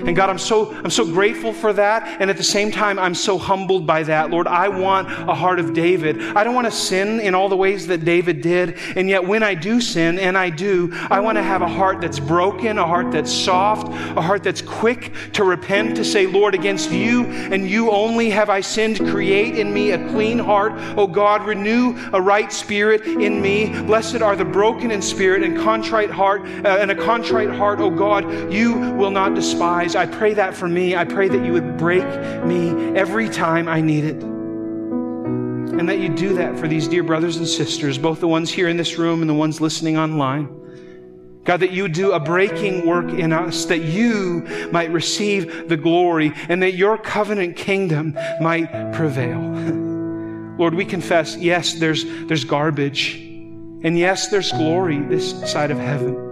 And 0.06 0.14
God, 0.14 0.30
I'm 0.30 0.38
so, 0.38 0.72
I'm 0.72 0.90
so 0.90 1.04
grateful 1.04 1.52
for 1.52 1.72
that. 1.72 2.20
And 2.20 2.30
at 2.30 2.36
the 2.36 2.44
same 2.44 2.70
time, 2.70 2.98
I'm 2.98 3.14
so 3.14 3.38
humbled 3.38 3.86
by 3.86 4.02
that. 4.04 4.30
Lord, 4.30 4.46
I 4.46 4.68
want 4.68 5.10
a 5.10 5.34
heart 5.34 5.58
of 5.58 5.72
David. 5.72 6.20
I 6.36 6.44
don't 6.44 6.54
want 6.54 6.66
to 6.66 6.72
sin 6.72 7.20
in 7.20 7.34
all 7.34 7.48
the 7.48 7.56
ways 7.56 7.86
that 7.86 8.04
David 8.04 8.40
did. 8.40 8.78
And 8.96 9.08
yet, 9.08 9.24
when 9.24 9.42
I 9.42 9.54
do 9.54 9.80
sin, 9.80 10.18
and 10.18 10.36
I 10.36 10.50
do, 10.50 10.90
I 11.10 11.20
want 11.20 11.36
to 11.36 11.42
have 11.42 11.62
a 11.62 11.68
heart 11.68 12.00
that's 12.00 12.20
broken, 12.20 12.78
a 12.78 12.86
heart 12.86 13.12
that's 13.12 13.32
soft, 13.32 13.88
a 14.16 14.20
heart 14.20 14.42
that's 14.42 14.62
quick 14.62 15.12
to 15.32 15.44
repent, 15.44 15.96
to 15.96 16.04
say, 16.04 16.26
Lord, 16.26 16.54
against 16.54 16.90
you 16.90 17.24
and 17.24 17.68
you 17.68 17.90
only 17.90 18.30
have 18.30 18.50
I 18.50 18.60
sinned. 18.60 18.98
Create 19.10 19.56
in 19.58 19.72
me 19.72 19.92
a 19.92 20.08
clean 20.08 20.38
heart. 20.38 20.72
O 20.96 21.06
God, 21.06 21.44
renew 21.44 21.96
a 22.12 22.20
right 22.20 22.52
spirit 22.52 23.06
in 23.06 23.40
me. 23.40 23.68
Blessed 23.82 24.22
are 24.22 24.36
the 24.36 24.44
broken 24.44 24.90
in 24.90 25.02
spirit 25.02 25.42
and 25.42 25.58
contrite 25.58 26.10
heart, 26.10 26.42
uh, 26.42 26.78
and 26.80 26.90
a 26.90 26.94
contrite 26.94 27.50
heart, 27.50 27.80
O 27.80 27.90
God, 27.90 28.52
you 28.52 28.74
will 28.94 29.10
not 29.10 29.34
despise. 29.34 29.93
I 29.96 30.06
pray 30.06 30.34
that 30.34 30.54
for 30.54 30.68
me. 30.68 30.96
I 30.96 31.04
pray 31.04 31.28
that 31.28 31.44
you 31.44 31.52
would 31.52 31.76
break 31.76 32.04
me 32.44 32.70
every 32.96 33.28
time 33.28 33.68
I 33.68 33.80
need 33.80 34.04
it. 34.04 34.22
And 34.22 35.88
that 35.88 35.98
you 35.98 36.08
do 36.08 36.34
that 36.34 36.58
for 36.58 36.68
these 36.68 36.86
dear 36.86 37.02
brothers 37.02 37.36
and 37.36 37.46
sisters, 37.48 37.98
both 37.98 38.20
the 38.20 38.28
ones 38.28 38.50
here 38.50 38.68
in 38.68 38.76
this 38.76 38.96
room 38.96 39.20
and 39.20 39.28
the 39.28 39.34
ones 39.34 39.60
listening 39.60 39.98
online. 39.98 40.48
God, 41.44 41.60
that 41.60 41.72
you 41.72 41.88
do 41.88 42.12
a 42.12 42.20
breaking 42.20 42.86
work 42.86 43.10
in 43.10 43.32
us, 43.32 43.66
that 43.66 43.82
you 43.82 44.46
might 44.72 44.90
receive 44.90 45.68
the 45.68 45.76
glory, 45.76 46.32
and 46.48 46.62
that 46.62 46.74
your 46.74 46.96
covenant 46.96 47.56
kingdom 47.56 48.16
might 48.40 48.92
prevail. 48.94 49.40
Lord, 50.58 50.74
we 50.74 50.84
confess, 50.84 51.36
yes, 51.36 51.74
there's, 51.74 52.04
there's 52.26 52.44
garbage, 52.44 53.16
and 53.16 53.98
yes, 53.98 54.28
there's 54.28 54.52
glory 54.52 55.00
this 55.00 55.32
side 55.50 55.70
of 55.70 55.78
heaven. 55.78 56.23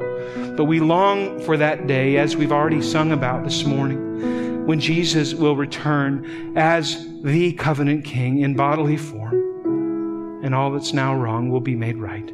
But 0.56 0.64
we 0.64 0.80
long 0.80 1.40
for 1.40 1.56
that 1.56 1.86
day, 1.86 2.18
as 2.18 2.36
we've 2.36 2.52
already 2.52 2.82
sung 2.82 3.12
about 3.12 3.44
this 3.44 3.64
morning, 3.64 4.66
when 4.66 4.78
Jesus 4.78 5.34
will 5.34 5.56
return 5.56 6.56
as 6.56 7.06
the 7.22 7.52
covenant 7.54 8.04
king 8.04 8.40
in 8.40 8.54
bodily 8.54 8.96
form, 8.96 10.44
and 10.44 10.54
all 10.54 10.70
that's 10.70 10.92
now 10.92 11.14
wrong 11.14 11.48
will 11.48 11.60
be 11.60 11.74
made 11.74 11.96
right. 11.96 12.32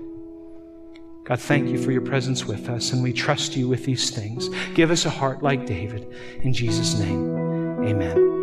God, 1.25 1.41
thank 1.41 1.69
you 1.69 1.83
for 1.83 1.93
your 1.93 2.01
presence 2.01 2.47
with 2.47 2.69
us, 2.69 2.93
and 2.93 3.03
we 3.03 3.13
trust 3.13 3.55
you 3.55 3.69
with 3.69 3.85
these 3.85 4.11
things. 4.11 4.49
Give 4.75 4.91
us 4.91 5.05
a 5.05 5.11
heart 5.11 5.43
like 5.43 5.67
David. 5.67 6.11
In 6.41 6.53
Jesus' 6.53 6.99
name, 6.99 7.37
amen. 7.85 8.38